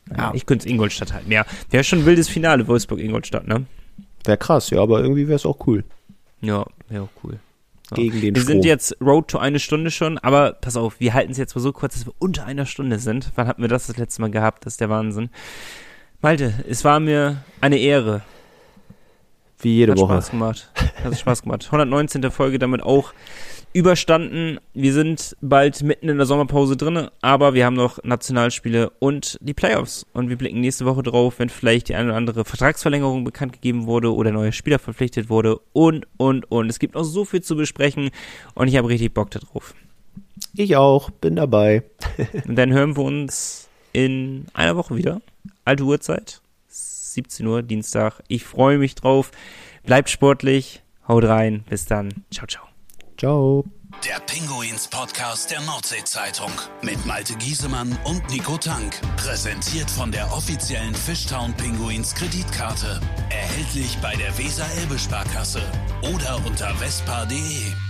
naja 0.07 0.23
Ja. 0.29 0.33
Ich 0.35 0.47
könnte 0.47 0.67
es 0.67 0.71
Ingolstadt 0.73 1.13
halten. 1.13 1.31
Ja, 1.31 1.45
wäre 1.71 1.85
schon 1.85 2.01
ein 2.01 2.07
wildes 2.07 2.29
Finale, 2.29 2.67
Wolfsburg-Ingolstadt, 2.67 3.47
ne? 3.47 3.67
Wäre 4.25 4.39
krass, 4.39 4.71
ja, 4.71 4.81
aber 4.81 5.01
irgendwie 5.01 5.29
wäre 5.29 5.37
es 5.37 5.47
auch 5.47 5.67
cool. 5.67 5.85
Ja, 6.41 6.65
wäre 6.89 7.05
auch 7.05 7.25
cool. 7.25 7.39
Ja. 7.91 7.97
Gegen 7.97 8.21
den 8.21 8.35
Wir 8.35 8.43
Strom. 8.43 8.53
sind 8.55 8.65
jetzt 8.65 8.97
Road 9.01 9.29
to 9.29 9.39
eine 9.39 9.59
Stunde 9.61 9.91
schon, 9.91 10.19
aber 10.19 10.53
pass 10.53 10.77
auf, 10.77 11.01
wir 11.01 11.15
halten 11.15 11.33
es 11.33 11.39
jetzt 11.39 11.55
mal 11.55 11.63
so 11.63 11.73
kurz, 11.73 11.95
dass 11.95 12.07
wir 12.07 12.13
unter 12.19 12.45
einer 12.45 12.67
Stunde 12.67 12.99
sind. 12.99 13.31
Wann 13.35 13.47
hatten 13.47 13.63
wir 13.63 13.69
das 13.69 13.87
das 13.87 13.97
letzte 13.97 14.21
Mal 14.21 14.31
gehabt? 14.31 14.67
Das 14.67 14.75
ist 14.75 14.81
der 14.81 14.91
Wahnsinn. 14.91 15.31
Malte, 16.21 16.53
es 16.69 16.85
war 16.85 17.01
mir 17.01 17.43
eine 17.61 17.79
Ehre. 17.79 18.23
Wie 19.61 19.77
jede 19.77 19.93
Hat 19.93 19.99
Woche. 19.99 20.15
Spaß 20.15 20.31
gemacht. 20.31 20.71
Hat 21.05 21.19
Spaß 21.19 21.43
gemacht. 21.43 21.65
119. 21.67 22.31
Folge 22.31 22.59
damit 22.59 22.83
auch 22.83 23.13
überstanden. 23.73 24.59
Wir 24.75 24.93
sind 24.93 25.37
bald 25.41 25.83
mitten 25.83 26.09
in 26.09 26.17
der 26.17 26.27
Sommerpause 26.27 26.77
drinne, 26.77 27.13
aber 27.21 27.55
wir 27.55 27.67
haben 27.67 27.77
noch 27.77 28.03
Nationalspiele 28.03 28.91
und 28.99 29.39
die 29.41 29.55
Playoffs. 29.55 30.07
Und 30.13 30.29
wir 30.29 30.37
blicken 30.37 30.61
nächste 30.61 30.85
Woche 30.87 31.03
drauf, 31.03 31.39
wenn 31.39 31.49
vielleicht 31.49 31.89
die 31.89 31.95
eine 31.95 32.09
oder 32.09 32.17
andere 32.17 32.45
Vertragsverlängerung 32.45 33.25
bekannt 33.25 33.53
gegeben 33.53 33.87
wurde 33.87 34.15
oder 34.15 34.33
neuer 34.33 34.53
Spieler 34.53 34.79
verpflichtet 34.79 35.29
wurde 35.29 35.59
und, 35.73 36.07
und, 36.17 36.51
und. 36.51 36.71
Es 36.71 36.79
gibt 36.79 36.95
noch 36.95 37.05
so 37.05 37.25
viel 37.25 37.43
zu 37.43 37.57
besprechen 37.57 38.11
und 38.55 38.69
ich 38.69 38.77
habe 38.77 38.89
richtig 38.89 39.13
Bock 39.13 39.31
darauf. 39.31 39.75
Ich 40.55 40.77
auch, 40.77 41.11
bin 41.11 41.37
dabei. 41.37 41.83
Und 42.47 42.57
dann 42.57 42.73
hören 42.73 42.97
wir 42.97 43.05
uns 43.05 43.69
in 43.93 44.47
einer 44.55 44.77
Woche 44.77 44.97
wieder. 44.97 45.21
Alte 45.65 45.83
Uhrzeit. 45.85 46.41
17 47.15 47.47
Uhr, 47.47 47.63
Dienstag. 47.63 48.23
Ich 48.29 48.45
freue 48.45 48.79
mich 48.79 48.95
drauf. 48.95 49.31
Bleibt 49.85 50.11
sportlich. 50.11 50.83
Haut 51.07 51.25
rein. 51.25 51.65
Bis 51.69 51.87
dann. 51.87 52.25
Ciao, 52.31 52.47
ciao. 52.47 52.65
Ciao. 53.17 53.65
Der 54.05 54.21
Pinguins 54.21 54.87
Podcast 54.87 55.51
der 55.51 55.61
Nordsee-Zeitung 55.63 56.53
mit 56.83 57.05
Malte 57.07 57.35
Giesemann 57.37 57.99
und 58.05 58.29
Nico 58.31 58.57
Tank. 58.59 59.01
Präsentiert 59.17 59.91
von 59.91 60.13
der 60.13 60.31
offiziellen 60.33 60.95
Fishtown 60.95 61.55
Pinguins 61.55 62.15
Kreditkarte. 62.15 63.01
Erhältlich 63.31 63.97
bei 64.03 64.15
der 64.15 64.37
Weser-Elbe-Sparkasse 64.39 65.63
oder 66.03 66.37
unter 66.47 66.73
vespa.de. 66.77 67.88